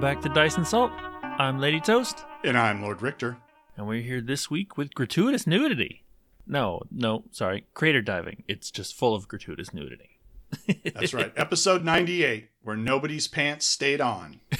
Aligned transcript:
welcome 0.00 0.22
back 0.22 0.22
to 0.22 0.28
Dice 0.34 0.56
and 0.56 0.66
Salt. 0.66 0.92
I'm 1.22 1.58
Lady 1.58 1.78
Toast, 1.80 2.24
And 2.44 2.56
I'm 2.56 2.82
Lord 2.82 3.02
Richter. 3.02 3.36
and 3.76 3.86
we're 3.86 4.00
here 4.02 4.20
this 4.22 4.50
week 4.50 4.76
with 4.78 4.94
gratuitous 4.94 5.46
nudity. 5.46 6.04
No, 6.46 6.80
no, 6.90 7.24
sorry, 7.32 7.66
crater 7.74 8.00
diving. 8.00 8.44
It's 8.48 8.70
just 8.70 8.96
full 8.96 9.14
of 9.14 9.28
gratuitous 9.28 9.74
nudity. 9.74 10.18
That's 10.94 11.12
right. 11.12 11.32
Episode 11.36 11.84
98, 11.84 12.48
where 12.62 12.76
nobody's 12.76 13.28
pants 13.28 13.66
stayed 13.66 14.00
on. 14.00 14.40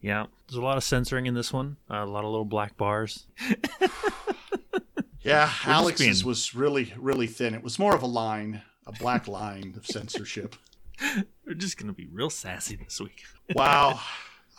Yeah, 0.00 0.26
there's 0.46 0.58
a 0.58 0.62
lot 0.62 0.76
of 0.76 0.84
censoring 0.84 1.24
in 1.24 1.32
this 1.32 1.50
one. 1.50 1.78
Uh, 1.90 1.94
a 1.94 2.04
lot 2.04 2.24
of 2.24 2.30
little 2.30 2.44
black 2.44 2.76
bars. 2.76 3.24
Yeah, 5.22 5.46
just 5.46 5.66
Alex's 5.66 6.18
being- 6.20 6.28
was 6.28 6.54
really, 6.54 6.92
really 6.98 7.26
thin. 7.26 7.54
It 7.54 7.62
was 7.62 7.78
more 7.78 7.94
of 7.94 8.02
a 8.02 8.06
line, 8.06 8.60
a 8.86 8.92
black 8.92 9.26
line 9.28 9.72
of 9.78 9.86
censorship. 9.86 10.56
We're 11.46 11.54
just 11.54 11.78
gonna 11.78 11.94
be 11.94 12.06
real 12.12 12.28
sassy 12.28 12.76
this 12.76 13.00
week. 13.00 13.22
Wow. 13.54 13.98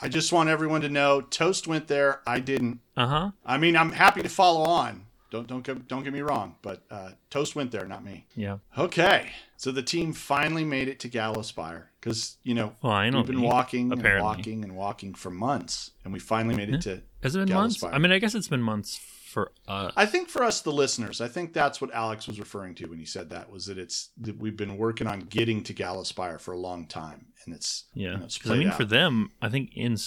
I 0.02 0.10
just 0.10 0.32
want 0.32 0.50
everyone 0.50 0.82
to 0.82 0.90
know 0.90 1.22
Toast 1.22 1.68
went 1.68 1.88
there. 1.88 2.22
I 2.28 2.40
didn't. 2.40 2.80
Uh 2.98 3.08
huh. 3.08 3.32
I 3.46 3.58
mean, 3.58 3.78
I'm 3.78 3.92
happy 3.92 4.22
to 4.22 4.30
follow 4.30 4.64
on. 4.64 5.06
Don't 5.32 5.48
don't 5.48 5.64
get, 5.64 5.88
don't 5.88 6.04
get 6.04 6.14
me 6.14 6.22
wrong, 6.22 6.56
but 6.62 6.84
uh, 6.90 7.12
Toast 7.30 7.56
went 7.56 7.72
there, 7.72 7.86
not 7.86 8.04
me. 8.04 8.26
Yeah. 8.36 8.58
Okay, 8.78 9.32
so 9.58 9.72
the 9.72 9.84
team 9.84 10.14
finally 10.14 10.64
made 10.64 10.88
it 10.88 11.00
to 11.02 11.10
Gallowspire 11.10 11.84
because 12.00 12.38
you 12.44 12.54
know 12.54 12.74
Finally. 12.82 13.24
we've 13.24 13.32
been 13.32 13.42
walking 13.42 13.92
and 13.92 14.22
walking 14.22 14.64
and 14.64 14.76
walking 14.76 15.14
for 15.14 15.32
months, 15.32 15.92
and 16.04 16.14
we 16.14 16.20
finally 16.20 16.56
made 16.56 16.70
it 16.70 16.82
to 16.82 17.02
Has 17.24 17.36
it 17.36 17.46
been 17.46 17.54
months? 17.54 17.84
I 17.84 17.98
mean, 17.98 18.12
I 18.12 18.20
guess 18.20 18.36
it's 18.36 18.48
been 18.48 18.62
months 18.62 19.00
for 19.36 19.52
uh 19.68 19.92
I 19.98 20.06
think 20.06 20.30
for 20.30 20.44
us, 20.44 20.62
the 20.62 20.72
listeners, 20.72 21.20
I 21.20 21.28
think 21.28 21.52
that's 21.52 21.82
what 21.82 21.94
Alex 21.94 22.26
was 22.26 22.40
referring 22.40 22.74
to 22.76 22.86
when 22.88 23.00
he 23.00 23.06
said 23.06 23.30
that 23.32 23.52
was 23.52 23.66
that 23.66 23.78
it's 23.78 24.10
that 24.22 24.38
we've 24.40 24.56
been 24.56 24.78
working 24.78 25.08
on 25.08 25.20
getting 25.20 25.62
to 25.64 25.74
Gallowspire 25.74 26.40
for 26.40 26.54
a 26.54 26.58
long 26.58 26.88
time, 26.88 27.26
and 27.46 27.54
it's 27.54 27.84
Yeah, 27.94 28.12
you 28.14 28.18
know, 28.18 28.24
it's 28.26 28.50
I 28.50 28.56
mean, 28.56 28.70
out. 28.70 28.78
for 28.78 28.86
them, 28.86 29.32
I 29.42 29.50
think 29.50 29.72
in 29.76 29.98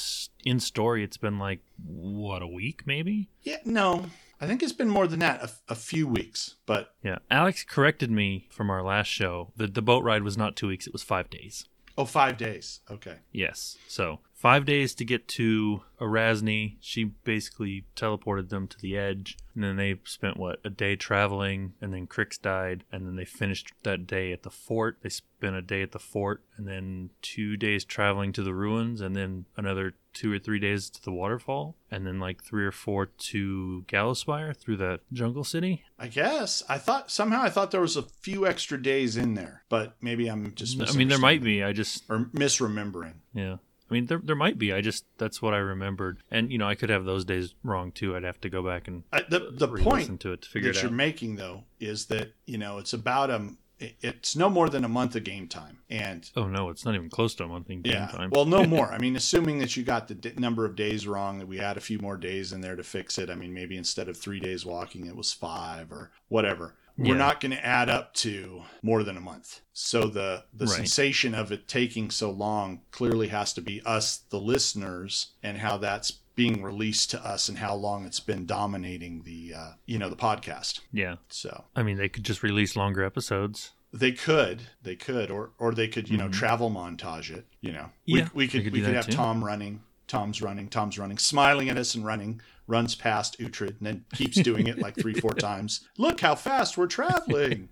in 0.44 0.60
story, 0.60 1.04
it's 1.04 1.18
been 1.18 1.38
like 1.38 1.60
what 1.84 2.40
a 2.42 2.46
week, 2.46 2.86
maybe. 2.86 3.28
yeah, 3.42 3.58
no, 3.66 4.06
I 4.40 4.46
think 4.46 4.62
it's 4.62 4.72
been 4.72 4.88
more 4.88 5.06
than 5.06 5.18
that, 5.20 5.42
a, 5.42 5.50
a 5.68 5.74
few 5.74 6.08
weeks, 6.08 6.54
but 6.64 6.94
Yeah, 7.02 7.18
Alex 7.30 7.64
corrected 7.68 8.10
me 8.10 8.46
from 8.50 8.70
our 8.70 8.82
last 8.82 9.08
show. 9.08 9.52
that 9.56 9.74
the 9.74 9.82
boat 9.82 10.02
ride 10.04 10.22
was 10.22 10.36
not 10.38 10.56
two 10.56 10.68
weeks; 10.68 10.86
it 10.86 10.92
was 10.94 11.02
five 11.02 11.28
days. 11.28 11.66
oh, 11.98 12.06
five 12.06 12.36
days. 12.38 12.80
Okay, 12.90 13.16
Yes, 13.30 13.76
so 13.88 14.20
five 14.39 14.64
days 14.64 14.94
to 14.94 15.05
get 15.05 15.27
to 15.27 15.83
Arazni. 16.00 16.77
She 16.81 17.05
basically 17.05 17.84
teleported 17.97 18.50
them 18.50 18.69
to 18.69 18.78
the 18.78 18.97
edge, 18.97 19.36
and 19.53 19.64
then 19.64 19.77
they 19.77 19.97
spent 20.05 20.36
what 20.36 20.61
a 20.64 20.70
day 20.70 20.94
traveling, 20.94 21.72
and 21.81 21.92
then 21.92 22.06
Crix 22.06 22.41
died, 22.41 22.84
and 22.92 23.05
then 23.05 23.16
they 23.16 23.25
finished 23.25 23.72
that 23.83 24.06
day 24.06 24.33
at 24.33 24.44
the 24.44 24.50
fort. 24.50 24.98
They 25.03 25.09
spent 25.09 25.56
a 25.56 25.62
day 25.62 25.83
at 25.83 25.91
the 25.91 25.98
fort, 25.98 26.44
and 26.56 26.69
then 26.69 27.11
two 27.20 27.56
days 27.56 27.84
traveling 27.84 28.33
to 28.34 28.44
the 28.44 28.55
ruins, 28.55 29.00
and 29.00 29.16
then 29.16 29.47
another 29.56 29.94
two 30.14 30.33
or 30.33 30.39
three 30.39 30.61
days 30.61 30.89
to 30.91 31.03
the 31.03 31.12
waterfall, 31.12 31.75
and 31.91 32.06
then 32.06 32.20
like 32.20 32.42
three 32.42 32.64
or 32.64 32.72
four 32.72 33.06
to 33.06 33.84
Gallowspire 33.89 34.56
through 34.56 34.77
the 34.77 35.00
jungle 35.12 35.44
city. 35.44 35.83
I 35.98 36.06
guess 36.06 36.62
I 36.69 36.78
thought 36.78 37.11
somehow 37.11 37.42
I 37.42 37.50
thought 37.50 37.72
there 37.72 37.81
was 37.81 37.97
a 37.97 38.03
few 38.03 38.47
extra 38.47 38.81
days 38.81 39.16
in 39.16 39.34
there, 39.34 39.64
but 39.69 39.97
maybe 40.00 40.28
I'm 40.28 40.55
just 40.55 40.81
I 40.81 40.97
mean, 40.97 41.09
there 41.09 41.19
might 41.19 41.42
be. 41.42 41.64
I 41.64 41.72
just 41.72 42.05
or 42.09 42.31
misremembering. 42.33 43.14
Yeah. 43.34 43.56
I 43.91 43.94
mean, 43.94 44.06
there, 44.06 44.20
there 44.22 44.36
might 44.36 44.58
be. 44.58 44.72
I 44.72 44.81
just, 44.81 45.05
that's 45.17 45.41
what 45.41 45.55
I 45.55 45.58
remembered. 45.58 46.19
And, 46.31 46.53
you 46.53 46.58
know, 46.58 46.69
I 46.69 46.75
could 46.75 46.91
have 46.91 47.05
those 47.05 47.25
days 47.25 47.55
wrong 47.62 47.91
too. 47.92 48.15
I'd 48.16 48.22
have 48.25 48.41
to 48.43 48.50
go 48.50 48.62
back 48.62 48.87
and 48.88 49.04
I, 49.12 49.22
the 49.28 49.50
the 49.53 49.69
point 49.69 50.21
to 50.21 50.32
it 50.32 50.43
to 50.43 50.49
figure 50.49 50.72
that 50.72 50.78
it 50.78 50.82
you're 50.82 50.91
making 50.93 51.37
though 51.37 51.65
is 51.81 52.06
that 52.06 52.32
you 52.47 52.59
know 52.59 52.78
it's 52.78 52.93
about 52.93 53.31
um 53.31 53.59
it- 53.78 53.97
it's 54.00 54.34
no 54.37 54.50
more 54.50 54.69
than 54.69 54.84
a 54.84 54.88
month 54.88 55.15
of 55.16 55.22
game 55.25 55.47
time 55.47 55.78
and 55.88 56.28
oh, 56.37 56.47
no, 56.48 56.69
it's 56.69 56.84
not 56.84 56.94
even 56.97 57.09
close 57.09 57.34
to 57.37 57.44
a 57.44 57.48
month 57.48 57.71
in 57.71 57.81
game 57.82 57.93
yeah 57.93 58.09
time. 58.09 58.31
well 58.31 58.44
no 58.44 58.65
more 58.77 58.93
i 58.93 58.98
mean 58.98 59.15
assuming 59.16 59.59
that 59.60 59.77
you 59.77 59.84
got 59.84 60.09
the 60.09 60.15
d- 60.15 60.32
number 60.37 60.65
of 60.65 60.75
days 60.75 61.06
wrong 61.06 61.38
that 61.38 61.47
we 61.47 61.56
had 61.59 61.77
a 61.77 61.81
few 61.81 61.98
more 62.00 62.16
days 62.16 62.53
in 62.53 62.60
there 62.60 62.75
to 62.77 62.82
fix 62.82 63.19
it 63.19 63.31
i 63.31 63.34
mean 63.37 63.54
maybe 63.54 63.77
instead 63.77 64.09
of 64.09 64.16
three 64.16 64.41
days 64.41 64.66
walking 64.66 65.06
it 65.06 65.15
was 65.15 65.32
five 65.32 65.93
or 65.93 66.10
whatever 66.28 66.75
Yeah. 66.98 67.10
we're 67.10 67.19
not 67.19 67.41
going 67.41 67.53
to 67.53 67.64
add 67.64 67.88
up 67.88 68.12
to 68.14 68.62
more 68.82 69.04
than 69.04 69.16
a 69.16 69.20
month 69.20 69.60
so 69.72 70.09
the 70.09 70.44
the 70.53 70.66
Right. 70.66 70.76
sensation 70.76 71.34
of 71.34 71.53
it 71.53 71.69
taking 71.69 72.10
so 72.10 72.31
long 72.31 72.81
clearly 72.91 73.28
has 73.28 73.53
to 73.54 73.60
be 73.60 73.81
us 73.86 74.19
the 74.31 74.41
listeners 74.41 75.28
and 75.42 75.59
how 75.59 75.78
that's 75.78 76.10
being 76.34 76.62
released 76.62 77.10
to 77.10 77.25
us 77.25 77.48
and 77.48 77.59
how 77.59 77.75
long 77.75 78.04
it's 78.04 78.20
been 78.20 78.47
dominating 78.47 79.22
the 79.22 79.54
uh, 79.56 79.70
you 79.86 79.98
know 79.98 80.09
the 80.10 80.16
podcast 80.16 80.81
yeah. 80.92 81.16
so 81.28 81.64
I 81.75 81.82
mean, 81.82 81.97
they 81.97 82.09
could 82.09 82.25
just 82.25 82.42
release 82.42 82.76
longer 82.76 83.03
episodes. 83.04 83.72
they 83.92 84.12
could, 84.12 84.62
they 84.82 84.94
could, 84.97 85.30
or 85.30 85.50
or 85.59 85.72
they 85.75 85.88
could, 85.88 86.09
you 86.10 86.19
know, 86.19 86.28
travel 86.28 86.70
montage 86.70 87.30
it. 87.34 87.47
You 87.60 87.72
know, 87.72 87.86
Mm-hmm. 88.06 88.16
Yeah, 88.16 88.28
we, 88.34 88.44
we 88.44 88.48
could, 88.48 88.65
could 88.65 88.72
we 88.72 88.82
could 88.82 88.94
have 88.94 89.06
too. 89.06 89.12
Tom 89.12 89.42
running, 89.44 89.80
Tom's 90.08 90.42
running, 90.42 90.69
Tom's 90.69 90.98
running, 90.98 91.19
smiling 91.19 91.69
at 91.69 91.76
us 91.76 91.94
and 91.94 92.04
running, 92.04 92.41
runs 92.66 92.94
past 92.94 93.38
Uhtred 93.38 93.78
and 93.78 93.80
then 93.86 94.04
keeps 94.14 94.36
doing 94.41 94.66
it 94.66 94.78
like 94.78 94.96
three, 94.96 95.14
four 95.14 95.32
times. 95.34 95.86
Look 95.96 96.20
how 96.20 96.34
fast 96.34 96.76
we're 96.76 96.86
traveling. 96.88 97.69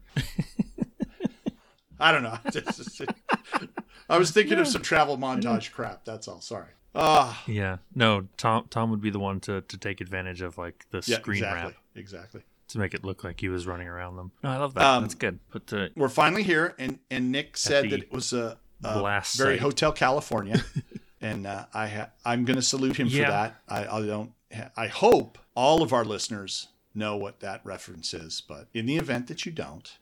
I 1.99 2.13
don't 2.13 2.23
know. 2.23 2.39
I 4.09 4.19
was 4.19 4.31
thinking 4.31 4.59
of 4.59 4.69
some 4.69 4.83
travel 4.83 5.17
montage 5.19 5.73
crap. 5.73 6.05
That's 6.05 6.29
all. 6.29 6.41
Sorry. 6.41 6.69
Ah, 6.95 7.43
Yeah. 7.47 7.79
No, 7.95 8.27
Tom 8.37 8.67
Tom 8.71 8.91
would 8.91 9.01
be 9.01 9.11
the 9.11 9.19
one 9.19 9.41
to, 9.41 9.63
to 9.63 9.79
take 9.79 10.01
advantage 10.01 10.41
of, 10.43 10.57
like, 10.59 10.87
the 10.91 11.03
yeah, 11.07 11.17
screen 11.19 11.39
exactly, 11.39 11.63
wrap 11.63 11.75
exactly. 11.95 12.41
to 12.69 12.79
make 12.79 12.95
it 12.95 13.05
look 13.05 13.25
like 13.25 13.41
he 13.41 13.49
was 13.49 13.67
running 13.67 13.89
around 13.89 14.17
them. 14.17 14.31
No, 14.43 14.51
I 14.51 14.57
love 14.59 14.75
that. 14.75 14.83
Um, 14.85 15.03
That's 15.03 15.15
good. 15.15 15.39
But, 15.51 15.73
uh, 15.73 15.89
We're 15.97 16.09
finally 16.09 16.43
here, 16.43 16.75
and 16.79 16.99
and 17.11 17.33
Nick 17.33 17.57
said 17.57 17.91
that 17.91 18.01
it 18.01 18.13
was 18.13 18.33
a, 18.33 18.59
a 18.85 19.01
very 19.03 19.57
site. 19.57 19.61
Hotel 19.61 19.93
California, 19.93 20.63
and 21.21 21.47
uh, 21.47 21.67
I 21.75 21.89
ha- 21.89 22.11
I'm 22.25 22.45
going 22.45 22.57
to 22.57 22.63
salute 22.63 22.97
him 22.97 23.09
Yeah. 23.09 23.25
for 23.25 23.31
that. 23.31 23.57
I, 23.69 23.97
I 23.99 24.07
don't. 24.07 24.33
I 24.77 24.87
hope 24.87 25.39
all 25.55 25.83
of 25.83 25.93
our 25.93 26.05
listeners 26.05 26.69
know 26.95 27.17
what 27.17 27.41
that 27.41 27.61
reference 27.65 28.15
is, 28.15 28.41
but 28.47 28.69
in 28.73 28.87
the 28.87 28.97
event 28.97 29.27
that 29.29 29.45
you 29.45 29.53
don't, 29.53 29.99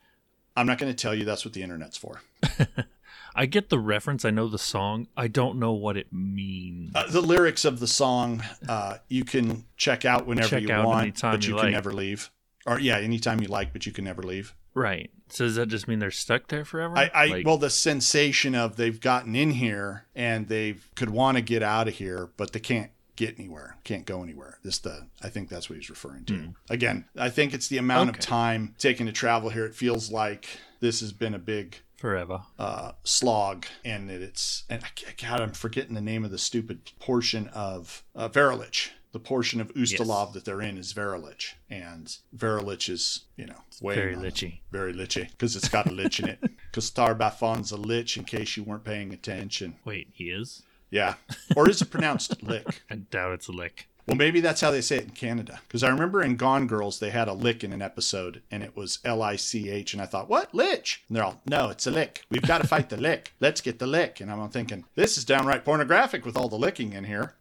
I'm 0.56 0.66
not 0.66 0.78
going 0.78 0.92
to 0.92 0.96
tell 0.96 1.14
you 1.14 1.24
that's 1.24 1.44
what 1.44 1.54
the 1.54 1.62
internet's 1.62 1.96
for. 1.96 2.20
I 3.34 3.46
get 3.46 3.68
the 3.68 3.80
reference. 3.80 4.24
I 4.24 4.30
know 4.30 4.46
the 4.48 4.58
song. 4.58 5.08
I 5.16 5.26
don't 5.26 5.58
know 5.58 5.72
what 5.72 5.96
it 5.96 6.12
means. 6.12 6.92
Uh, 6.94 7.08
the 7.08 7.20
lyrics 7.20 7.64
of 7.64 7.80
the 7.80 7.86
song 7.88 8.44
uh, 8.68 8.98
you 9.08 9.24
can 9.24 9.64
check 9.76 10.04
out 10.04 10.26
whenever 10.26 10.48
Check 10.48 10.62
you 10.62 10.72
out 10.72 10.86
want, 10.86 11.20
but 11.20 11.42
you 11.44 11.50
you, 11.50 11.54
like. 11.56 11.64
can 11.64 11.72
never 11.72 11.92
leave. 11.92 12.30
Or 12.66 12.78
yeah, 12.78 12.98
anytime 12.98 13.40
you 13.40 13.48
like, 13.48 13.72
but 13.72 13.86
you 13.86 13.92
can 13.92 14.04
never 14.04 14.22
leave. 14.22 14.54
Right. 14.74 15.10
So 15.28 15.44
does 15.46 15.54
that 15.56 15.66
just 15.68 15.88
mean 15.88 15.98
they're 16.00 16.10
stuck 16.10 16.48
there 16.48 16.64
forever? 16.64 16.96
I, 16.98 17.10
I 17.14 17.26
Like- 17.26 17.46
well, 17.46 17.58
the 17.58 17.70
sensation 17.70 18.54
of 18.54 18.76
they've 18.76 19.00
gotten 19.00 19.34
in 19.34 19.52
here 19.52 20.04
and 20.14 20.48
they 20.48 20.76
could 20.94 21.10
want 21.10 21.36
to 21.36 21.42
get 21.42 21.62
out 21.62 21.88
of 21.88 21.94
here, 21.94 22.30
but 22.36 22.52
they 22.52 22.60
can't 22.60 22.90
get 23.16 23.38
anywhere, 23.38 23.76
can't 23.84 24.04
go 24.06 24.22
anywhere. 24.22 24.58
This 24.64 24.78
the 24.78 25.06
I 25.22 25.28
think 25.28 25.48
that's 25.48 25.70
what 25.70 25.76
he's 25.76 25.88
referring 25.90 26.24
to. 26.26 26.54
Again, 26.68 27.04
I 27.16 27.30
think 27.30 27.54
it's 27.54 27.68
the 27.68 27.78
amount 27.78 28.10
of 28.10 28.16
Hmm. 28.16 28.20
Time 28.20 28.74
taken 28.78 29.06
to 29.06 29.12
travel 29.12 29.50
here. 29.50 29.64
It 29.64 29.74
feels 29.74 30.10
like 30.10 30.46
this 30.80 31.00
has 31.00 31.12
been 31.12 31.32
a 31.34 31.38
big 31.38 31.76
forever. 31.96 32.42
uh, 32.58 32.92
slog, 33.04 33.66
and 33.84 34.10
that 34.10 34.20
it's 34.20 34.64
and 34.68 34.82
I- 34.84 35.12
God, 35.20 35.40
I'm 35.40 35.52
forgetting 35.52 35.94
the 35.94 36.00
name 36.00 36.24
of 36.24 36.30
the 36.32 36.38
stupid 36.38 36.90
portion 36.98 37.46
of 37.48 38.02
uh, 38.16 38.28
Virlych. 38.28 38.90
The 39.14 39.20
portion 39.20 39.60
of 39.60 39.72
Ustalav 39.74 40.32
that 40.32 40.44
they're 40.44 40.60
in 40.60 40.76
is 40.76 40.92
Virlych, 40.92 41.52
and 41.70 42.16
Virlych 42.36 42.88
is 42.88 43.20
you 43.36 43.46
know 43.46 43.60
way 43.80 43.94
Very 43.94 44.16
lichy. 44.16 44.62
very 44.72 44.92
lichy 44.92 45.28
because 45.30 45.54
it's 45.54 45.68
got 45.68 45.86
a 45.86 45.92
lich 45.92 46.18
in 46.18 46.28
it. 46.28 46.40
Because 46.68 46.90
Tar-Baphon's 46.90 47.70
a 47.70 47.76
lich, 47.76 48.16
in 48.16 48.24
case 48.24 48.56
you 48.56 48.64
weren't 48.64 48.82
paying 48.82 49.12
attention. 49.14 49.76
Wait, 49.84 50.08
he 50.12 50.30
is? 50.30 50.64
Yeah, 50.90 51.14
or 51.54 51.70
is 51.70 51.80
it 51.80 51.92
pronounced 51.92 52.42
lick? 52.42 52.82
I 52.90 52.96
doubt 52.96 53.34
it's 53.34 53.46
a 53.46 53.52
lick. 53.52 53.86
Well, 54.08 54.16
maybe 54.16 54.40
that's 54.40 54.60
how 54.60 54.70
they 54.72 54.80
say 54.82 54.96
it 54.96 55.04
in 55.04 55.10
Canada. 55.10 55.60
Because 55.68 55.82
I 55.84 55.88
remember 55.88 56.20
in 56.20 56.34
Gone 56.36 56.66
Girls 56.66 56.98
they 56.98 57.10
had 57.10 57.28
a 57.28 57.32
lick 57.32 57.62
in 57.62 57.72
an 57.72 57.80
episode, 57.80 58.42
and 58.50 58.64
it 58.64 58.76
was 58.76 58.98
L 59.04 59.22
I 59.22 59.36
C 59.36 59.70
H, 59.70 59.92
and 59.94 60.02
I 60.02 60.06
thought, 60.06 60.28
what 60.28 60.52
lich? 60.52 61.04
And 61.08 61.16
they're 61.16 61.24
all, 61.24 61.40
no, 61.46 61.68
it's 61.70 61.86
a 61.86 61.92
lick. 61.92 62.24
We've 62.30 62.42
got 62.42 62.60
to 62.62 62.66
fight 62.66 62.90
the 62.90 62.96
lick. 62.96 63.32
Let's 63.38 63.60
get 63.60 63.78
the 63.78 63.86
lick. 63.86 64.20
And 64.20 64.28
I'm 64.30 64.48
thinking, 64.50 64.84
this 64.96 65.16
is 65.16 65.24
downright 65.24 65.64
pornographic 65.64 66.26
with 66.26 66.36
all 66.36 66.48
the 66.48 66.58
licking 66.58 66.92
in 66.92 67.04
here. 67.04 67.34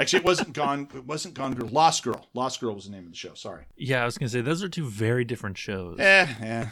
Actually, 0.00 0.20
it 0.20 0.24
wasn't 0.24 0.52
Gone. 0.54 0.88
It 0.94 1.04
wasn't 1.06 1.34
Gone 1.34 1.54
Girl. 1.54 1.68
Lost 1.68 2.02
Girl. 2.02 2.26
Lost 2.34 2.60
Girl 2.60 2.74
was 2.74 2.86
the 2.86 2.90
name 2.90 3.04
of 3.04 3.10
the 3.12 3.16
show. 3.16 3.34
Sorry. 3.34 3.64
Yeah, 3.76 4.02
I 4.02 4.04
was 4.06 4.16
gonna 4.18 4.30
say 4.30 4.40
those 4.40 4.62
are 4.62 4.68
two 4.68 4.86
very 4.86 5.24
different 5.24 5.58
shows. 5.58 5.98
Eh, 6.00 6.26
eh. 6.40 6.66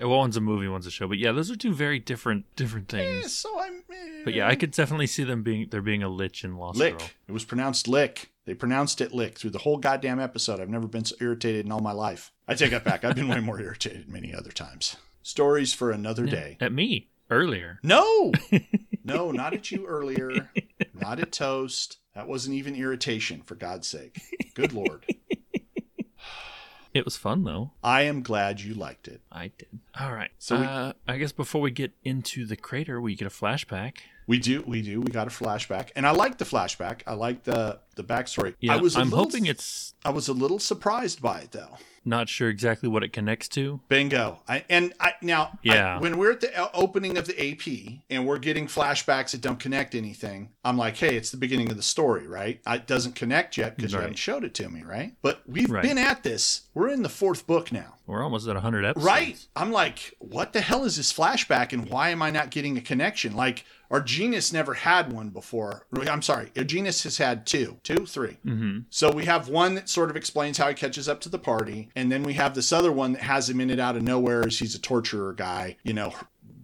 Well, 0.00 0.10
one's 0.18 0.36
a 0.36 0.40
movie, 0.40 0.66
one's 0.68 0.86
a 0.86 0.90
show. 0.90 1.06
But 1.08 1.18
yeah, 1.18 1.32
those 1.32 1.50
are 1.50 1.56
two 1.56 1.72
very 1.72 1.98
different 1.98 2.44
different 2.56 2.92
Eh, 2.92 2.98
things. 2.98 3.32
So 3.32 3.58
I'm. 3.60 3.82
eh. 3.92 4.22
But 4.24 4.34
yeah, 4.34 4.46
I 4.48 4.54
could 4.56 4.72
definitely 4.72 5.06
see 5.06 5.24
them 5.24 5.42
being 5.42 5.68
there 5.70 5.80
being 5.82 6.02
a 6.02 6.08
lich 6.08 6.44
in 6.44 6.56
Lost 6.56 6.78
Lick. 6.78 6.98
Girl. 6.98 7.08
It 7.28 7.32
was 7.32 7.44
pronounced 7.44 7.88
lick. 7.88 8.30
They 8.44 8.54
pronounced 8.54 9.00
it 9.00 9.14
lick 9.14 9.38
through 9.38 9.50
the 9.50 9.58
whole 9.60 9.78
goddamn 9.78 10.20
episode. 10.20 10.60
I've 10.60 10.68
never 10.68 10.86
been 10.86 11.04
so 11.06 11.16
irritated 11.20 11.64
in 11.64 11.72
all 11.72 11.80
my 11.80 11.92
life. 11.92 12.30
I 12.46 12.54
take 12.54 12.72
that 12.72 12.84
back. 12.84 13.02
I've 13.04 13.14
been 13.14 13.28
way 13.28 13.40
more 13.40 13.58
irritated 13.60 14.08
many 14.10 14.34
other 14.34 14.50
times. 14.50 14.96
Stories 15.22 15.72
for 15.72 15.90
another 15.90 16.26
day. 16.26 16.58
At 16.60 16.72
me 16.72 17.08
earlier. 17.30 17.78
No, 17.82 18.32
no, 19.04 19.30
not 19.30 19.54
at 19.54 19.70
you 19.70 19.86
earlier. 19.86 20.50
Not 20.92 21.20
at 21.20 21.32
Toast. 21.32 21.98
That 22.14 22.28
wasn't 22.28 22.54
even 22.56 22.74
irritation, 22.76 23.42
for 23.44 23.54
God's 23.54 23.86
sake. 23.88 24.20
Good 24.54 24.72
Lord. 24.72 25.04
It 26.92 27.04
was 27.04 27.16
fun 27.16 27.42
though. 27.42 27.72
I 27.82 28.02
am 28.02 28.22
glad 28.22 28.60
you 28.60 28.72
liked 28.72 29.08
it. 29.08 29.20
I 29.32 29.48
did. 29.58 29.80
All 29.98 30.12
right. 30.12 30.30
So 30.38 30.54
So 30.54 30.60
we- 30.60 30.66
uh, 30.68 30.92
I 31.08 31.16
guess 31.18 31.32
before 31.32 31.60
we 31.60 31.72
get 31.72 31.90
into 32.04 32.46
the 32.46 32.54
crater, 32.54 33.00
we 33.00 33.16
get 33.16 33.26
a 33.26 33.30
flashback. 33.32 33.94
We 34.28 34.38
do, 34.38 34.62
we 34.64 34.80
do. 34.80 35.00
We 35.00 35.10
got 35.10 35.26
a 35.26 35.30
flashback, 35.30 35.88
and 35.96 36.06
I 36.06 36.12
like 36.12 36.38
the 36.38 36.44
flashback. 36.44 37.00
I 37.04 37.14
like 37.14 37.42
the 37.42 37.80
the 37.96 38.04
backstory. 38.04 38.54
Yeah, 38.60 38.74
I 38.74 38.76
was. 38.76 38.94
a 38.94 39.00
I'm 39.00 39.10
little- 39.10 39.24
hoping 39.24 39.46
it's 39.46 39.94
I 40.04 40.10
was 40.10 40.28
a 40.28 40.32
little 40.32 40.60
surprised 40.60 41.20
by 41.20 41.40
it 41.40 41.50
though. 41.50 41.76
Not 42.04 42.28
sure 42.28 42.48
exactly 42.48 42.88
what 42.88 43.02
it 43.02 43.12
connects 43.12 43.48
to. 43.50 43.80
Bingo. 43.88 44.40
I, 44.48 44.64
and 44.68 44.92
I 45.00 45.14
now, 45.22 45.42
I- 45.54 45.58
Yeah. 45.62 45.98
when 46.00 46.18
we're 46.18 46.32
at 46.32 46.40
the 46.40 46.72
opening 46.72 47.16
of 47.16 47.26
the 47.26 47.34
AP 47.52 48.02
and 48.10 48.26
we're 48.26 48.38
getting 48.38 48.66
flashbacks 48.66 49.30
that 49.32 49.40
don't 49.40 49.58
connect 49.58 49.94
anything, 49.94 50.50
I'm 50.64 50.76
like, 50.76 50.96
hey, 50.96 51.16
it's 51.16 51.30
the 51.30 51.36
beginning 51.36 51.70
of 51.70 51.76
the 51.76 51.82
story, 51.82 52.26
right? 52.26 52.60
It 52.66 52.86
doesn't 52.86 53.14
connect 53.14 53.56
yet 53.56 53.76
because 53.76 53.92
you 53.92 53.98
haven't 53.98 54.18
showed 54.18 54.44
it 54.44 54.54
to 54.54 54.68
me, 54.68 54.82
right? 54.82 55.14
But 55.22 55.42
we've 55.46 55.70
Right. 55.70 55.82
been 55.82 55.98
at 55.98 56.22
this. 56.22 56.62
We're 56.74 56.88
in 56.88 57.02
the 57.02 57.08
fourth 57.08 57.46
book 57.46 57.72
now. 57.72 57.94
We're 58.06 58.22
almost 58.22 58.46
at 58.48 58.54
100 58.54 58.84
episodes. 58.84 59.06
Right. 59.06 59.46
I'm 59.56 59.72
like, 59.72 60.14
what 60.18 60.52
the 60.52 60.60
hell 60.60 60.84
is 60.84 60.96
this 60.96 61.12
flashback 61.12 61.72
and 61.72 61.88
why 61.88 62.10
am 62.10 62.20
I 62.20 62.30
not 62.30 62.50
getting 62.50 62.76
a 62.76 62.82
connection? 62.82 63.34
Like, 63.34 63.64
our 63.90 64.00
genus 64.00 64.52
never 64.52 64.74
had 64.74 65.12
one 65.12 65.28
before. 65.30 65.86
I'm 66.10 66.20
sorry, 66.22 66.50
our 66.56 66.64
genus 66.64 67.02
has 67.04 67.18
had 67.18 67.46
two, 67.46 67.78
two, 67.82 68.06
three. 68.06 68.38
hmm 68.42 68.80
So 68.90 69.10
we 69.12 69.24
have 69.26 69.48
one 69.48 69.74
that 69.76 69.88
sort 69.88 70.10
of 70.10 70.16
explains 70.16 70.58
how 70.58 70.68
he 70.68 70.74
catches 70.74 71.08
up 71.08 71.20
to 71.22 71.28
the 71.28 71.38
party, 71.38 71.90
and 71.96 72.10
then 72.10 72.22
we 72.22 72.34
have 72.34 72.54
this 72.54 72.72
other 72.72 72.92
one 72.92 73.12
that 73.12 73.22
has 73.22 73.48
him 73.48 73.60
in 73.60 73.70
it 73.70 73.78
out 73.80 73.96
of 73.96 74.02
nowhere 74.02 74.46
as 74.46 74.58
he's 74.58 74.74
a 74.74 74.80
torturer 74.80 75.32
guy, 75.32 75.76
you 75.82 75.92
know, 75.92 76.12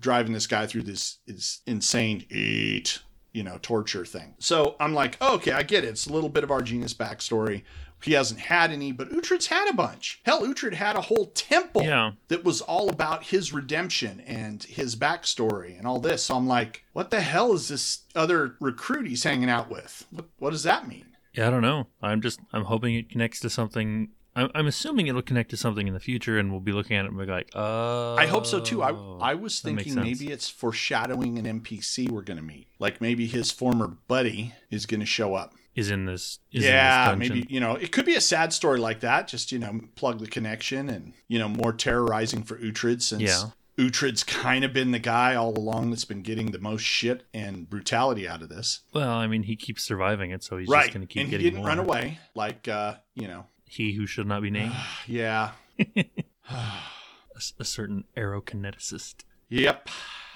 driving 0.00 0.32
this 0.32 0.46
guy 0.46 0.66
through 0.66 0.82
this 0.82 1.18
is 1.26 1.60
insane 1.66 2.24
eat, 2.30 3.00
you 3.32 3.42
know, 3.42 3.58
torture 3.62 4.04
thing. 4.04 4.34
So 4.38 4.76
I'm 4.80 4.94
like, 4.94 5.16
oh, 5.20 5.34
okay, 5.36 5.52
I 5.52 5.62
get 5.62 5.84
it. 5.84 5.88
It's 5.88 6.06
a 6.06 6.12
little 6.12 6.30
bit 6.30 6.42
of 6.44 6.50
our 6.50 6.62
genius 6.62 6.94
backstory. 6.94 7.62
He 8.02 8.14
hasn't 8.14 8.40
had 8.40 8.70
any, 8.72 8.92
but 8.92 9.10
Uhtred's 9.10 9.48
had 9.48 9.68
a 9.68 9.74
bunch. 9.74 10.22
Hell, 10.24 10.40
Uhtred 10.42 10.72
had 10.72 10.96
a 10.96 11.02
whole 11.02 11.26
temple 11.26 11.82
Yeah. 11.82 12.12
that 12.28 12.44
was 12.44 12.62
all 12.62 12.88
about 12.88 13.24
his 13.24 13.52
redemption 13.52 14.20
and 14.26 14.62
his 14.62 14.96
backstory 14.96 15.76
and 15.76 15.86
all 15.86 16.00
this. 16.00 16.24
So 16.24 16.34
I'm 16.34 16.46
like, 16.48 16.82
what 16.94 17.10
the 17.10 17.20
hell 17.20 17.52
is 17.52 17.68
this 17.68 18.00
other 18.16 18.56
recruit 18.58 19.06
he's 19.06 19.24
hanging 19.24 19.50
out 19.50 19.68
with? 19.70 20.06
What, 20.10 20.24
what 20.38 20.50
does 20.50 20.62
that 20.62 20.88
mean? 20.88 21.04
Yeah, 21.34 21.46
I 21.48 21.50
don't 21.50 21.60
know. 21.60 21.88
I'm 22.00 22.22
just 22.22 22.40
I'm 22.54 22.64
hoping 22.64 22.94
it 22.94 23.10
connects 23.10 23.38
to 23.40 23.50
something. 23.50 24.08
I'm, 24.36 24.50
I'm 24.54 24.66
assuming 24.66 25.08
it'll 25.08 25.22
connect 25.22 25.50
to 25.50 25.56
something 25.56 25.88
in 25.88 25.94
the 25.94 26.00
future, 26.00 26.38
and 26.38 26.50
we'll 26.50 26.60
be 26.60 26.72
looking 26.72 26.96
at 26.96 27.04
it 27.04 27.08
and 27.10 27.18
be 27.18 27.26
like, 27.26 27.50
oh. 27.54 28.16
I 28.16 28.26
hope 28.26 28.46
so 28.46 28.60
too. 28.60 28.82
I 28.82 28.90
I 29.20 29.34
was 29.34 29.60
thinking 29.60 29.96
maybe 29.96 30.30
it's 30.30 30.48
foreshadowing 30.48 31.38
an 31.38 31.60
NPC 31.60 32.10
we're 32.10 32.22
going 32.22 32.36
to 32.36 32.42
meet. 32.42 32.68
Like 32.78 33.00
maybe 33.00 33.26
his 33.26 33.50
former 33.50 33.88
buddy 34.08 34.54
is 34.70 34.86
going 34.86 35.00
to 35.00 35.06
show 35.06 35.34
up. 35.34 35.54
is 35.74 35.90
in 35.90 36.04
this. 36.06 36.38
Is 36.52 36.64
yeah, 36.64 37.12
in 37.12 37.18
this 37.18 37.28
maybe 37.28 37.46
you 37.48 37.60
know 37.60 37.74
it 37.74 37.90
could 37.92 38.04
be 38.06 38.14
a 38.14 38.20
sad 38.20 38.52
story 38.52 38.78
like 38.78 39.00
that. 39.00 39.26
Just 39.28 39.50
you 39.52 39.58
know 39.58 39.80
plug 39.96 40.20
the 40.20 40.26
connection 40.28 40.88
and 40.88 41.12
you 41.28 41.38
know 41.38 41.48
more 41.48 41.72
terrorizing 41.72 42.42
for 42.42 42.56
Uhtred 42.58 43.02
since 43.02 43.22
Yeah. 43.22 43.50
Uhtred's 43.78 44.24
kind 44.24 44.62
of 44.62 44.74
been 44.74 44.90
the 44.90 44.98
guy 44.98 45.34
all 45.34 45.56
along 45.56 45.88
that's 45.90 46.04
been 46.04 46.20
getting 46.22 46.50
the 46.50 46.58
most 46.58 46.82
shit 46.82 47.22
and 47.32 47.68
brutality 47.70 48.28
out 48.28 48.42
of 48.42 48.50
this. 48.50 48.80
Well, 48.92 49.10
I 49.10 49.26
mean, 49.26 49.44
he 49.44 49.56
keeps 49.56 49.82
surviving 49.82 50.32
it, 50.32 50.42
so 50.44 50.58
he's 50.58 50.68
right, 50.68 50.82
just 50.82 50.94
going 50.94 51.06
to 51.06 51.12
keep 51.12 51.22
and 51.22 51.30
he 51.30 51.38
getting 51.38 51.44
didn't 51.52 51.58
more. 51.60 51.68
run 51.68 51.78
away 51.78 52.18
like 52.34 52.68
uh, 52.68 52.94
you 53.14 53.26
know. 53.26 53.46
He 53.70 53.92
who 53.92 54.04
should 54.04 54.26
not 54.26 54.42
be 54.42 54.50
named, 54.50 54.74
Yeah. 55.06 55.52
a 56.48 57.64
certain 57.64 58.02
aerokineticist. 58.16 59.22
yep. 59.48 59.88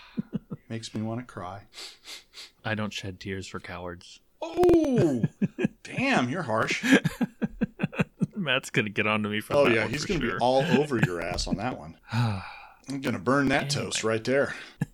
Makes 0.69 0.95
me 0.95 1.03
want 1.03 1.19
to 1.19 1.27
cry. 1.27 1.63
I 2.65 2.77
don't 2.77 2.93
shed 2.93 3.19
tears 3.19 3.49
for 3.49 3.59
cowards. 3.59 4.21
Oh, 4.41 5.25
damn! 5.83 6.29
You're 6.29 6.43
harsh. 6.43 6.85
Matt's 8.37 8.71
going 8.71 8.87
to 8.87 8.93
get 8.93 9.09
onto 9.09 9.29
me 9.29 9.39
oh, 9.39 9.41
for 9.41 9.55
Oh 9.55 9.67
yeah, 9.67 9.89
he's 9.89 10.05
gonna 10.05 10.21
sure. 10.21 10.39
be 10.39 10.39
all 10.41 10.63
over 10.79 10.99
your 10.99 11.21
ass 11.21 11.49
on 11.49 11.57
that 11.57 11.77
one. 11.77 11.97
I'm 12.13 13.01
gonna 13.01 13.19
burn 13.19 13.49
that 13.49 13.69
toast 13.69 14.05
right 14.05 14.23
there. 14.23 14.55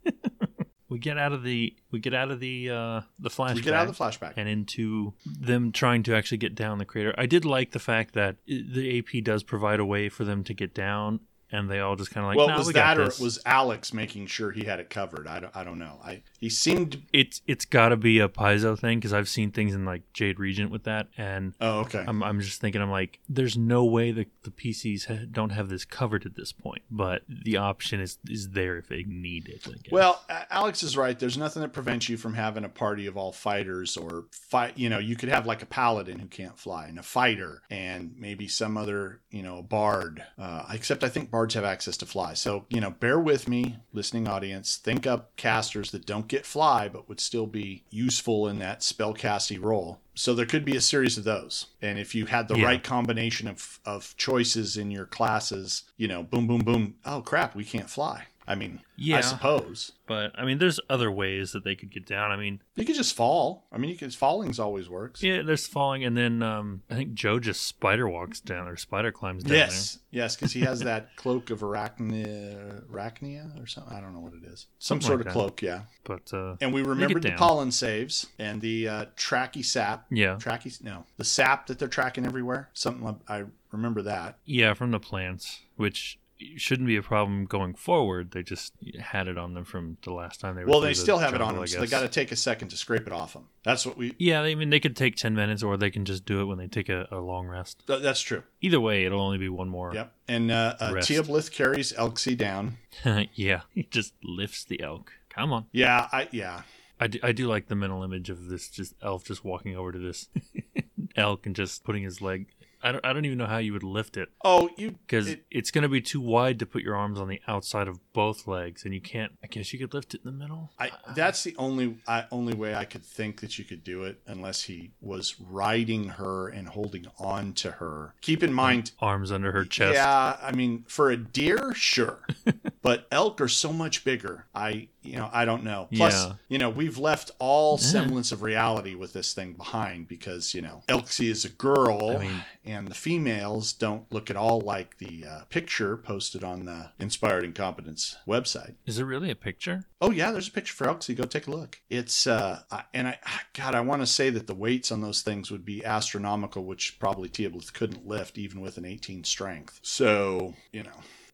get 1.00 1.18
out 1.18 1.32
of 1.32 1.42
the 1.42 1.74
we 1.90 1.98
get 1.98 2.14
out 2.14 2.30
of 2.30 2.38
the 2.40 2.70
uh 2.70 3.00
the 3.18 3.30
flashback. 3.30 3.54
We 3.56 3.62
get 3.62 3.74
out 3.74 3.88
of 3.88 3.96
the 3.96 4.04
flashback. 4.04 4.34
and 4.36 4.48
into 4.48 5.14
them 5.24 5.72
trying 5.72 6.02
to 6.04 6.14
actually 6.14 6.38
get 6.38 6.54
down 6.54 6.78
the 6.78 6.84
crater. 6.84 7.14
I 7.18 7.26
did 7.26 7.44
like 7.44 7.72
the 7.72 7.78
fact 7.78 8.14
that 8.14 8.36
the 8.46 8.98
AP 8.98 9.24
does 9.24 9.42
provide 9.42 9.80
a 9.80 9.84
way 9.84 10.08
for 10.08 10.24
them 10.24 10.44
to 10.44 10.54
get 10.54 10.74
down, 10.74 11.20
and 11.52 11.70
they 11.70 11.80
all 11.80 11.96
just 11.96 12.10
kind 12.10 12.24
of 12.24 12.28
like, 12.28 12.36
well, 12.38 12.48
"Nah, 12.48 12.58
was 12.58 12.66
we 12.66 12.72
that 12.74 12.98
or 12.98 13.06
this." 13.06 13.20
it 13.20 13.24
was 13.24 13.38
Alex 13.46 13.92
making 13.92 14.26
sure 14.26 14.50
he 14.50 14.64
had 14.64 14.80
it 14.80 14.90
covered? 14.90 15.26
I 15.26 15.40
don't, 15.40 15.56
I 15.56 15.64
don't 15.64 15.78
know. 15.78 16.00
I 16.04 16.22
he 16.38 16.48
seemed. 16.48 17.02
It's 17.12 17.42
it's 17.46 17.64
got 17.64 17.90
to 17.90 17.96
be 17.96 18.18
a 18.20 18.28
Paizo 18.28 18.78
thing 18.78 18.98
because 18.98 19.12
I've 19.12 19.28
seen 19.28 19.50
things 19.50 19.74
in 19.74 19.84
like 19.84 20.02
Jade 20.12 20.38
Regent 20.38 20.70
with 20.70 20.84
that, 20.84 21.08
and 21.16 21.54
Oh, 21.60 21.80
okay. 21.80 22.04
I'm 22.06 22.22
I'm 22.22 22.40
just 22.40 22.60
thinking 22.60 22.80
I'm 22.82 22.90
like, 22.90 23.20
there's 23.28 23.56
no 23.56 23.84
way 23.84 24.12
the 24.12 24.26
the 24.42 24.50
PCs 24.50 25.06
ha- 25.06 25.26
don't 25.30 25.50
have 25.50 25.68
this 25.68 25.84
covered 25.84 26.26
at 26.26 26.36
this 26.36 26.52
point, 26.52 26.82
but 26.90 27.22
the 27.28 27.56
option 27.56 28.00
is 28.00 28.18
is 28.28 28.50
there 28.50 28.76
if 28.76 28.88
they 28.88 29.04
need 29.04 29.48
it. 29.48 29.66
Well, 29.90 30.22
Alex 30.50 30.82
is 30.82 30.96
right. 30.96 31.18
There's 31.18 31.36
nothing 31.36 31.62
that 31.62 31.72
prevents 31.72 32.08
you 32.08 32.16
from 32.16 32.34
having 32.34 32.64
a 32.64 32.68
party 32.68 33.06
of 33.06 33.16
all 33.16 33.32
fighters 33.32 33.96
or 33.96 34.24
fight. 34.30 34.78
You 34.78 34.88
know, 34.88 34.98
you 34.98 35.16
could 35.16 35.28
have 35.28 35.46
like 35.46 35.62
a 35.62 35.66
paladin 35.66 36.18
who 36.18 36.26
can't 36.26 36.58
fly 36.58 36.86
and 36.86 36.98
a 36.98 37.02
fighter 37.02 37.62
and 37.70 38.14
maybe 38.18 38.48
some 38.48 38.76
other, 38.76 39.20
you 39.30 39.42
know, 39.42 39.62
bard. 39.62 40.24
Uh, 40.38 40.64
except 40.72 41.04
I 41.04 41.08
think 41.08 41.30
bards 41.40 41.54
have 41.54 41.64
access 41.64 41.96
to 41.96 42.04
fly. 42.04 42.34
So, 42.34 42.66
you 42.68 42.82
know, 42.82 42.90
bear 42.90 43.18
with 43.18 43.48
me, 43.48 43.78
listening 43.94 44.28
audience. 44.28 44.76
Think 44.76 45.06
up 45.06 45.34
casters 45.36 45.90
that 45.92 46.04
don't 46.04 46.28
get 46.28 46.44
fly 46.44 46.86
but 46.86 47.08
would 47.08 47.18
still 47.18 47.46
be 47.46 47.82
useful 47.88 48.46
in 48.46 48.58
that 48.58 48.80
spellcasty 48.80 49.58
role. 49.58 50.00
So 50.14 50.34
there 50.34 50.44
could 50.44 50.66
be 50.66 50.76
a 50.76 50.82
series 50.82 51.16
of 51.16 51.24
those. 51.24 51.68
And 51.80 51.98
if 51.98 52.14
you 52.14 52.26
had 52.26 52.48
the 52.48 52.58
Yeah. 52.58 52.66
right 52.66 52.84
combination 52.84 53.48
of, 53.48 53.80
of 53.86 54.14
choices 54.18 54.76
in 54.76 54.90
your 54.90 55.06
classes, 55.06 55.84
you 55.96 56.08
know, 56.08 56.22
boom, 56.22 56.46
boom, 56.46 56.60
boom. 56.60 56.96
Oh, 57.06 57.22
crap, 57.22 57.56
we 57.56 57.64
can't 57.64 57.88
fly. 57.88 58.26
I 58.50 58.56
mean, 58.56 58.80
yeah, 58.96 59.18
I 59.18 59.20
suppose. 59.20 59.92
but 60.06 60.32
I 60.36 60.44
mean, 60.44 60.58
there's 60.58 60.80
other 60.90 61.10
ways 61.10 61.52
that 61.52 61.62
they 61.62 61.76
could 61.76 61.90
get 61.90 62.04
down. 62.04 62.32
I 62.32 62.36
mean, 62.36 62.60
You 62.74 62.84
could 62.84 62.96
just 62.96 63.14
fall. 63.14 63.66
I 63.72 63.78
mean, 63.78 63.90
you 63.90 63.96
could 63.96 64.12
falling's 64.14 64.58
always 64.58 64.88
works. 64.88 65.22
yeah, 65.22 65.42
there's 65.42 65.66
falling, 65.68 66.04
and 66.04 66.16
then 66.16 66.42
um, 66.42 66.82
I 66.90 66.94
think 66.96 67.14
Joe 67.14 67.38
just 67.38 67.64
spider 67.66 68.08
walks 68.08 68.40
down 68.40 68.66
or 68.66 68.76
spider 68.76 69.12
climbs 69.12 69.44
down 69.44 69.56
Yes, 69.56 69.98
yes, 70.10 70.34
because 70.36 70.52
he 70.52 70.60
has 70.62 70.80
that 70.80 71.16
cloak 71.22 71.50
of 71.50 71.60
arachnia, 71.60 72.84
arachnia 72.90 73.62
or 73.62 73.66
something. 73.66 73.92
I 73.96 74.00
don't 74.00 74.12
know 74.14 74.20
what 74.20 74.34
it 74.34 74.44
is. 74.44 74.66
Some 74.78 75.00
Something 75.00 75.06
sort 75.06 75.18
like 75.20 75.26
of 75.28 75.32
that. 75.32 75.38
cloak, 75.38 75.62
yeah. 75.62 75.82
But 76.04 76.32
uh, 76.34 76.56
And 76.60 76.72
we 76.72 76.82
remembered 76.82 77.22
the 77.22 77.32
pollen 77.32 77.70
saves 77.72 78.26
and 78.38 78.60
the 78.60 78.88
uh, 78.88 79.04
tracky 79.16 79.64
sap. 79.64 80.06
yeah, 80.10 80.36
Tracky, 80.36 80.82
no, 80.82 81.04
the 81.16 81.24
sap 81.24 81.66
that 81.68 81.78
they're 81.78 81.88
tracking 81.88 82.26
everywhere. 82.26 82.68
Something 82.72 83.04
like- 83.04 83.16
I 83.28 83.44
remember 83.72 84.02
that. 84.02 84.38
Yeah, 84.44 84.74
from 84.74 84.90
the 84.90 84.98
plants, 85.00 85.60
which 85.76 86.18
shouldn't 86.56 86.86
be 86.86 86.96
a 86.96 87.02
problem 87.02 87.44
going 87.44 87.74
forward. 87.74 88.30
They 88.32 88.42
just 88.42 88.72
had 88.98 89.28
it 89.28 89.38
on 89.38 89.54
them 89.54 89.64
from 89.64 89.96
the 90.02 90.12
last 90.12 90.40
time 90.40 90.56
they 90.56 90.64
were. 90.64 90.70
Well, 90.70 90.80
they 90.80 90.90
the 90.90 90.94
still 90.94 91.18
have 91.18 91.34
it 91.34 91.40
on 91.40 91.54
them, 91.54 91.66
so 91.66 91.80
they 91.80 91.86
got 91.86 92.00
to 92.00 92.08
take 92.08 92.32
a 92.32 92.36
second 92.36 92.68
to 92.68 92.76
scrape 92.76 93.06
it 93.06 93.12
off 93.12 93.32
them. 93.32 93.48
That's 93.64 93.86
what 93.86 93.96
we. 93.96 94.14
Yeah, 94.18 94.42
I 94.42 94.54
mean, 94.54 94.70
they 94.70 94.80
could 94.80 94.96
take 94.96 95.16
ten 95.16 95.34
minutes, 95.34 95.62
or 95.62 95.76
they 95.76 95.90
can 95.90 96.04
just 96.04 96.24
do 96.24 96.40
it 96.40 96.44
when 96.44 96.58
they 96.58 96.66
take 96.66 96.88
a, 96.88 97.06
a 97.10 97.18
long 97.18 97.46
rest. 97.46 97.82
th- 97.86 98.02
That's 98.02 98.20
true. 98.20 98.42
Either 98.60 98.80
way, 98.80 99.04
it'll 99.04 99.20
only 99.20 99.38
be 99.38 99.48
one 99.48 99.68
more. 99.68 99.92
Yep. 99.94 100.12
And 100.28 100.50
uh, 100.50 100.76
uh. 100.80 100.92
Teoblith 100.92 101.50
carries 101.50 101.92
Elxie 101.92 102.36
down. 102.36 102.78
yeah, 103.34 103.62
he 103.74 103.84
just 103.90 104.14
lifts 104.22 104.64
the 104.64 104.80
elk. 104.82 105.12
Come 105.28 105.52
on. 105.52 105.66
Yeah, 105.72 106.08
I 106.12 106.28
yeah. 106.32 106.62
I 107.00 107.06
do, 107.06 107.18
I 107.22 107.32
do 107.32 107.46
like 107.48 107.68
the 107.68 107.74
mental 107.74 108.02
image 108.02 108.28
of 108.28 108.48
this 108.48 108.68
just 108.68 108.94
elf 109.02 109.24
just 109.24 109.42
walking 109.42 109.74
over 109.74 109.90
to 109.90 109.98
this 109.98 110.28
elk 111.16 111.46
and 111.46 111.56
just 111.56 111.82
putting 111.82 112.02
his 112.02 112.20
leg. 112.20 112.48
I 112.82 112.92
don't, 112.92 113.04
I 113.04 113.12
don't 113.12 113.24
even 113.24 113.38
know 113.38 113.46
how 113.46 113.58
you 113.58 113.72
would 113.72 113.82
lift 113.82 114.16
it 114.16 114.30
Oh, 114.44 114.70
you 114.76 114.92
because 115.06 115.28
it- 115.28 115.44
it's 115.50 115.70
going 115.70 115.82
to 115.82 115.88
be 115.88 116.00
too 116.00 116.20
wide 116.20 116.58
to 116.60 116.66
put 116.66 116.82
your 116.82 116.96
arms 116.96 117.18
on 117.18 117.28
the 117.28 117.40
outside 117.46 117.88
of 117.88 117.98
both 118.12 118.46
legs, 118.46 118.84
and 118.84 118.94
you 118.94 119.00
can't. 119.00 119.32
I 119.44 119.46
guess 119.48 119.72
you 119.72 119.78
could 119.78 119.92
lift 119.94 120.14
it 120.14 120.22
in 120.24 120.30
the 120.30 120.36
middle. 120.36 120.70
I, 120.78 120.90
that's 121.14 121.44
the 121.44 121.54
only 121.58 121.98
I, 122.08 122.24
only 122.30 122.54
way 122.54 122.74
I 122.74 122.84
could 122.84 123.04
think 123.04 123.40
that 123.40 123.58
you 123.58 123.64
could 123.64 123.84
do 123.84 124.04
it, 124.04 124.20
unless 124.26 124.62
he 124.64 124.92
was 125.00 125.36
riding 125.40 126.08
her 126.10 126.48
and 126.48 126.68
holding 126.68 127.06
on 127.18 127.52
to 127.54 127.72
her. 127.72 128.14
Keep 128.20 128.42
in 128.42 128.52
mind, 128.52 128.92
arms 129.00 129.30
under 129.30 129.52
her 129.52 129.64
chest. 129.64 129.94
yeah, 129.94 130.36
I 130.42 130.52
mean, 130.52 130.84
for 130.88 131.10
a 131.10 131.16
deer, 131.16 131.74
sure, 131.74 132.20
but 132.82 133.06
elk 133.10 133.40
are 133.40 133.48
so 133.48 133.72
much 133.72 134.04
bigger. 134.04 134.46
I, 134.54 134.88
you 135.02 135.16
know, 135.16 135.28
I 135.32 135.44
don't 135.44 135.64
know. 135.64 135.88
Plus, 135.92 136.14
Yeah. 136.26 136.32
you 136.48 136.58
know, 136.58 136.70
we've 136.70 136.98
left 136.98 137.30
all 137.38 137.76
semblance 137.78 138.32
of 138.32 138.42
reality 138.42 138.94
with 138.94 139.12
this 139.12 139.32
thing 139.34 139.52
behind 139.54 140.08
because 140.08 140.54
you 140.54 140.62
know, 140.62 140.82
Elxie 140.88 141.30
is 141.30 141.44
a 141.44 141.48
girl, 141.50 142.16
I 142.16 142.18
mean- 142.26 142.44
and 142.64 142.88
the 142.88 142.94
females 142.94 143.72
don't 143.72 144.10
look 144.12 144.30
at 144.30 144.36
all 144.36 144.60
like 144.60 144.98
the 144.98 145.24
uh, 145.26 145.44
picture 145.48 145.96
posted 145.96 146.44
on 146.44 146.64
the 146.66 146.90
Inspired 146.98 147.44
Incompetence 147.44 148.16
website. 148.26 148.74
Is 148.86 148.98
it 148.98 149.04
really 149.04 149.30
a 149.30 149.34
picture? 149.36 149.84
Oh 150.00 150.10
yeah, 150.10 150.30
there's 150.30 150.48
a 150.48 150.52
picture 150.52 150.74
for 150.74 150.86
Elxie. 150.86 151.16
Go 151.16 151.24
take 151.24 151.46
a 151.46 151.50
look. 151.50 151.80
It's 151.90 152.26
uh, 152.26 152.60
and 152.94 153.08
I, 153.08 153.18
God, 153.54 153.74
I 153.74 153.80
want 153.80 154.02
to 154.02 154.06
say 154.06 154.30
that 154.30 154.46
the 154.46 154.54
weights 154.54 154.90
on 154.92 155.00
those 155.00 155.22
things 155.22 155.50
would 155.50 155.64
be 155.64 155.84
astronomical, 155.84 156.64
which 156.64 156.98
probably 156.98 157.28
Teoblith 157.28 157.72
couldn't 157.72 158.06
lift 158.06 158.38
even 158.38 158.60
with 158.60 158.76
an 158.78 158.84
18 158.84 159.24
strength. 159.24 159.80
So 159.82 160.54
you 160.72 160.82
know, 160.82 160.90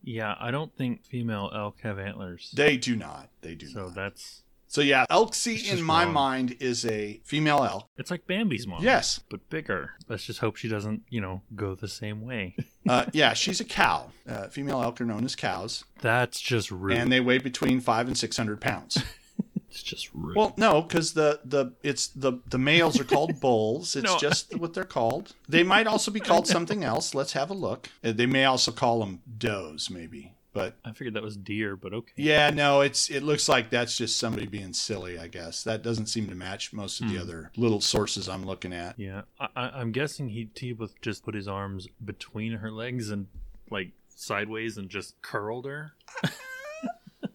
Yeah, 0.07 0.35
I 0.41 0.51
don't 0.51 0.75
think 0.75 1.05
female 1.05 1.51
elk 1.55 1.81
have 1.83 1.99
antlers. 1.99 2.51
they 2.55 2.77
do 2.79 2.97
not. 2.97 3.29
They 3.43 3.55
do 3.55 3.67
so 3.67 3.87
not. 3.87 3.95
that's 3.97 4.43
So 4.69 4.81
yeah, 4.81 5.05
Elxie 5.11 5.71
in 5.73 5.83
my 5.83 6.05
wrong. 6.05 6.13
mind 6.15 6.57
is 6.61 6.87
a 6.87 7.21
female 7.25 7.63
elk. 7.65 7.89
it's 7.99 8.11
like 8.11 8.27
Bambi's 8.27 8.67
mom. 8.67 8.83
Yes. 8.83 9.21
but 9.29 9.49
bigger. 9.51 9.91
Let's 10.09 10.25
just 10.25 10.39
hope 10.39 10.57
she 10.57 10.69
doesn't, 10.69 11.03
you 11.11 11.21
know, 11.21 11.43
go 11.55 11.75
the 11.75 11.89
same 11.89 12.23
way. 12.25 12.57
Uh, 12.89 13.05
yeah, 13.13 13.33
she's 13.33 13.59
a 13.61 13.65
cow. 13.65 14.13
Uh, 14.29 14.47
female 14.47 14.81
elk 14.81 15.01
are 15.01 15.05
known 15.05 15.25
as 15.25 15.35
cows, 15.35 15.83
That's 16.03 16.41
just 16.41 16.71
rude. 16.71 16.93
and 16.97 17.11
they 17.11 17.19
weigh 17.19 17.39
between 17.39 17.81
five 17.81 18.07
and 18.07 18.17
six 18.17 18.37
hundred 18.37 18.61
pounds. 18.61 19.03
it's 19.71 19.83
just 19.83 20.11
rude. 20.15 20.37
Well, 20.37 20.55
no, 20.57 20.83
because 20.83 21.13
the 21.15 21.41
the 21.45 21.73
it's 21.83 22.09
the 22.09 22.41
the 22.49 22.59
males 22.59 22.99
are 23.01 23.05
called 23.05 23.41
bulls. 23.41 23.97
It's 23.97 24.05
No, 24.13 24.19
just 24.19 24.57
what 24.59 24.75
they're 24.75 24.85
called. 24.85 25.35
They 25.49 25.63
might 25.63 25.87
also 25.87 26.11
be 26.11 26.21
called 26.21 26.47
something 26.47 26.85
else. 26.85 27.15
Let's 27.15 27.33
have 27.33 27.51
a 27.51 27.55
look. 27.55 27.89
Uh, 28.05 28.13
They 28.13 28.27
may 28.27 28.45
also 28.45 28.73
call 28.73 29.01
them 29.01 29.21
does, 29.39 29.91
maybe. 29.91 30.33
But 30.53 30.77
I 30.87 30.93
figured 30.93 31.13
that 31.15 31.23
was 31.23 31.37
deer, 31.37 31.77
but 31.77 31.93
okay. 31.93 32.13
yeah, 32.17 32.49
no, 32.49 32.81
it's 32.81 33.11
it 33.11 33.23
looks 33.23 33.47
like 33.47 33.69
that's 33.69 33.95
just 33.95 34.17
somebody 34.17 34.47
being 34.47 34.73
silly. 34.73 35.19
I 35.19 35.29
guess 35.29 35.63
that 35.65 35.83
doesn't 35.83 36.07
seem 36.07 36.29
to 36.29 36.35
match 36.35 36.73
most 36.73 37.03
of 37.03 37.09
the 37.09 37.17
Hmm. 37.17 37.21
other 37.21 37.51
little 37.59 37.83
sources 37.83 38.27
I'm 38.27 38.47
looking 38.47 38.73
at. 38.73 38.99
Yeah, 38.99 39.23
I, 39.39 39.49
I, 39.55 39.69
I'm 39.81 39.93
guessing 39.93 40.31
he 40.31 40.49
he 40.57 40.73
would 40.73 40.91
just 41.03 41.25
put 41.27 41.35
his 41.35 41.47
arms 41.47 41.89
between 42.03 42.53
her 42.53 42.71
legs 42.71 43.11
and 43.11 43.27
like 43.71 43.91
sideways 44.15 44.79
and 44.79 44.89
just 44.89 45.21
curled 45.21 45.67
her. 45.67 45.93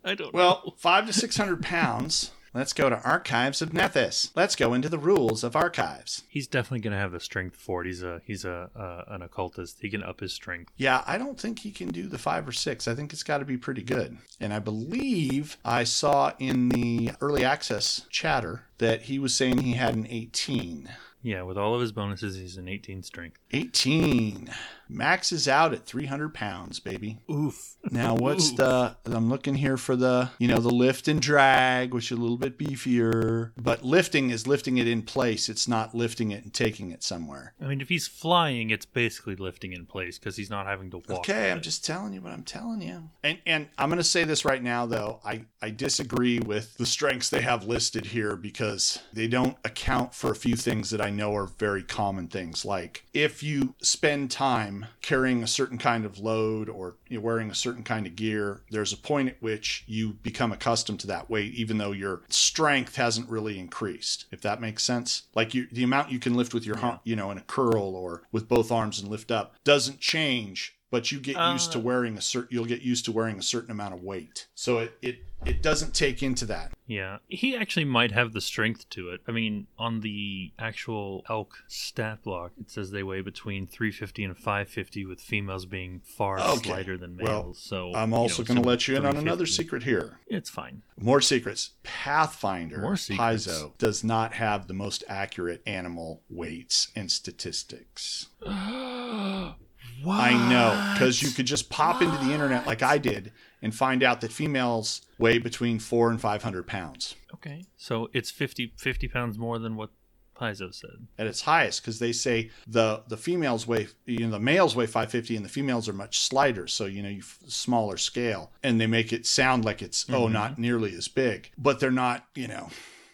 I 0.06 0.16
don't 0.16 0.34
know. 0.34 0.38
Well, 0.38 0.76
five 0.78 1.08
to 1.08 1.14
six 1.14 1.38
hundred 1.38 1.62
pounds. 1.62 2.32
Let's 2.54 2.74
go 2.74 2.90
to 2.90 3.02
Archives 3.04 3.62
of 3.62 3.70
Nethys. 3.70 4.32
Let's 4.36 4.58
go 4.58 4.74
into 4.74 4.90
the 4.90 4.98
rules 4.98 5.42
of 5.42 5.56
archives. 5.56 6.24
He's 6.28 6.48
definitely 6.48 6.82
gonna 6.82 6.98
have 6.98 7.14
the 7.14 7.22
strength 7.22 7.56
for 7.56 7.82
it. 7.82 7.88
He's 7.88 8.04
a 8.04 8.22
he's 8.26 8.44
a 8.44 8.70
uh, 8.76 9.14
an 9.14 9.22
occultist. 9.22 9.78
He 9.80 9.90
can 9.90 10.04
up 10.04 10.20
his 10.20 10.34
strength. 10.34 10.70
Yeah, 10.76 11.02
I 11.08 11.18
don't 11.18 11.40
think 11.40 11.60
he 11.60 11.72
can 11.72 11.90
do 11.90 12.08
the 12.08 12.18
five 12.18 12.46
or 12.46 12.52
six. 12.52 12.90
I 12.90 12.96
think 12.96 13.14
it's 13.14 13.24
got 13.24 13.38
to 13.38 13.46
be 13.46 13.56
pretty 13.56 13.84
good. 13.84 14.18
And 14.40 14.54
I 14.54 14.60
believe 14.60 15.58
I 15.64 15.86
saw 15.86 16.34
in 16.40 16.70
the 16.70 17.12
early 17.22 17.46
access 17.46 18.06
chatter 18.10 18.66
that 18.80 19.04
he 19.04 19.18
was 19.18 19.34
saying 19.34 19.60
he 19.60 19.74
had 19.74 19.96
an 19.96 20.08
18. 20.10 20.90
Yeah, 21.24 21.44
with 21.44 21.58
all 21.58 21.76
of 21.76 21.82
his 21.82 21.92
bonuses, 21.92 22.36
he's 22.36 22.58
an 22.58 22.68
18 22.68 23.04
strength. 23.04 23.38
18 23.52 24.50
maxes 24.90 25.48
out 25.48 25.74
at 25.74 25.86
300 25.86 26.34
pounds, 26.34 26.80
baby. 26.80 27.20
Oof. 27.30 27.78
Now, 27.90 28.16
what's 28.16 28.52
Ooh. 28.52 28.56
the? 28.56 28.96
I'm 29.06 29.30
looking 29.30 29.56
here 29.56 29.78
for 29.78 29.96
the, 29.96 30.30
you 30.40 30.48
know, 30.48 30.60
the 30.60 30.70
lift 30.70 31.08
and 31.08 31.22
drag, 31.22 31.94
which 31.94 32.12
is 32.12 32.18
a 32.18 32.22
little 32.22 32.38
bit 32.38 32.58
beefier. 32.58 33.52
But 33.58 33.84
lifting 33.84 34.30
is 34.30 34.48
lifting 34.48 34.78
it 34.78 34.88
in 34.88 35.04
place. 35.04 35.50
It's 35.50 35.68
not 35.68 35.96
lifting 35.96 36.32
it 36.32 36.44
and 36.44 36.54
taking 36.54 36.92
it 36.92 37.04
somewhere. 37.04 37.54
I 37.62 37.66
mean, 37.66 37.82
if 37.82 37.90
he's 37.90 38.08
flying, 38.08 38.70
it's 38.70 38.86
basically 38.86 39.36
lifting 39.36 39.74
in 39.74 39.86
place 39.86 40.18
because 40.18 40.36
he's 40.36 40.50
not 40.50 40.66
having 40.66 40.92
to 40.92 40.98
walk. 40.98 41.20
Okay, 41.20 41.52
I'm 41.52 41.58
it. 41.58 41.64
just 41.64 41.86
telling 41.86 42.14
you 42.14 42.22
what 42.22 42.34
I'm 42.34 42.44
telling 42.44 42.82
you. 42.82 43.10
And 43.24 43.40
and 43.46 43.68
I'm 43.78 43.90
going 43.90 43.98
to 43.98 44.04
say 44.04 44.24
this 44.24 44.46
right 44.46 44.62
now 44.62 44.86
though. 44.86 45.20
I 45.24 45.46
I 45.62 45.70
disagree 45.70 46.40
with 46.40 46.78
the 46.78 46.86
strengths 46.86 47.30
they 47.30 47.42
have 47.42 47.66
listed 47.66 48.08
here 48.08 48.36
because 48.36 49.00
they 49.14 49.28
don't 49.28 49.58
account 49.64 50.14
for 50.14 50.32
a 50.32 50.36
few 50.36 50.56
things 50.56 50.90
that 50.90 51.02
I 51.02 51.11
know 51.12 51.36
are 51.36 51.46
very 51.46 51.84
common 51.84 52.28
things 52.28 52.66
like 52.66 53.06
if 53.14 53.44
you 53.44 53.76
spend 53.82 54.32
time 54.32 54.86
carrying 55.02 55.44
a 55.44 55.48
certain 55.48 55.78
kind 55.78 56.06
of 56.06 56.18
load 56.20 56.68
or 56.70 56.96
you're 57.08 57.22
wearing 57.22 57.52
a 57.52 57.56
certain 57.56 57.84
kind 57.84 58.08
of 58.08 58.16
gear, 58.16 58.62
there's 58.72 58.94
a 58.94 58.98
point 58.98 59.30
at 59.30 59.42
which 59.42 59.84
you 59.88 60.14
become 60.24 60.52
accustomed 60.52 61.00
to 61.02 61.08
that 61.08 61.30
weight 61.30 61.54
even 61.54 61.78
though 61.78 61.92
your 61.92 62.22
strength 62.30 62.96
hasn't 62.96 63.30
really 63.30 63.60
increased. 63.60 64.26
If 64.32 64.42
that 64.42 64.62
makes 64.62 64.84
sense. 64.84 65.24
Like 65.36 65.54
you 65.54 65.68
the 65.72 65.84
amount 65.84 66.12
you 66.12 66.20
can 66.20 66.34
lift 66.36 66.54
with 66.54 66.66
your 66.66 66.78
Yeah. 66.78 66.98
you 67.04 67.16
know 67.16 67.32
in 67.32 67.38
a 67.38 67.42
curl 67.42 67.96
or 67.96 68.24
with 68.32 68.48
both 68.48 68.72
arms 68.72 69.00
and 69.00 69.10
lift 69.10 69.32
up 69.32 69.56
doesn't 69.64 70.00
change 70.00 70.76
but 70.90 71.10
you 71.12 71.20
get 71.22 71.38
used 71.54 71.72
to 71.72 71.78
Uh. 71.78 71.82
wearing 71.82 72.18
a 72.18 72.22
certain 72.22 72.50
you'll 72.52 72.66
get 72.66 72.82
used 72.82 73.06
to 73.06 73.12
wearing 73.14 73.40
a 73.40 73.44
certain 73.44 73.72
amount 73.72 73.94
of 73.94 74.02
weight 74.04 74.48
so 74.56 74.80
it 74.80 74.98
it 75.02 75.20
it 75.46 75.62
doesn't 75.64 75.94
take 75.96 76.22
into 76.22 76.46
that 76.46 76.72
Yeah, 76.92 77.20
he 77.30 77.56
actually 77.56 77.86
might 77.86 78.12
have 78.12 78.34
the 78.34 78.42
strength 78.42 78.90
to 78.90 79.10
it. 79.12 79.22
I 79.26 79.32
mean, 79.32 79.68
on 79.78 80.02
the 80.02 80.52
actual 80.60 81.24
elk 81.30 81.64
stat 81.70 82.22
block, 82.24 82.52
it 82.60 82.70
says 82.70 82.92
they 82.92 83.02
weigh 83.02 83.22
between 83.22 83.66
350 83.66 84.26
and 84.26 84.36
550, 84.38 85.06
with 85.06 85.22
females 85.22 85.66
being 85.66 86.02
far 86.04 86.40
Okay. 86.42 86.70
lighter 86.70 86.98
than 86.98 87.16
males. 87.16 87.30
Well, 87.30 87.54
so 87.54 87.94
i'm 87.96 88.10
you 88.12 88.18
also 88.18 88.42
know, 88.44 88.48
going 88.48 88.58
to 88.58 88.64
so 88.64 88.68
let 88.70 88.88
you 88.90 88.98
in 88.98 89.06
on 89.06 89.16
another 89.16 89.46
secret 89.46 89.84
here 89.84 90.20
It's 90.28 90.50
fine. 90.50 90.82
more 91.00 91.22
secrets 91.22 91.72
pathfinder 91.84 92.80
More 92.80 92.98
secrets. 92.98 93.48
paizo 93.48 93.78
does 93.78 94.04
not 94.04 94.34
have 94.34 94.68
the 94.68 94.74
most 94.74 95.04
accurate 95.08 95.62
animal 95.66 96.24
weights 96.30 96.90
and 96.96 97.10
statistics 97.10 98.28
what? 98.42 98.54
i 100.20 100.50
know 100.50 100.94
because 100.94 101.22
you 101.24 101.30
could 101.32 101.46
just 101.46 101.70
pop 101.70 102.02
into 102.02 102.18
the 102.26 102.34
internet 102.34 102.66
like 102.68 102.82
i 102.84 102.98
did 102.98 103.32
and 103.62 103.74
find 103.76 104.02
out 104.04 104.22
that 104.22 104.32
females 104.32 105.02
weigh 105.18 105.38
between 105.38 105.80
four 105.80 106.10
and 106.10 106.20
500 106.20 106.66
pounds. 106.68 107.16
Okay, 107.34 107.64
so 107.78 108.10
it's 108.14 108.32
50, 108.32 108.74
50 108.78 109.08
pounds 109.08 109.38
more 109.38 109.60
than 109.60 109.76
what 109.76 109.90
Paizo 110.36 110.74
said. 110.74 111.08
at 111.20 111.28
its 111.28 111.42
highest 111.42 111.82
because 111.84 112.00
they 112.00 112.12
say 112.12 112.50
the 112.66 113.04
the 113.08 113.18
females 113.18 113.68
weigh 113.68 113.88
you 114.08 114.20
know 114.26 114.32
the 114.32 114.40
males 114.40 114.76
weigh 114.76 114.88
550 114.88 115.36
and 115.36 115.46
the 115.46 115.50
females 115.50 115.88
are 115.88 115.94
much 115.94 116.18
slighter. 116.20 116.66
So 116.68 116.86
you 116.86 117.04
know 117.04 117.10
you 117.10 117.22
smaller 117.48 117.98
scale 117.98 118.52
and 118.64 118.82
they 118.82 118.88
make 118.88 119.14
it 119.14 119.28
sound 119.28 119.64
like 119.66 119.84
it's 119.84 120.10
oh 120.10 120.26
Mhm. 120.28 120.32
not 120.32 120.58
nearly 120.58 120.96
as 120.96 121.08
big 121.08 121.52
but 121.60 121.80
they're 121.80 121.92
not 121.92 122.26
you 122.34 122.48
know. 122.48 122.70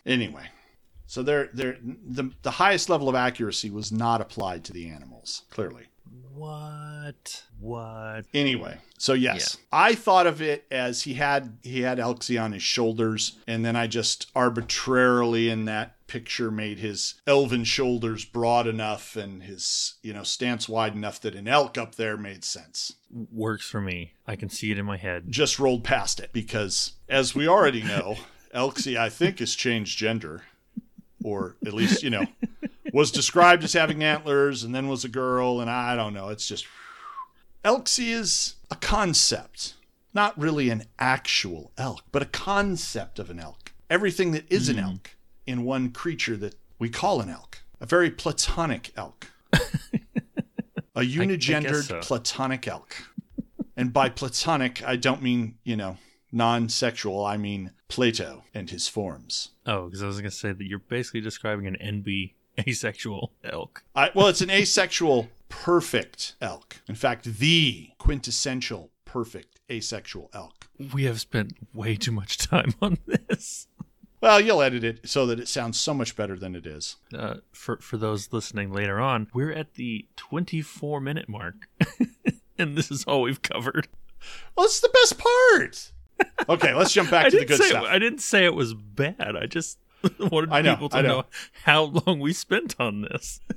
Anyway 0.06 0.48
so 1.06 1.22
they're 1.22 1.50
they're 1.54 1.77
the 1.84 2.32
the 2.44 2.51
highest 2.51 2.89
level 2.89 3.10
of 3.10 3.16
accuracy 3.16 3.70
was 3.70 3.92
not 3.92 4.22
applied 4.22 4.63
to 4.63 4.72
the 4.72 4.88
animals 4.88 5.42
clearly 5.50 5.84
What? 6.34 7.44
What? 7.60 8.26
Anyway, 8.34 8.78
so 9.00 9.14
yes, 9.14 9.58
I 9.72 9.96
thought 9.96 10.28
of 10.28 10.42
it 10.42 10.66
as 10.70 11.02
he 11.04 11.16
had 11.16 11.58
he 11.64 11.82
had 11.82 11.98
Elxie 11.98 12.42
on 12.42 12.52
his 12.52 12.62
shoulders, 12.62 13.38
and 13.48 13.66
then 13.66 13.76
I 13.76 13.88
just 13.88 14.30
arbitrarily 14.36 15.50
in 15.50 15.66
that 15.66 15.96
picture 16.06 16.52
made 16.52 16.80
his 16.80 17.16
elven 17.26 17.64
shoulders 17.64 18.24
broad 18.24 18.68
enough 18.68 19.16
and 19.16 19.44
his 19.44 19.96
you 20.04 20.14
know 20.14 20.24
stance 20.24 20.70
wide 20.70 20.94
enough 20.94 21.20
that 21.22 21.36
an 21.36 21.48
elk 21.48 21.78
up 21.78 21.96
there 21.96 22.18
made 22.18 22.44
sense. 22.44 22.94
Works 23.10 23.68
for 23.68 23.82
me. 23.82 24.14
I 24.28 24.36
can 24.36 24.50
see 24.50 24.72
it 24.72 24.78
in 24.78 24.86
my 24.86 24.98
head. 24.98 25.26
Just 25.30 25.60
rolled 25.60 25.84
past 25.84 26.20
it 26.20 26.32
because, 26.34 26.94
as 27.10 27.34
we 27.34 27.48
already 27.48 27.82
know, 27.82 28.18
Elxie 28.56 28.98
I 28.98 29.10
think 29.10 29.40
has 29.40 29.56
changed 29.56 29.98
gender, 29.98 30.44
or 31.24 31.56
at 31.66 31.74
least 31.74 32.04
you 32.04 32.12
know 32.12 32.28
was 32.98 33.12
described 33.12 33.63
as 33.63 33.74
having 33.74 34.04
antlers 34.04 34.63
and 34.63 34.74
then 34.74 34.88
was 34.88 35.06
a 35.06 35.10
girl, 35.10 35.62
and 35.62 35.70
I 35.70 35.96
don't 35.96 36.13
know. 36.16 36.30
It's 36.30 36.48
just 36.48 36.66
Elxie 37.63 38.10
is 38.12 38.56
a 38.72 38.75
concept, 38.75 39.75
not 40.13 40.36
really 40.38 40.70
an 40.72 40.84
actual 40.98 41.72
elk, 41.77 42.01
but 42.12 42.22
a 42.24 42.25
concept 42.25 43.20
of 43.20 43.30
an 43.30 43.39
elk. 43.39 43.74
Everything 43.89 44.32
that 44.32 44.51
is 44.51 44.68
an 44.68 44.77
Mhm. 44.77 44.84
elk 44.84 45.16
in 45.46 45.63
one 45.63 45.92
creature 45.92 46.36
that 46.38 46.56
we 46.80 46.89
call 46.89 47.22
an 47.22 47.30
elk, 47.30 47.62
a 47.80 47.86
very 47.86 48.10
platonic 48.10 48.92
elk, 48.98 49.32
a 50.96 51.01
unigendered 51.01 51.84
so. 51.84 52.00
platonic 52.01 52.68
elk. 52.68 52.96
And 53.75 53.94
by 53.94 54.10
platonic, 54.10 54.84
I 54.84 54.96
don't 54.96 55.22
mean, 55.22 55.60
you 55.63 55.75
know, 55.75 55.98
non 56.32 56.68
sexual, 56.68 57.24
I 57.24 57.38
mean 57.38 57.72
Plato 57.89 58.44
and 58.54 58.70
his 58.70 58.88
forms. 58.88 59.50
Oh, 59.68 59.86
because 59.86 60.01
I 60.04 60.08
was 60.08 60.18
gonna 60.18 60.32
say 60.32 60.51
that 60.51 60.66
you're 60.66 60.80
basically 60.80 61.22
describing 61.22 61.68
an 61.68 61.77
NB 61.80 62.34
asexual 62.68 63.32
elk. 63.44 63.84
I, 63.96 64.12
well, 64.14 64.28
it's 64.28 64.42
an 64.42 64.50
asexual 64.50 65.30
perfect 65.50 66.36
elk. 66.42 66.82
In 66.88 66.96
fact, 66.96 67.26
the 67.26 67.90
quintessential 67.98 68.92
perfect 69.06 69.60
asexual 69.72 70.30
elk. 70.34 70.68
We 70.94 71.06
have 71.06 71.20
spent 71.20 71.54
way 71.74 71.96
too 71.96 72.12
much 72.12 72.38
time 72.38 72.74
on 72.82 72.98
this. 73.06 73.68
Well, 74.20 74.42
you'll 74.42 74.62
edit 74.62 74.84
it 74.84 75.08
so 75.08 75.28
that 75.28 75.40
it 75.40 75.48
sounds 75.48 75.80
so 75.80 75.94
much 75.94 76.16
better 76.16 76.36
than 76.38 76.56
it 76.56 76.66
is. 76.66 76.96
Uh, 77.16 77.36
for 77.52 77.78
for 77.78 77.98
those 77.98 78.34
listening 78.34 78.74
later 78.74 79.00
on, 79.00 79.28
we're 79.34 79.52
at 79.52 79.76
the 79.76 80.08
24 80.16 81.00
minute 81.00 81.30
mark, 81.30 81.68
and 82.58 82.76
this 82.76 82.90
is 82.90 83.04
all 83.04 83.22
we've 83.22 83.42
covered. 83.42 83.88
Well, 84.56 84.66
it's 84.66 84.80
the 84.80 84.90
best 84.90 85.20
part. 85.20 85.92
Okay, 86.50 86.74
let's 86.74 86.94
jump 86.94 87.12
back 87.12 87.30
to 87.32 87.40
the 87.40 87.46
good 87.46 87.58
say 87.58 87.70
stuff. 87.70 87.86
I 87.88 88.00
didn't 88.00 88.22
say 88.22 88.46
it 88.46 88.56
was 88.56 88.74
bad. 88.74 89.36
I 89.36 89.46
just 89.46 89.78
wanted 90.20 90.51
I 90.51 90.62
know, 90.62 90.75
people 90.75 90.89
to 90.89 90.98
I 90.98 91.01
know. 91.01 91.08
know. 91.22 91.25
how 91.63 91.84
long 91.84 92.20
we 92.20 92.34
spent 92.34 92.75
on 92.80 93.01
this. 93.01 93.39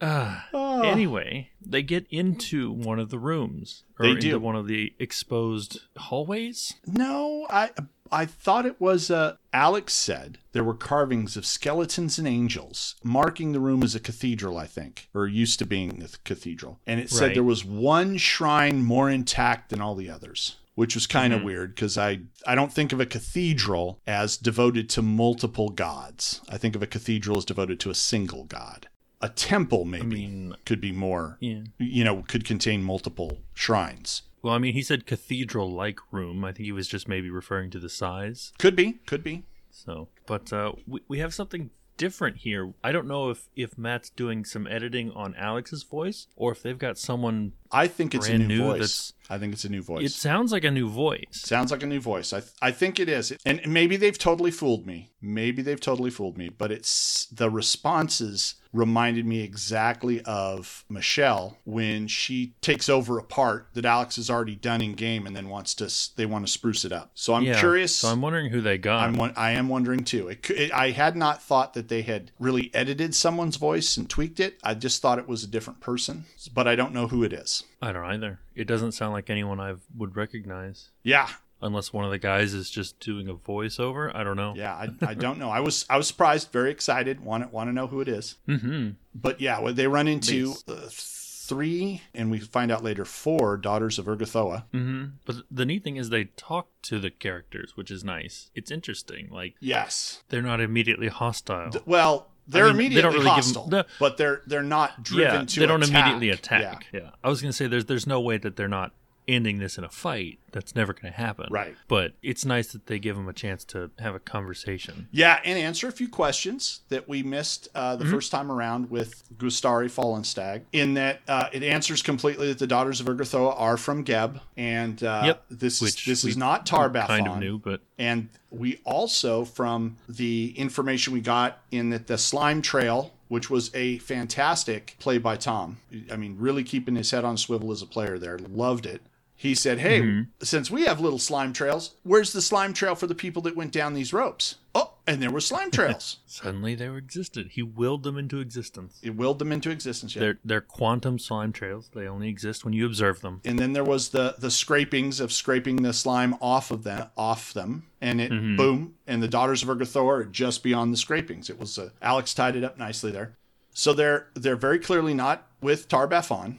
Ah. 0.00 0.48
Oh. 0.52 0.82
Anyway, 0.82 1.50
they 1.64 1.82
get 1.82 2.06
into 2.10 2.70
one 2.70 2.98
of 2.98 3.08
the 3.08 3.18
rooms, 3.18 3.84
or 3.98 4.04
They 4.06 4.10
into 4.12 4.30
do. 4.32 4.38
one 4.38 4.54
of 4.56 4.66
the 4.66 4.92
exposed 4.98 5.80
hallways. 5.96 6.74
No, 6.86 7.46
I 7.48 7.70
I 8.12 8.26
thought 8.26 8.66
it 8.66 8.78
was 8.80 9.10
uh 9.10 9.36
Alex 9.54 9.94
said 9.94 10.38
there 10.52 10.64
were 10.64 10.74
carvings 10.74 11.38
of 11.38 11.46
skeletons 11.46 12.18
and 12.18 12.28
angels 12.28 12.96
marking 13.02 13.52
the 13.52 13.60
room 13.60 13.82
as 13.82 13.94
a 13.94 14.00
cathedral, 14.00 14.58
I 14.58 14.66
think, 14.66 15.08
or 15.14 15.26
used 15.26 15.58
to 15.60 15.64
being 15.66 16.02
a 16.02 16.08
cathedral. 16.24 16.80
And 16.86 17.00
it 17.00 17.08
said 17.08 17.26
Right. 17.28 17.34
there 17.34 17.42
was 17.42 17.64
one 17.64 18.18
shrine 18.18 18.82
more 18.84 19.08
intact 19.08 19.70
than 19.70 19.80
all 19.80 19.94
the 19.94 20.10
others. 20.10 20.56
Which 20.74 20.94
was 20.96 21.06
kind 21.06 21.32
of 21.32 21.40
Mhm. 21.40 21.44
weird 21.44 21.74
because 21.74 21.96
I, 21.96 22.20
I 22.46 22.54
don't 22.56 22.72
think 22.72 22.92
of 22.92 23.00
a 23.00 23.06
cathedral 23.06 24.00
as 24.06 24.36
devoted 24.36 24.88
to 24.90 25.02
multiple 25.02 25.68
gods. 25.68 26.40
I 26.48 26.58
think 26.58 26.74
of 26.74 26.82
a 26.82 26.86
cathedral 26.88 27.36
as 27.38 27.44
devoted 27.44 27.78
to 27.80 27.90
a 27.90 27.94
single 27.94 28.44
god. 28.44 28.88
A 29.20 29.28
temple, 29.28 29.84
maybe, 29.84 30.04
I 30.04 30.08
mean, 30.08 30.56
could 30.66 30.80
be 30.80 30.90
more, 30.92 31.38
yeah. 31.40 31.60
you 31.78 32.02
know, 32.04 32.24
could 32.26 32.44
contain 32.44 32.82
multiple 32.82 33.38
shrines. 33.54 34.22
Well, 34.42 34.52
I 34.52 34.58
mean, 34.58 34.74
he 34.74 34.82
said 34.82 35.06
cathedral-like 35.06 35.98
room. 36.12 36.44
I 36.44 36.52
think 36.52 36.66
he 36.66 36.72
was 36.72 36.88
just 36.88 37.08
maybe 37.08 37.30
referring 37.30 37.70
to 37.70 37.78
the 37.78 37.88
size. 37.88 38.52
Could 38.58 38.76
be, 38.76 38.94
could 39.06 39.22
be. 39.24 39.44
So, 39.70 40.08
but 40.26 40.52
uh, 40.52 40.72
we 40.86 41.00
we 41.08 41.18
have 41.20 41.32
something 41.32 41.70
different 41.96 42.38
here. 42.38 42.72
I 42.82 42.92
don't 42.92 43.06
know 43.06 43.30
if 43.30 43.48
if 43.56 43.78
Matt's 43.78 44.10
doing 44.10 44.44
some 44.44 44.66
editing 44.66 45.10
on 45.12 45.34
Alex's 45.36 45.82
voice 45.84 46.26
or 46.36 46.52
if 46.52 46.62
they've 46.62 46.78
got 46.78 46.98
someone 46.98 47.52
I 47.74 47.88
think 47.88 48.14
it's 48.14 48.28
a 48.28 48.38
new, 48.38 48.46
new 48.46 48.62
voice. 48.62 49.12
I 49.28 49.38
think 49.38 49.54
it's 49.54 49.64
a 49.64 49.68
new 49.68 49.82
voice. 49.82 50.04
It 50.04 50.12
sounds 50.12 50.52
like 50.52 50.64
a 50.64 50.70
new 50.70 50.88
voice. 50.88 51.26
Sounds 51.30 51.70
like 51.70 51.82
a 51.82 51.86
new 51.86 52.00
voice. 52.00 52.32
I 52.32 52.42
I 52.60 52.70
think 52.70 53.00
it 53.00 53.08
is. 53.08 53.32
And 53.44 53.60
maybe 53.66 53.96
they've 53.96 54.18
totally 54.18 54.50
fooled 54.50 54.86
me. 54.86 55.10
Maybe 55.20 55.62
they've 55.62 55.80
totally 55.80 56.10
fooled 56.10 56.36
me, 56.36 56.50
but 56.50 56.70
it's 56.70 57.26
the 57.32 57.50
responses 57.50 58.56
reminded 58.74 59.24
me 59.24 59.40
exactly 59.40 60.20
of 60.22 60.84
Michelle 60.88 61.56
when 61.64 62.08
she 62.08 62.54
takes 62.60 62.88
over 62.88 63.18
a 63.18 63.22
part 63.22 63.68
that 63.74 63.84
Alex 63.84 64.16
has 64.16 64.28
already 64.28 64.56
done 64.56 64.82
in 64.82 64.92
game 64.92 65.26
and 65.26 65.34
then 65.34 65.48
wants 65.48 65.74
to 65.76 66.16
they 66.16 66.26
want 66.26 66.46
to 66.46 66.52
spruce 66.52 66.84
it 66.84 66.92
up. 66.92 67.10
So 67.14 67.34
I'm 67.34 67.44
yeah. 67.44 67.58
curious. 67.58 67.96
So 67.96 68.08
I'm 68.08 68.20
wondering 68.20 68.50
who 68.50 68.60
they 68.60 68.76
got. 68.78 69.08
I'm 69.08 69.32
I 69.36 69.52
am 69.52 69.68
wondering 69.68 70.04
too. 70.04 70.28
It, 70.28 70.50
it, 70.50 70.72
I 70.72 70.90
had 70.90 71.16
not 71.16 71.42
thought 71.42 71.74
that 71.74 71.88
they 71.88 72.02
had 72.02 72.30
really 72.38 72.70
edited 72.74 73.14
someone's 73.14 73.56
voice 73.56 73.96
and 73.96 74.10
tweaked 74.10 74.40
it. 74.40 74.58
I 74.62 74.74
just 74.74 75.00
thought 75.00 75.18
it 75.18 75.28
was 75.28 75.42
a 75.42 75.48
different 75.48 75.80
person, 75.80 76.26
but 76.52 76.68
I 76.68 76.76
don't 76.76 76.92
know 76.92 77.08
who 77.08 77.24
it 77.24 77.32
is. 77.32 77.63
I 77.82 77.92
don't 77.92 78.04
either. 78.04 78.40
It 78.54 78.66
doesn't 78.66 78.92
sound 78.92 79.12
like 79.12 79.28
anyone 79.30 79.60
I 79.60 79.74
would 79.96 80.16
recognize. 80.16 80.90
Yeah, 81.02 81.28
Unless 81.62 81.92
one 81.94 82.04
of 82.04 82.10
the 82.10 82.18
guys 82.18 82.52
is 82.52 82.68
just 82.68 83.00
doing 83.00 83.26
a 83.28 83.34
voiceover. 83.34 84.14
I 84.14 84.22
don't 84.22 84.36
know. 84.36 84.52
yeah, 84.54 84.74
I, 84.74 84.88
I 85.00 85.14
don't 85.14 85.38
know. 85.38 85.48
I 85.50 85.60
was 85.60 85.86
I 85.88 85.96
was 85.96 86.06
surprised, 86.06 86.50
very 86.52 86.70
excited, 86.70 87.20
want 87.20 87.44
to 87.44 87.48
want 87.54 87.68
to 87.68 87.72
know 87.72 87.86
who 87.86 88.00
it 88.02 88.08
is. 88.08 88.36
Mm-hmm. 88.46 88.90
But 89.14 89.40
yeah, 89.40 89.60
when 89.60 89.74
they 89.74 89.86
run 89.86 90.06
into 90.08 90.54
uh, 90.68 90.88
three, 90.90 92.02
and 92.14 92.30
we 92.30 92.38
find 92.38 92.70
out 92.72 92.82
later 92.84 93.04
four 93.04 93.56
daughters 93.56 93.98
of 93.98 94.06
Urgathoa. 94.06 94.64
Mm-hmm. 94.72 95.04
But 95.24 95.36
the 95.50 95.64
neat 95.66 95.84
thing 95.84 95.96
is 95.96 96.10
they 96.10 96.24
talk 96.24 96.68
to 96.82 96.98
the 96.98 97.10
characters, 97.10 97.76
which 97.76 97.90
is 97.90 98.02
nice. 98.04 98.50
It's 98.54 98.70
interesting. 98.70 99.28
Like 99.30 99.54
Yes. 99.60 100.22
they're 100.28 100.42
not 100.42 100.60
immediately 100.60 101.08
hostile. 101.08 101.70
Th- 101.70 101.86
Well, 101.86 102.28
they're 102.48 102.72
mean, 102.72 102.92
they 102.94 103.00
don't 103.00 103.14
immediately 103.14 103.14
really 103.14 103.24
give 103.24 103.26
'em- 103.26 103.34
hostile, 103.34 103.68
the- 103.68 103.86
but 103.98 104.16
they're 104.16 104.42
they're 104.46 104.62
not 104.62 105.02
driven 105.02 105.40
yeah, 105.40 105.44
to. 105.44 105.60
they 105.60 105.66
don't 105.66 105.82
attack. 105.82 105.94
immediately 106.06 106.30
attack. 106.30 106.86
Yeah. 106.92 107.10
I 107.22 107.28
was 107.28 107.40
gonna 107.40 107.52
say 107.52 107.66
there's 107.66 107.86
there's 107.86 108.06
no 108.06 108.20
way 108.20 108.36
that 108.38 108.56
they're 108.56 108.68
not 108.68 108.92
ending 109.26 109.58
this 109.58 109.78
in 109.78 109.84
a 109.84 109.88
fight. 109.88 110.38
That's 110.52 110.74
never 110.76 110.92
gonna 110.92 111.12
happen. 111.12 111.48
Right. 111.50 111.74
But 111.88 112.12
it's 112.22 112.44
nice 112.44 112.68
that 112.72 112.86
they 112.86 112.98
give 112.98 113.16
them 113.16 113.28
a 113.28 113.32
chance 113.32 113.64
to 113.66 113.90
have 113.98 114.14
a 114.14 114.20
conversation. 114.20 115.08
Yeah, 115.10 115.40
and 115.44 115.58
answer 115.58 115.88
a 115.88 115.92
few 115.92 116.08
questions 116.08 116.80
that 116.90 117.08
we 117.08 117.22
missed 117.22 117.68
uh, 117.74 117.94
Mm-hmm. 117.94 118.04
the 118.04 118.10
first 118.10 118.30
time 118.30 118.50
around 118.52 118.90
with 118.90 119.24
Gustari 119.36 119.90
Fallen 119.90 120.24
Stag. 120.24 120.62
In 120.72 120.94
that 120.94 121.20
uh, 121.26 121.48
it 121.52 121.62
answers 121.62 122.02
completely 122.02 122.48
that 122.48 122.58
the 122.58 122.66
daughters 122.66 123.00
of 123.00 123.06
Urgathoa 123.06 123.58
are 123.58 123.76
from 123.76 124.02
Geb, 124.04 124.40
and 124.56 125.02
uh, 125.02 125.22
Yep. 125.26 125.44
this 125.50 125.82
is 125.82 125.94
this 126.04 126.24
is 126.24 126.36
not 126.36 126.66
Tar-Baphon. 126.66 127.06
Kind 127.06 127.28
of 127.28 127.38
new, 127.38 127.58
but 127.58 127.80
And 127.98 128.28
we 128.50 128.78
also, 128.84 129.44
from 129.44 129.96
the 130.08 130.52
information 130.56 131.12
we 131.12 131.20
got 131.20 131.58
in 131.72 131.90
that 131.90 132.06
the 132.06 132.16
slime 132.18 132.62
trail, 132.62 133.12
which 133.28 133.50
was 133.50 133.70
a 133.74 133.98
fantastic 133.98 134.96
play 135.00 135.18
by 135.18 135.36
Tom. 135.36 135.78
I 136.12 136.16
mean, 136.16 136.36
really 136.38 136.62
keeping 136.62 136.94
his 136.94 137.10
head 137.10 137.24
on 137.24 137.36
swivel 137.36 137.72
as 137.72 137.82
a 137.82 137.86
player 137.86 138.18
there. 138.18 138.38
Loved 138.38 138.86
it. 138.86 139.02
He 139.44 139.54
said, 139.54 139.78
Hey, 139.78 140.00
Mm-hmm. 140.00 140.22
since 140.42 140.70
we 140.70 140.86
have 140.86 141.00
little 141.00 141.18
slime 141.18 141.52
trails, 141.52 141.96
where's 142.02 142.32
the 142.32 142.40
slime 142.40 142.72
trail 142.72 142.94
for 142.94 143.06
the 143.06 143.14
people 143.14 143.42
that 143.42 143.54
went 143.54 143.72
down 143.72 143.92
these 143.92 144.12
ropes? 144.14 144.54
Oh, 144.74 144.94
and 145.06 145.20
there 145.22 145.30
were 145.30 145.40
slime 145.42 145.70
trails. 145.78 146.18
suddenly 146.24 146.74
they 146.74 146.88
were 146.88 146.96
existed. 146.96 147.48
He 147.52 147.62
willed 147.62 148.04
them 148.04 148.16
into 148.16 148.40
existence. 148.40 148.98
He 149.02 149.10
willed 149.10 149.38
them 149.38 149.52
into 149.52 149.68
existence. 149.70 150.16
Yeah. 150.16 150.20
They're 150.20 150.38
they're 150.46 150.60
quantum 150.62 151.18
slime 151.18 151.52
trails. 151.52 151.90
They 151.94 152.08
only 152.08 152.28
exist 152.30 152.64
when 152.64 152.72
you 152.72 152.86
observe 152.86 153.20
them. 153.20 153.42
and 153.44 153.58
then 153.58 153.74
there 153.74 153.84
was 153.84 154.08
the 154.08 154.34
the 154.38 154.50
scrapings 154.50 155.20
of 155.20 155.30
scraping 155.30 155.76
the 155.82 155.92
slime 155.92 156.34
off 156.40 156.70
of 156.70 156.82
them 156.82 157.08
off 157.16 157.52
them 157.52 157.84
and 158.00 158.20
it 158.22 158.32
Mm-hmm. 158.32 158.56
boom 158.56 158.94
and 159.06 159.22
the 159.22 159.28
daughters 159.28 159.62
of 159.62 159.68
Urgathoa 159.68 160.06
are 160.20 160.24
just 160.24 160.62
beyond 160.62 160.90
the 160.92 160.96
scrapings 160.96 161.50
it 161.50 161.58
was 161.60 161.78
uh, 161.78 161.90
alex 162.00 162.32
tied 162.32 162.56
it 162.56 162.64
up 162.64 162.78
nicely 162.78 163.10
there 163.12 163.36
so 163.74 163.92
they're 163.92 164.28
they're 164.34 164.56
very 164.56 164.78
clearly 164.78 165.12
not 165.14 165.46
with 165.60 165.86
Tar-Baphon. 165.88 166.56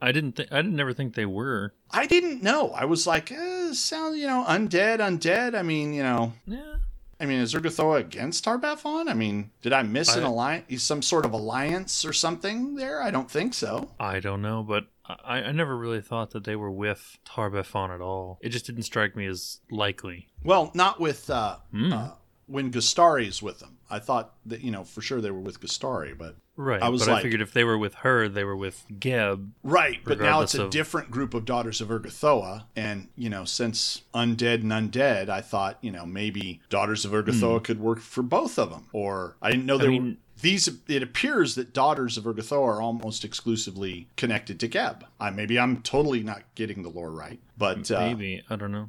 I 0.00 0.12
didn't 0.12 0.32
think 0.32 0.50
I 0.52 0.56
didn't 0.62 0.76
never 0.76 0.92
think 0.92 1.14
they 1.14 1.26
were. 1.26 1.74
i 1.90 2.06
didn't 2.06 2.42
know 2.42 2.70
i 2.70 2.84
was 2.84 3.06
like 3.06 3.30
eh, 3.32 3.72
sound 3.72 4.18
you 4.18 4.26
know 4.26 4.44
undead 4.48 4.98
undead 4.98 5.54
i 5.54 5.62
mean 5.62 5.92
you 5.92 6.02
know 6.02 6.32
Yeah. 6.46 6.74
I 7.22 7.26
mean, 7.26 7.40
is 7.40 7.52
Urgathoa 7.52 8.00
against 8.00 8.44
Tar-Baphon? 8.44 9.10
I 9.10 9.12
mean, 9.12 9.50
did 9.60 9.74
I 9.74 9.82
miss 9.82 10.16
an 10.16 10.22
alliance, 10.22 10.82
some 10.82 11.02
sort 11.02 11.26
of 11.26 11.34
alliance 11.34 12.02
or 12.02 12.14
something 12.14 12.76
there? 12.76 13.02
I 13.02 13.10
don't 13.10 13.30
think 13.30 13.52
so. 13.52 13.90
I 14.00 14.20
don't 14.20 14.40
know, 14.40 14.62
but 14.62 14.86
I, 15.04 15.42
I 15.42 15.52
never 15.52 15.76
really 15.76 16.00
thought 16.00 16.30
that 16.30 16.44
they 16.44 16.56
were 16.56 16.70
with 16.70 17.18
Tar-Baphon 17.26 17.90
at 17.94 18.00
all. 18.00 18.38
It 18.40 18.48
just 18.48 18.64
didn't 18.64 18.84
strike 18.84 19.16
me 19.16 19.26
as 19.26 19.60
likely. 19.70 20.28
Well, 20.42 20.70
not 20.72 20.98
with 20.98 21.28
uh, 21.28 21.56
Hmm. 21.72 21.92
uh, 21.92 22.08
when 22.50 22.70
Gustari 22.72 23.26
is 23.26 23.42
with 23.42 23.60
them. 23.60 23.76
I 23.90 23.98
thought 23.98 24.34
that 24.46 24.60
you 24.62 24.70
know 24.70 24.84
for 24.84 25.00
sure 25.02 25.20
they 25.20 25.30
were 25.30 25.40
with 25.40 25.60
Gustari, 25.60 26.16
but 26.16 26.36
Right. 26.56 26.82
I 26.82 26.90
was 26.90 27.08
like- 27.08 27.20
I 27.20 27.22
figured 27.22 27.40
if 27.40 27.52
they 27.54 27.64
were 27.64 27.78
with 27.78 27.94
her, 27.96 28.28
they 28.28 28.44
were 28.44 28.56
with 28.56 28.84
Geb. 28.98 29.52
right. 29.62 29.98
But 30.04 30.20
now 30.20 30.42
it's 30.42 30.54
a 30.54 30.64
of- 30.64 30.70
different 30.70 31.10
group 31.10 31.32
of 31.32 31.44
daughters 31.46 31.80
of 31.80 31.88
Urgathoa, 31.88 32.64
and 32.76 33.08
you 33.16 33.30
know 33.30 33.44
since 33.44 34.02
undead 34.14 34.56
and 34.62 34.70
undead, 34.72 35.28
I 35.28 35.40
thought 35.40 35.78
you 35.80 35.90
know 35.90 36.04
maybe 36.06 36.60
daughters 36.68 37.04
of 37.04 37.12
Urgathoa 37.12 37.62
could 37.64 37.80
work 37.80 38.00
for 38.00 38.22
both 38.22 38.58
of 38.58 38.70
them, 38.70 38.86
or 38.92 39.36
I 39.40 39.50
didn't 39.50 39.66
know 39.66 39.78
they 39.78 39.88
were. 39.88 39.94
Hmm. 39.96 40.04
mean- 40.04 40.18
These 40.42 40.68
it 40.88 41.02
appears 41.02 41.54
that 41.56 41.74
daughters 41.74 42.16
of 42.16 42.24
Urgathoa 42.24 42.62
are 42.62 42.80
almost 42.80 43.24
exclusively 43.26 44.08
connected 44.16 44.58
to 44.60 44.68
Geb. 44.68 45.04
I 45.20 45.28
maybe 45.30 45.58
I'm 45.58 45.82
totally 45.82 46.22
not 46.22 46.44
getting 46.54 46.82
the 46.82 46.88
lore 46.88 47.10
right, 47.10 47.38
but 47.58 47.90
uh, 47.90 48.00
Maybe 48.00 48.42
I 48.48 48.56
don't 48.56 48.72
know. 48.72 48.88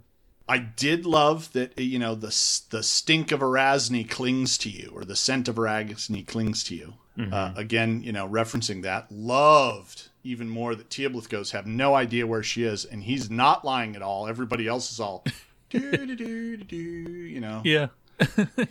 I 0.52 0.58
did 0.58 1.06
love 1.06 1.54
that 1.54 1.80
you 1.80 1.98
know 1.98 2.14
the 2.14 2.28
the 2.72 2.84
stink 2.84 3.32
of 3.32 3.40
Arazni 3.40 4.10
clings 4.10 4.58
to 4.60 4.70
you, 4.70 4.92
or 4.94 5.06
the 5.06 5.16
scent 5.16 5.48
of 5.48 5.56
Arazni 5.56 6.28
clings 6.28 6.64
to 6.66 6.76
you. 6.76 6.94
Uh, 7.32 7.54
again, 7.56 8.02
you 8.02 8.12
know, 8.12 8.28
referencing 8.28 8.82
that. 8.82 9.12
Loved 9.12 10.10
even 10.24 10.50
more 10.50 10.74
that 10.76 10.90
Teoblith 10.90 11.30
goes 11.30 11.52
have 11.52 11.68
no 11.68 11.94
idea 11.94 12.26
where 12.26 12.42
she 12.44 12.64
is, 12.64 12.84
and 12.84 13.04
he's 13.04 13.30
not 13.30 13.64
lying 13.64 13.96
at 13.96 14.02
all. 14.02 14.28
Everybody 14.28 14.68
else 14.68 14.92
is 14.92 15.00
all. 15.00 15.24
do, 15.70 15.92
do, 15.92 16.16
do, 16.16 16.58
do, 16.58 16.76
you 16.76 17.40
know, 17.40 17.62
Yeah. 17.64 17.88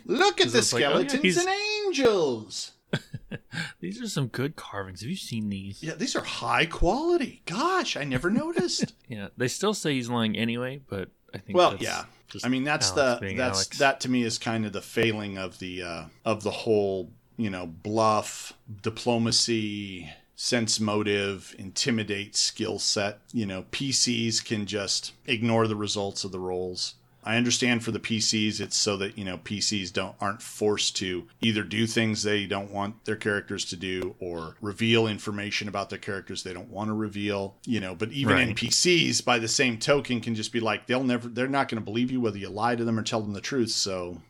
look 0.05 0.41
at 0.41 0.49
the 0.49 0.57
it's 0.59 0.73
like, 0.73 0.83
oh, 0.83 0.99
yeah, 0.99 1.07
skeletons 1.07 1.37
and 1.37 1.49
angels. 1.85 2.71
These 3.79 4.01
are 4.01 4.07
some 4.07 4.27
good 4.27 4.55
carvings. 4.55 5.01
Have 5.01 5.09
you 5.09 5.15
seen 5.15 5.49
these? 5.49 5.81
Yeah, 5.81 5.95
these 5.95 6.15
are 6.15 6.23
high 6.23 6.65
quality. 6.65 7.41
Gosh, 7.45 7.95
I 7.95 8.03
never 8.03 8.29
noticed. 8.29 8.93
Yeah. 9.07 9.27
They 9.35 9.49
still 9.49 9.73
say 9.73 9.93
he's 9.93 10.09
lying 10.09 10.37
anyway, 10.37 10.81
but 10.87 11.09
I 11.33 11.37
think 11.37 11.57
well 11.57 11.71
that's 11.71 11.83
yeah. 11.83 12.03
i 12.43 12.49
mean 12.49 12.63
that's 12.63 12.91
Alex 12.91 13.19
the 13.21 13.33
that's 13.35 13.59
Alex. 13.59 13.77
that 13.79 13.99
to 14.01 14.09
me 14.09 14.23
is 14.23 14.37
kind 14.37 14.65
of 14.65 14.73
the 14.73 14.81
failing 14.81 15.37
of 15.37 15.59
the 15.59 15.83
uh 15.83 16.03
of 16.25 16.43
the 16.43 16.51
whole 16.51 17.09
you 17.37 17.49
know 17.49 17.67
bluff 17.67 18.53
diplomacy 18.81 20.09
sense 20.35 20.79
motive 20.79 21.55
intimidate 21.59 22.35
skill 22.35 22.79
set. 22.79 23.19
You 23.31 23.45
know 23.45 23.65
pcs 23.71 24.43
can 24.43 24.65
just 24.65 25.13
ignore 25.25 25.67
the 25.67 25.75
results 25.75 26.23
of 26.23 26.31
the 26.31 26.39
rolls 26.39 26.95
I 27.23 27.37
understand 27.37 27.83
for 27.83 27.91
the 27.91 27.99
PCs 27.99 28.59
it's 28.59 28.77
so 28.77 28.97
that 28.97 29.17
you 29.17 29.23
know 29.25 29.37
PCs 29.37 29.91
don't 29.93 30.15
aren't 30.19 30.41
forced 30.41 30.95
to 30.97 31.27
either 31.41 31.63
do 31.63 31.85
things 31.87 32.23
they 32.23 32.45
don't 32.45 32.71
want 32.71 33.05
their 33.05 33.15
characters 33.15 33.65
to 33.65 33.75
do 33.75 34.15
or 34.19 34.55
reveal 34.61 35.07
information 35.07 35.67
about 35.67 35.89
their 35.89 35.99
characters 35.99 36.43
they 36.43 36.53
don't 36.53 36.69
want 36.69 36.89
to 36.89 36.93
reveal, 36.93 37.55
you 37.65 37.79
know, 37.79 37.93
but 37.95 38.11
even 38.11 38.33
Right. 38.35 38.49
NPCs 38.55 39.23
by 39.23 39.39
the 39.39 39.47
same 39.47 39.77
token 39.77 40.21
can 40.21 40.35
just 40.35 40.51
be 40.51 40.59
like 40.59 40.87
they'll 40.87 41.03
never 41.03 41.27
they're 41.27 41.47
not 41.47 41.67
going 41.69 41.79
to 41.81 41.85
believe 41.85 42.11
you 42.11 42.21
whether 42.21 42.37
you 42.37 42.49
lie 42.49 42.75
to 42.75 42.83
them 42.83 42.97
or 42.97 43.03
tell 43.03 43.21
them 43.21 43.33
the 43.33 43.41
truth. 43.41 43.69
So 43.71 44.21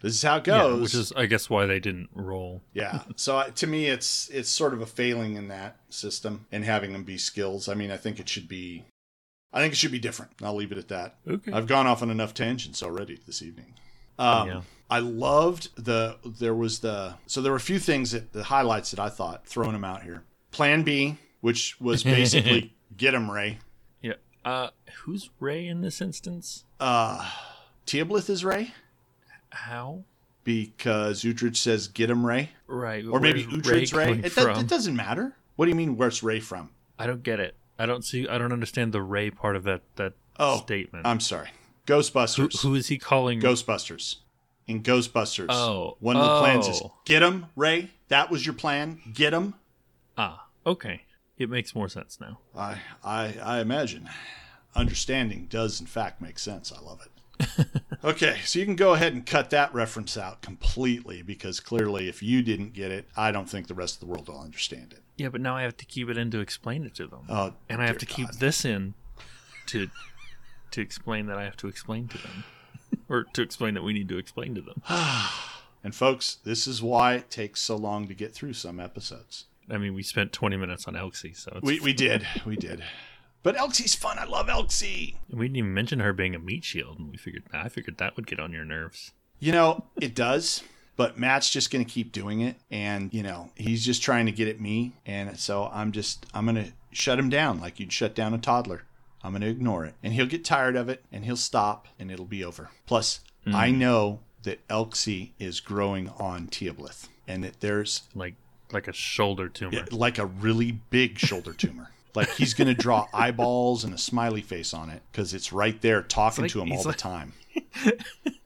this 0.00 0.14
is 0.14 0.22
how 0.22 0.36
it 0.36 0.46
Yeah, 0.46 0.58
goes. 0.58 0.80
which 0.80 0.94
is 0.94 1.12
I 1.16 1.26
guess 1.26 1.50
why 1.50 1.66
they 1.66 1.80
didn't 1.80 2.08
roll. 2.14 2.62
Yeah. 2.72 3.02
So 3.16 3.42
to 3.52 3.66
me, 3.66 3.86
it's 3.86 4.28
it's 4.28 4.48
sort 4.48 4.72
of 4.72 4.80
a 4.80 4.86
failing 4.86 5.34
in 5.36 5.48
that 5.48 5.76
system 5.90 6.46
and 6.52 6.64
having 6.64 6.92
them 6.92 7.02
be 7.04 7.18
skills. 7.18 7.68
I 7.68 7.74
mean, 7.74 7.90
I 7.90 7.96
think 7.96 8.20
it 8.20 8.28
should 8.28 8.46
be, 8.48 8.84
I 9.52 9.60
think 9.60 9.72
it 9.72 9.76
should 9.76 9.92
be 9.92 9.98
different. 9.98 10.32
I'll 10.42 10.54
leave 10.54 10.72
it 10.72 10.78
at 10.78 10.88
that. 10.88 11.16
Okay. 11.26 11.52
I've 11.52 11.66
gone 11.66 11.86
off 11.86 12.02
on 12.02 12.10
enough 12.10 12.34
tangents 12.34 12.82
already 12.82 13.18
this 13.26 13.42
evening. 13.42 13.74
Um, 14.18 14.48
Yeah. 14.48 14.60
I 14.90 14.98
loved 15.00 15.68
the 15.82 16.16
there 16.24 16.54
was 16.54 16.78
the 16.80 17.14
so 17.26 17.42
there 17.42 17.52
were 17.52 17.56
a 17.56 17.60
few 17.60 17.78
things 17.78 18.12
that 18.12 18.32
the 18.32 18.44
highlights 18.44 18.90
that 18.90 18.98
I 19.00 19.08
thought 19.10 19.46
throwing 19.46 19.72
them 19.72 19.84
out 19.84 20.02
here. 20.02 20.22
Plan 20.50 20.82
B, 20.82 21.18
which 21.42 21.78
was 21.80 22.02
basically 22.16 22.74
get 22.96 23.12
him 23.14 23.30
Ray. 23.30 23.58
Yeah. 24.02 24.14
Uh 24.44 24.70
who's 25.04 25.28
Ray 25.40 25.66
in 25.66 25.82
this 25.82 26.00
instance? 26.00 26.64
Uh, 26.80 27.30
Teoblith 27.86 28.30
is 28.30 28.44
Ray 28.44 28.72
How? 29.50 30.04
because 30.44 31.22
Uhtred 31.22 31.56
says 31.56 31.88
get 31.88 32.08
him 32.10 32.24
Ray, 32.24 32.50
Right. 32.66 33.04
or 33.06 33.20
maybe 33.20 33.44
where's 33.44 33.62
Uhtred's 33.62 33.92
Ray. 33.92 34.04
coming 34.06 34.24
It, 34.24 34.36
it 34.38 34.66
doesn't 34.68 34.96
matter. 34.96 35.34
What 35.56 35.66
do 35.66 35.70
you 35.70 35.74
mean? 35.74 35.96
Where's 35.96 36.22
Ray 36.22 36.40
from? 36.40 36.70
I 36.98 37.06
don't 37.06 37.22
get 37.22 37.40
it. 37.40 37.54
I 37.78 37.86
don't 37.86 38.04
see. 38.04 38.26
I 38.28 38.38
don't 38.38 38.52
understand 38.52 38.92
the 38.92 39.02
Ray 39.02 39.30
part 39.30 39.56
of 39.56 39.64
that 39.64 39.82
that 39.96 40.14
Oh, 40.38 40.58
statement. 40.58 41.06
I'm 41.06 41.20
sorry. 41.20 41.48
who, 41.86 41.94
Ghostbusters. 41.94 42.62
who 42.62 42.74
is 42.74 42.88
he 42.88 42.98
calling? 42.98 43.40
Ghostbusters. 43.40 44.16
In 44.66 44.82
Ghostbusters, 44.82 45.46
Oh. 45.48 45.96
one 46.00 46.16
of 46.16 46.22
the 46.22 46.38
plans 46.40 46.68
is 46.68 46.80
Oh. 46.84 46.94
get 47.04 47.22
him, 47.22 47.46
Ray. 47.56 47.90
That 48.08 48.30
was 48.30 48.44
your 48.44 48.54
plan. 48.54 49.00
Get 49.14 49.32
him. 49.32 49.54
Ah, 50.16 50.46
okay. 50.66 51.02
It 51.38 51.48
makes 51.48 51.74
more 51.74 51.88
sense 51.88 52.18
now. 52.20 52.38
I, 52.56 52.80
I, 53.02 53.36
I 53.42 53.60
imagine. 53.60 54.08
Understanding 54.74 55.46
does 55.48 55.80
in 55.80 55.86
fact 55.86 56.20
make 56.20 56.38
sense. 56.38 56.72
I 56.72 56.80
love 56.80 57.00
it. 57.00 57.66
okay, 58.04 58.38
so 58.44 58.58
you 58.58 58.64
can 58.64 58.76
go 58.76 58.94
ahead 58.94 59.12
and 59.12 59.24
cut 59.24 59.50
that 59.50 59.72
reference 59.72 60.16
out 60.16 60.42
completely 60.42 61.22
because 61.22 61.60
clearly, 61.60 62.08
if 62.08 62.22
you 62.22 62.42
didn't 62.42 62.72
get 62.74 62.90
it, 62.90 63.08
I 63.16 63.30
don't 63.30 63.48
think 63.48 63.68
the 63.68 63.74
rest 63.74 63.94
of 63.96 64.00
the 64.00 64.06
world 64.06 64.28
will 64.28 64.40
understand 64.40 64.92
it. 64.92 65.02
Yeah, 65.18 65.28
but 65.28 65.40
now 65.40 65.56
I 65.56 65.62
have 65.62 65.76
to 65.78 65.84
keep 65.84 66.08
it 66.08 66.16
in 66.16 66.30
to 66.30 66.40
explain 66.40 66.84
it 66.84 66.94
to 66.94 67.06
them, 67.06 67.26
Oh, 67.28 67.52
and 67.68 67.82
I 67.82 67.86
have 67.86 67.98
to 67.98 68.06
dear 68.06 68.14
keep 68.16 68.30
this 68.38 68.64
in 68.64 68.94
to 69.66 69.88
to 70.70 70.80
explain 70.80 71.26
that 71.26 71.36
I 71.38 71.44
have 71.44 71.56
to 71.58 71.68
explain 71.68 72.08
to 72.08 72.18
them, 72.18 72.44
or 73.08 73.24
to 73.34 73.42
explain 73.42 73.74
that 73.74 73.82
we 73.82 73.92
need 73.92 74.08
to 74.08 74.18
explain 74.18 74.54
to 74.54 74.62
them. 74.62 74.82
And 75.84 75.94
folks, 75.94 76.38
this 76.42 76.66
is 76.66 76.82
why 76.82 77.14
it 77.14 77.30
takes 77.30 77.60
so 77.60 77.76
long 77.76 78.08
to 78.08 78.14
get 78.14 78.34
through 78.34 78.54
some 78.54 78.80
episodes. 78.80 79.44
I 79.70 79.78
mean, 79.78 79.94
we 79.94 80.02
spent 80.02 80.32
20 80.32 80.56
minutes 80.56 80.88
on 80.88 80.94
Elxie, 80.94 81.36
so 81.36 81.52
it's, 81.54 81.62
We 81.62 81.78
we 81.78 81.92
did, 81.92 82.26
we 82.44 82.56
did. 82.56 82.82
But 83.44 83.56
Elxie's 83.56 83.94
fun. 83.94 84.18
I 84.18 84.24
love 84.24 84.48
Elxie. 84.48 85.14
we 85.30 85.46
didn't 85.46 85.56
even 85.56 85.72
mention 85.72 86.00
her 86.00 86.12
being 86.12 86.34
a 86.34 86.40
meat 86.40 86.64
shield, 86.64 86.98
and 86.98 87.10
we 87.10 87.16
figured 87.16 87.44
I 87.52 87.68
figured 87.68 87.98
that 87.98 88.16
would 88.16 88.26
get 88.26 88.40
on 88.40 88.52
your 88.52 88.64
nerves. 88.64 89.12
You 89.38 89.52
know, 89.52 89.84
it 90.00 90.16
does. 90.16 90.64
But 90.98 91.16
Matt's 91.16 91.48
just 91.48 91.70
going 91.70 91.82
to 91.84 91.90
keep 91.90 92.10
doing 92.12 92.40
it, 92.40 92.56
and 92.70 93.14
you 93.14 93.22
know 93.22 93.50
he's 93.54 93.84
just 93.84 94.02
trying 94.02 94.26
to 94.26 94.32
get 94.32 94.48
at 94.48 94.60
me, 94.60 94.92
and 95.06 95.38
so 95.38 95.70
I'm 95.72 95.92
just 95.92 96.26
I'm 96.34 96.44
going 96.44 96.56
to 96.56 96.72
shut 96.90 97.18
him 97.18 97.28
down 97.30 97.60
like 97.60 97.78
you'd 97.80 97.92
shut 97.92 98.14
down 98.14 98.34
a 98.34 98.38
toddler. 98.38 98.82
I'm 99.22 99.30
going 99.32 99.42
to 99.42 99.48
ignore 99.48 99.84
it, 99.84 99.94
and 100.02 100.12
he'll 100.12 100.26
get 100.26 100.44
tired 100.44 100.74
of 100.76 100.88
it, 100.88 101.04
and 101.12 101.24
he'll 101.24 101.36
stop, 101.36 101.86
and 102.00 102.10
it'll 102.10 102.24
be 102.24 102.44
over. 102.44 102.70
Plus, 102.86 103.20
hmm. 103.44 103.54
I 103.54 103.70
know 103.70 104.18
that 104.42 104.66
Elxie 104.68 105.30
is 105.38 105.60
growing 105.60 106.08
on 106.18 106.48
Teoblith, 106.48 107.06
and 107.28 107.44
that 107.44 107.60
there's 107.60 108.02
Like 108.14 108.34
like 108.72 108.88
a 108.88 108.92
shoulder 108.92 109.48
tumor. 109.48 109.84
like 109.92 110.18
a 110.18 110.26
really 110.26 110.72
big 110.90 111.18
shoulder 111.18 111.52
tumor. 111.52 111.90
Like 112.16 112.28
he's 112.30 112.54
going 112.54 112.68
to 112.68 112.74
draw 112.74 113.06
eyeballs 113.14 113.84
and 113.84 113.94
a 113.94 113.98
smiley 113.98 114.42
face 114.42 114.74
on 114.74 114.90
it 114.90 115.02
because 115.12 115.32
it's 115.32 115.52
right 115.52 115.80
there 115.80 116.02
talking 116.02 116.42
like- 116.42 116.50
to 116.52 116.60
him 116.60 116.72
all 116.72 116.78
he's 116.78 116.86
the 116.86 116.92
time. 116.92 117.34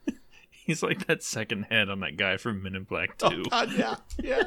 He's 0.65 0.81
like 0.81 1.07
that 1.07 1.23
second 1.23 1.63
head 1.63 1.89
on 1.89 1.99
that 2.01 2.17
guy 2.17 2.37
from 2.37 2.63
Men 2.63 2.75
in 2.75 2.83
Black 2.83 3.17
2. 3.17 3.43
God, 3.49 3.71
yeah, 3.73 3.95
yeah. 4.23 4.43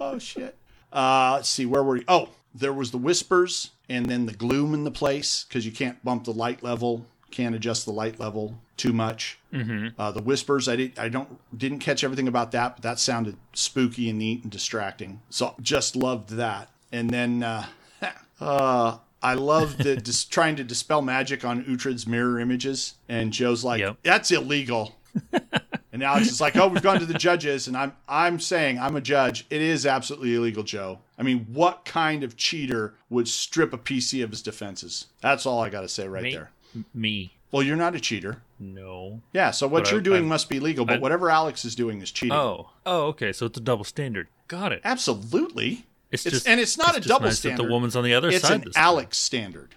Oh 0.00 0.18
shit. 0.18 0.56
Uh, 0.92 1.32
let's 1.36 1.48
see, 1.48 1.66
where 1.66 1.82
were 1.82 1.96
you? 1.96 2.04
Oh, 2.08 2.30
there 2.54 2.72
was 2.72 2.90
the 2.90 2.98
whispers 2.98 3.70
and 3.88 4.06
then 4.06 4.26
the 4.26 4.32
gloom 4.32 4.74
in 4.74 4.84
the 4.84 4.90
place 4.90 5.44
because 5.46 5.64
you 5.64 5.72
can't 5.72 6.02
bump 6.04 6.24
the 6.24 6.32
light 6.32 6.62
level, 6.62 7.06
can't 7.30 7.54
adjust 7.54 7.84
the 7.84 7.92
light 7.92 8.18
level 8.18 8.58
too 8.76 8.92
much. 8.92 9.38
Mm-hmm. 9.52 10.00
Uh, 10.00 10.10
the 10.12 10.22
whispers, 10.22 10.68
I 10.68 10.76
did, 10.76 10.98
I 10.98 11.08
don't, 11.08 11.38
didn't 11.56 11.80
catch 11.80 12.02
everything 12.02 12.26
about 12.26 12.52
that, 12.52 12.76
but 12.76 12.82
that 12.82 12.98
sounded 12.98 13.36
spooky 13.52 14.08
and 14.08 14.18
neat 14.18 14.42
and 14.42 14.50
distracting. 14.50 15.20
So 15.30 15.54
just 15.60 15.94
loved 15.94 16.30
that. 16.30 16.70
And 16.90 17.10
then, 17.10 17.42
uh, 17.42 17.66
uh, 18.40 18.98
I 19.22 19.34
love 19.34 19.78
the 19.78 19.96
dis- 19.96 20.24
trying 20.24 20.56
to 20.56 20.64
dispel 20.64 21.02
magic 21.02 21.44
on 21.44 21.64
Uhtred's 21.64 22.06
mirror 22.06 22.38
images, 22.38 22.94
and 23.08 23.32
Joe's 23.32 23.64
like, 23.64 23.80
Yep. 23.80 23.98
"That's 24.04 24.30
illegal." 24.30 24.94
And 25.90 26.02
Alex 26.04 26.28
is 26.30 26.40
like, 26.40 26.54
"Oh, 26.56 26.68
we've 26.68 26.82
gone 26.82 27.00
to 27.00 27.06
the 27.06 27.14
judges," 27.18 27.66
and 27.66 27.76
I'm 27.76 27.92
I'm 28.08 28.38
saying 28.38 28.78
I'm 28.78 28.94
a 28.94 29.00
judge. 29.00 29.46
It 29.50 29.60
is 29.60 29.84
absolutely 29.84 30.34
illegal, 30.36 30.62
Joe. 30.62 31.00
I 31.18 31.22
mean, 31.24 31.46
what 31.52 31.84
kind 31.84 32.22
of 32.22 32.36
cheater 32.36 32.94
would 33.10 33.26
strip 33.26 33.72
a 33.72 33.78
PC 33.78 34.22
of 34.22 34.30
his 34.30 34.40
defenses? 34.42 35.06
That's 35.22 35.44
all 35.44 35.60
I 35.60 35.70
got 35.70 35.80
to 35.80 35.88
say 35.88 36.06
right 36.06 36.22
Me? 36.22 36.32
there. 36.34 36.50
Me. 36.94 37.32
Well, 37.50 37.64
you're 37.64 37.74
not 37.74 37.96
a 37.96 38.00
cheater. 38.00 38.42
No. 38.60 39.22
Yeah, 39.32 39.50
so 39.50 39.66
what 39.66 39.84
But 39.84 39.92
you're 39.92 40.00
doing 40.02 40.24
I- 40.24 40.28
must 40.28 40.48
be 40.48 40.60
legal, 40.60 40.84
but 40.84 40.96
I- 40.96 41.00
whatever 41.00 41.30
Alex 41.30 41.64
is 41.64 41.74
doing 41.74 42.00
is 42.00 42.12
cheating. 42.12 42.36
Oh. 42.36 42.70
Oh, 42.86 43.06
okay. 43.06 43.32
So 43.32 43.46
it's 43.46 43.58
a 43.58 43.62
double 43.62 43.84
standard. 43.84 44.28
Got 44.46 44.70
it. 44.72 44.82
Absolutely. 44.84 45.86
It's, 46.12 46.26
It's, 46.26 46.34
just 46.34 46.46
and 46.48 46.60
it's 46.60 46.78
not 46.78 46.90
a 46.96 46.98
just 47.00 47.08
double 47.08 47.24
nice 47.24 47.32
that 47.36 47.48
standard. 47.48 47.66
the 47.66 47.70
woman's 47.72 47.96
on 47.96 48.04
the 48.04 48.14
other 48.14 48.28
it's 48.28 48.42
side. 48.46 48.52
an 48.56 48.60
this 48.66 48.74
time. 48.74 48.84
Alex 48.84 49.16
standard. 49.18 49.74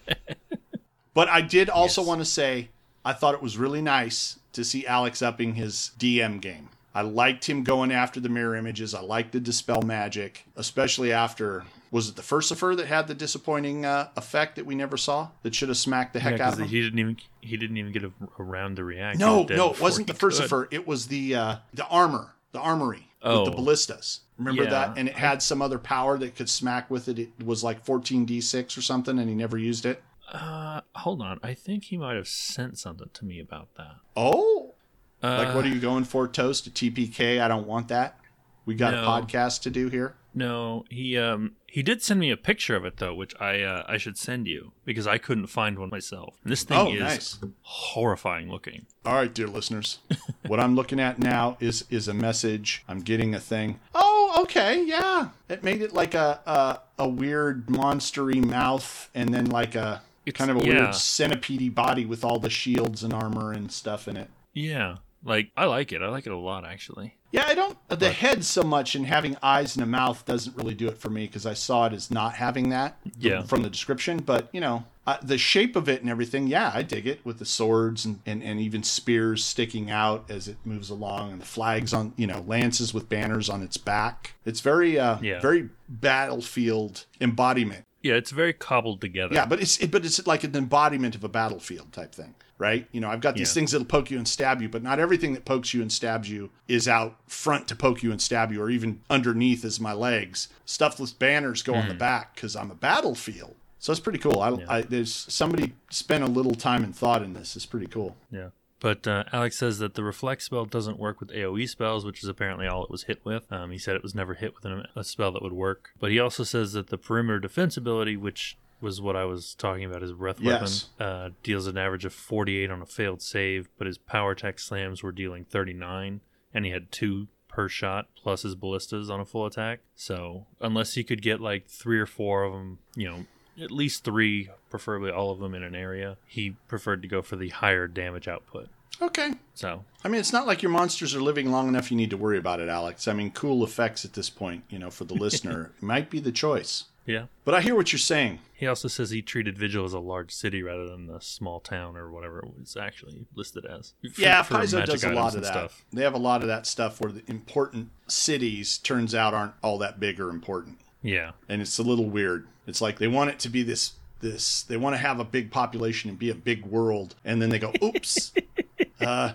but 1.14 1.28
I 1.28 1.40
did 1.40 1.70
also 1.70 2.02
Yes. 2.02 2.08
want 2.08 2.20
to 2.20 2.24
say 2.26 2.68
I 3.04 3.12
thought 3.12 3.34
it 3.34 3.42
was 3.42 3.56
really 3.56 3.82
nice 3.82 4.38
to 4.52 4.64
see 4.64 4.86
Alex 4.86 5.22
upping 5.22 5.54
his 5.54 5.92
DM 5.98 6.40
game. 6.40 6.68
I 6.94 7.02
liked 7.02 7.48
him 7.48 7.62
going 7.62 7.92
after 7.92 8.18
the 8.18 8.28
mirror 8.28 8.56
images. 8.56 8.94
I 8.94 9.00
liked 9.00 9.30
the 9.32 9.38
dispel 9.40 9.80
magic, 9.82 10.44
especially 10.56 11.12
after 11.12 11.64
was 11.92 12.08
it 12.08 12.16
the 12.16 12.22
Furcifer 12.22 12.76
that 12.76 12.86
had 12.86 13.06
the 13.08 13.14
disappointing 13.14 13.84
uh, 13.84 14.08
effect 14.16 14.56
that 14.56 14.66
we 14.66 14.74
never 14.74 14.96
saw 14.96 15.28
that 15.42 15.54
should 15.54 15.68
have 15.68 15.78
smacked 15.78 16.12
the 16.12 16.18
Yeah, 16.18 16.30
heck 16.30 16.40
out 16.40 16.44
'cause 16.50 16.52
of 16.54 16.64
him. 16.64 16.68
he 16.68 16.82
didn't 16.82 16.98
even 16.98 17.16
he 17.40 17.56
didn't 17.56 17.76
even 17.76 17.92
get 17.92 18.04
around 18.38 18.76
to 18.76 18.84
react. 18.84 19.18
No, 19.18 19.44
no, 19.44 19.72
it 19.72 19.80
wasn't 19.80 20.06
the 20.08 20.12
he 20.14 20.18
could. 20.48 20.68
It 20.72 20.86
was 20.86 21.06
the 21.06 21.34
uh, 21.36 21.56
the 21.72 21.86
armor, 21.86 22.34
the 22.52 22.60
armory 22.60 23.06
Oh. 23.22 23.42
with 23.42 23.50
the 23.50 23.56
ballistas. 23.56 24.20
Remember 24.38 24.64
Yeah, 24.64 24.70
that? 24.70 24.98
And 24.98 25.08
it 25.08 25.14
had 25.16 25.42
some 25.42 25.60
other 25.62 25.78
power 25.78 26.16
that 26.18 26.34
could 26.36 26.48
smack 26.48 26.90
with 26.90 27.06
it. 27.08 27.18
It 27.18 27.30
was 27.44 27.62
like 27.62 27.84
14d6 27.84 28.78
or 28.78 28.82
something, 28.82 29.18
and 29.18 29.28
he 29.28 29.34
never 29.34 29.58
used 29.58 29.84
it. 29.84 30.02
Uh, 30.30 30.80
hold 30.94 31.20
on. 31.22 31.40
I 31.42 31.54
think 31.54 31.84
he 31.84 31.96
might 31.96 32.16
have 32.16 32.28
sent 32.28 32.78
something 32.78 33.10
to 33.12 33.24
me 33.24 33.40
about 33.40 33.74
that. 33.76 33.96
Oh, 34.16 34.74
Uh, 35.22 35.44
like 35.44 35.54
what 35.54 35.64
are 35.64 35.68
you 35.68 35.80
going 35.80 36.04
for? 36.04 36.26
Toast 36.28 36.66
a 36.66 36.70
TPK? 36.70 37.40
I 37.40 37.48
don't 37.48 37.66
want 37.66 37.88
that. 37.88 38.18
We 38.64 38.74
got 38.74 38.94
No. 38.94 39.02
a 39.02 39.06
podcast 39.06 39.62
to 39.62 39.70
do 39.70 39.88
here. 39.88 40.14
No, 40.32 40.84
he 40.88 41.18
um 41.18 41.56
he 41.66 41.82
did 41.82 42.02
send 42.02 42.20
me 42.20 42.30
a 42.30 42.36
picture 42.36 42.76
of 42.76 42.84
it 42.84 42.98
though, 42.98 43.12
which 43.14 43.34
I 43.40 43.62
uh, 43.62 43.84
I 43.88 43.96
should 43.98 44.16
send 44.16 44.46
you 44.46 44.70
because 44.84 45.06
I 45.08 45.18
couldn't 45.18 45.48
find 45.48 45.76
one 45.78 45.90
myself. 45.90 46.38
And 46.44 46.52
this 46.52 46.62
thing 46.62 46.78
Oh, 46.78 46.92
is 46.92 47.00
nice. 47.00 47.38
horrifying 47.62 48.48
looking. 48.50 48.86
All 49.04 49.14
right, 49.14 49.32
dear 49.34 49.48
listeners, 49.48 49.98
what 50.46 50.60
I'm 50.60 50.76
looking 50.76 51.00
at 51.00 51.18
now 51.18 51.56
is 51.60 51.84
is 51.90 52.06
a 52.06 52.14
message. 52.14 52.84
I'm 52.88 53.00
getting 53.00 53.34
a 53.34 53.40
thing. 53.40 53.80
Oh, 53.94 54.40
okay, 54.44 54.84
yeah. 54.84 55.30
It 55.48 55.64
made 55.64 55.82
it 55.82 55.92
like 55.92 56.14
a 56.14 56.40
a, 56.46 57.02
a 57.04 57.08
weird 57.08 57.66
monstery 57.66 58.42
mouth, 58.44 59.10
and 59.14 59.34
then 59.34 59.46
like 59.46 59.74
a 59.74 60.02
It's- 60.30 60.46
kind 60.46 60.50
of 60.56 60.62
a 60.64 60.66
yeah. 60.66 60.82
weird 60.84 60.94
centipede 60.94 61.74
body 61.74 62.06
with 62.06 62.24
all 62.24 62.38
the 62.38 62.50
shields 62.50 63.02
and 63.04 63.12
armor 63.12 63.52
and 63.52 63.70
stuff 63.70 64.08
in 64.08 64.16
it. 64.16 64.28
Yeah, 64.54 64.96
like 65.24 65.50
I 65.56 65.66
like 65.66 65.92
it. 65.92 66.02
I 66.02 66.08
like 66.08 66.26
it 66.26 66.32
a 66.32 66.36
lot 66.36 66.64
actually. 66.64 67.14
Yeah, 67.32 67.44
I 67.46 67.54
don't. 67.54 67.78
The 67.88 68.10
head 68.10 68.44
so 68.44 68.64
much 68.64 68.96
and 68.96 69.06
having 69.06 69.36
eyes 69.40 69.76
and 69.76 69.84
a 69.84 69.86
mouth 69.86 70.24
doesn't 70.26 70.56
really 70.56 70.74
do 70.74 70.88
it 70.88 70.98
for 70.98 71.10
me 71.10 71.26
because 71.26 71.46
I 71.46 71.54
saw 71.54 71.86
it 71.86 71.92
as 71.92 72.10
not 72.10 72.34
having 72.34 72.70
that 72.70 72.98
Yeah. 73.20 73.42
from 73.42 73.62
the 73.62 73.70
description. 73.70 74.18
But, 74.18 74.48
you 74.52 74.60
know, 74.60 74.82
uh, 75.06 75.18
the 75.22 75.38
shape 75.38 75.76
of 75.76 75.88
it 75.88 76.00
and 76.00 76.10
everything, 76.10 76.48
yeah, 76.48 76.72
I 76.74 76.82
dig 76.82 77.06
it 77.06 77.24
with 77.24 77.38
the 77.38 77.44
swords 77.44 78.04
and, 78.04 78.18
and, 78.26 78.42
and 78.42 78.58
even 78.58 78.82
spears 78.82 79.44
sticking 79.44 79.92
out 79.92 80.28
as 80.28 80.48
it 80.48 80.56
moves 80.64 80.90
along 80.90 81.30
and 81.30 81.40
the 81.40 81.46
flags 81.46 81.94
on, 81.94 82.14
you 82.16 82.26
know, 82.26 82.42
lances 82.48 82.92
with 82.92 83.08
banners 83.08 83.48
on 83.48 83.62
its 83.62 83.76
back. 83.76 84.34
It's 84.44 84.58
very, 84.60 84.98
uh, 84.98 85.18
Yeah. 85.22 85.38
very 85.38 85.68
battlefield 85.88 87.06
embodiment. 87.20 87.84
Yeah, 88.02 88.14
it's 88.14 88.30
very 88.30 88.52
cobbled 88.52 89.00
together. 89.00 89.34
Yeah, 89.34 89.46
but 89.46 89.60
it's 89.60 89.78
it, 89.78 89.90
but 89.90 90.04
it's 90.04 90.26
like 90.26 90.44
an 90.44 90.56
embodiment 90.56 91.14
of 91.14 91.22
a 91.24 91.28
battlefield 91.28 91.92
type 91.92 92.14
thing, 92.14 92.34
right? 92.58 92.86
You 92.92 93.00
know, 93.00 93.08
I've 93.10 93.20
got 93.20 93.34
these 93.36 93.50
Yeah. 93.50 93.54
things 93.60 93.72
that'll 93.72 93.86
poke 93.86 94.10
you 94.10 94.16
and 94.16 94.26
stab 94.26 94.62
you, 94.62 94.68
but 94.68 94.82
not 94.82 94.98
everything 94.98 95.34
that 95.34 95.44
pokes 95.44 95.74
you 95.74 95.82
and 95.82 95.92
stabs 95.92 96.30
you 96.30 96.50
is 96.66 96.88
out 96.88 97.16
front 97.26 97.68
to 97.68 97.76
poke 97.76 98.02
you 98.02 98.10
and 98.10 98.20
stab 98.20 98.52
you, 98.52 98.62
or 98.62 98.70
even 98.70 99.00
underneath 99.10 99.64
as 99.64 99.78
my 99.80 99.92
legs. 99.92 100.48
Stuff 100.64 100.98
with 100.98 101.18
banners 101.18 101.62
go 101.62 101.74
on 101.74 101.82
Hmm. 101.82 101.88
the 101.88 101.94
back 101.94 102.34
because 102.34 102.56
I'm 102.56 102.70
a 102.70 102.74
battlefield. 102.74 103.54
So 103.78 103.92
it's 103.92 104.00
pretty 104.00 104.18
cool. 104.18 104.40
I, 104.40 104.78
I 104.78 104.80
there's 104.82 105.14
somebody 105.14 105.72
spent 105.90 106.22
a 106.22 106.26
little 106.26 106.54
time 106.54 106.84
and 106.84 106.94
thought 106.94 107.22
in 107.22 107.32
this. 107.34 107.56
It's 107.56 107.66
pretty 107.66 107.86
cool. 107.86 108.16
Yeah. 108.30 108.48
But 108.80 109.06
uh, 109.06 109.24
Alex 109.32 109.58
says 109.58 109.78
that 109.78 109.94
the 109.94 110.02
reflect 110.02 110.42
spell 110.42 110.64
doesn't 110.64 110.98
work 110.98 111.20
with 111.20 111.30
AoE 111.30 111.68
spells, 111.68 112.04
which 112.04 112.22
is 112.22 112.28
apparently 112.28 112.66
all 112.66 112.82
it 112.84 112.90
was 112.90 113.04
hit 113.04 113.20
with. 113.24 113.50
Um, 113.52 113.70
he 113.70 113.78
said 113.78 113.94
it 113.94 114.02
was 114.02 114.14
never 114.14 114.34
hit 114.34 114.54
with 114.54 114.64
an, 114.64 114.86
a 114.96 115.04
spell 115.04 115.32
that 115.32 115.42
would 115.42 115.52
work. 115.52 115.90
But 116.00 116.10
he 116.10 116.18
also 116.18 116.44
says 116.44 116.72
that 116.72 116.88
the 116.88 116.96
perimeter 116.98 117.38
defense 117.38 117.76
ability, 117.76 118.16
which 118.16 118.56
was 118.80 118.98
what 119.00 119.16
I 119.16 119.26
was 119.26 119.54
talking 119.54 119.84
about, 119.84 120.00
his 120.00 120.12
breath 120.12 120.40
Yes. 120.40 120.88
weapon, 120.98 121.06
uh, 121.06 121.30
deals 121.42 121.66
an 121.66 121.76
average 121.76 122.06
of 122.06 122.14
48 122.14 122.70
on 122.70 122.80
a 122.80 122.86
failed 122.86 123.20
save, 123.20 123.68
but 123.76 123.86
his 123.86 123.98
power 123.98 124.30
attack 124.32 124.58
slams 124.58 125.02
were 125.02 125.12
dealing 125.12 125.44
39, 125.44 126.22
and 126.54 126.64
he 126.64 126.70
had 126.70 126.90
two 126.90 127.28
per 127.48 127.68
shot 127.68 128.06
plus 128.16 128.42
his 128.42 128.54
ballistas 128.54 129.10
on 129.10 129.20
a 129.20 129.24
full 129.26 129.44
attack. 129.44 129.80
So 129.94 130.46
unless 130.60 130.94
he 130.94 131.04
could 131.04 131.20
get 131.20 131.40
like 131.40 131.66
three 131.68 131.98
or 131.98 132.06
four 132.06 132.44
of 132.44 132.52
them, 132.52 132.78
you 132.96 133.08
know, 133.10 133.26
at 133.60 133.70
least 133.70 134.04
three, 134.04 134.50
preferably 134.68 135.10
all 135.10 135.30
of 135.30 135.38
them 135.38 135.54
in 135.54 135.62
an 135.62 135.74
area, 135.74 136.16
he 136.26 136.56
preferred 136.68 137.02
to 137.02 137.08
go 137.08 137.22
for 137.22 137.36
the 137.36 137.48
higher 137.48 137.86
damage 137.88 138.28
output. 138.28 138.68
Okay. 139.02 139.32
So 139.54 139.84
I 140.04 140.08
mean, 140.08 140.20
it's 140.20 140.32
not 140.32 140.46
like 140.46 140.62
your 140.62 140.70
monsters 140.72 141.14
are 141.14 141.22
living 141.22 141.50
long 141.50 141.68
enough 141.68 141.90
you 141.90 141.96
need 141.96 142.10
to 142.10 142.16
worry 142.18 142.36
about 142.38 142.60
it, 142.60 142.68
Alex. 142.68 143.08
I 143.08 143.12
mean, 143.14 143.30
cool 143.30 143.64
effects 143.64 144.04
at 144.04 144.12
this 144.12 144.28
point, 144.28 144.64
you 144.68 144.78
know, 144.78 144.90
for 144.90 145.04
the 145.04 145.14
listener 145.26 145.72
might 145.80 146.10
be 146.10 146.20
the 146.20 146.32
choice. 146.32 146.84
yeah. 147.06 147.26
But 147.46 147.54
I 147.54 147.62
hear 147.62 147.74
what 147.74 147.92
you're 147.92 147.98
saying. 147.98 148.40
He 148.52 148.66
also 148.66 148.88
says 148.88 149.08
he 149.08 149.22
treated 149.22 149.56
Vigil 149.56 149.86
as 149.86 149.94
a 149.94 149.98
large 149.98 150.30
city 150.32 150.62
rather 150.62 150.86
than 150.86 151.06
the 151.06 151.18
small 151.20 151.60
town 151.60 151.96
or 151.96 152.10
whatever 152.10 152.40
it 152.40 152.58
was 152.58 152.76
actually 152.76 153.24
listed 153.34 153.64
as. 153.64 153.94
For- 154.14 154.20
Yeah, 154.20 154.42
for 154.42 154.54
Paizo 154.56 154.84
does 154.84 155.02
a 155.02 155.10
lot 155.12 155.34
of 155.34 155.42
that. 155.44 155.52
Stuff. 155.52 155.84
They 155.94 156.02
have 156.02 156.12
a 156.14 156.18
lot 156.18 156.42
of 156.42 156.48
that 156.48 156.66
stuff 156.66 157.00
where 157.00 157.10
the 157.10 157.22
important 157.26 157.88
cities 158.06 158.76
turns 158.76 159.14
out 159.14 159.32
aren't 159.32 159.54
all 159.62 159.78
that 159.78 159.98
big 159.98 160.20
or 160.20 160.28
important, 160.28 160.78
Yeah, 161.02 161.30
and 161.48 161.62
it's 161.62 161.78
a 161.78 161.82
little 161.82 162.10
weird. 162.10 162.46
It's 162.70 162.80
like 162.80 162.98
they 162.98 163.08
want 163.08 163.30
it 163.30 163.38
to 163.40 163.48
be 163.48 163.62
this 163.64 163.92
this 164.20 164.62
they 164.62 164.76
want 164.76 164.94
to 164.94 164.98
have 164.98 165.18
a 165.18 165.24
big 165.24 165.50
population 165.50 166.08
and 166.08 166.18
be 166.18 166.30
a 166.30 166.34
big 166.34 166.64
world, 166.64 167.16
and 167.24 167.42
then 167.42 167.50
they 167.50 167.58
go, 167.58 167.72
"Oops, 167.82 168.32
uh, 169.00 169.32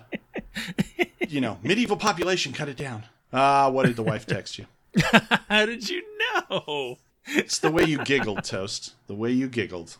you 1.28 1.40
know, 1.40 1.58
medieval 1.62 1.96
population, 1.98 2.52
cut 2.52 2.68
it 2.68 2.76
down." 2.76 3.04
Ah, 3.32 3.68
what 3.68 3.86
did 3.86 3.96
the 3.96 4.02
wife 4.02 4.26
text 4.26 4.58
you? 4.58 4.66
how 5.48 5.66
did 5.66 5.88
you 5.88 6.02
know? 6.40 6.96
It's 7.26 7.58
the 7.58 7.70
way 7.70 7.84
you 7.84 8.02
giggled, 8.04 8.42
Toast. 8.44 8.94
The 9.06 9.14
way 9.14 9.32
you 9.32 9.48
giggled. 9.48 9.96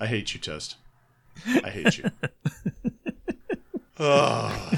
I 0.00 0.06
hate 0.06 0.32
you, 0.32 0.40
Toast. 0.40 0.76
I 1.46 1.68
hate 1.70 1.98
you. 1.98 2.10
Oh, 4.02 4.72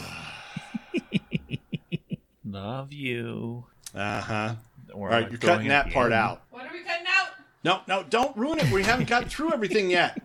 Love 2.45 2.93
you. 2.93 3.67
uh 3.95 4.21
huh. 4.21 4.55
Or 4.95 5.09
All 5.09 5.15
right, 5.21 5.31
you're 5.31 5.39
cutting 5.39 5.69
that 5.69 5.91
part 5.91 6.13
out. 6.13 6.43
What 6.51 6.67
are 6.67 6.73
we 6.73 6.81
cutting 6.83 7.07
out? 7.09 7.29
No, 7.65 7.81
no, 7.87 8.03
don't 8.09 8.37
ruin 8.37 8.59
it. 8.59 8.71
We 8.71 8.83
haven't 8.83 9.09
gotten 9.09 9.29
through 9.29 9.53
everything 9.53 9.91
yet. 9.91 10.21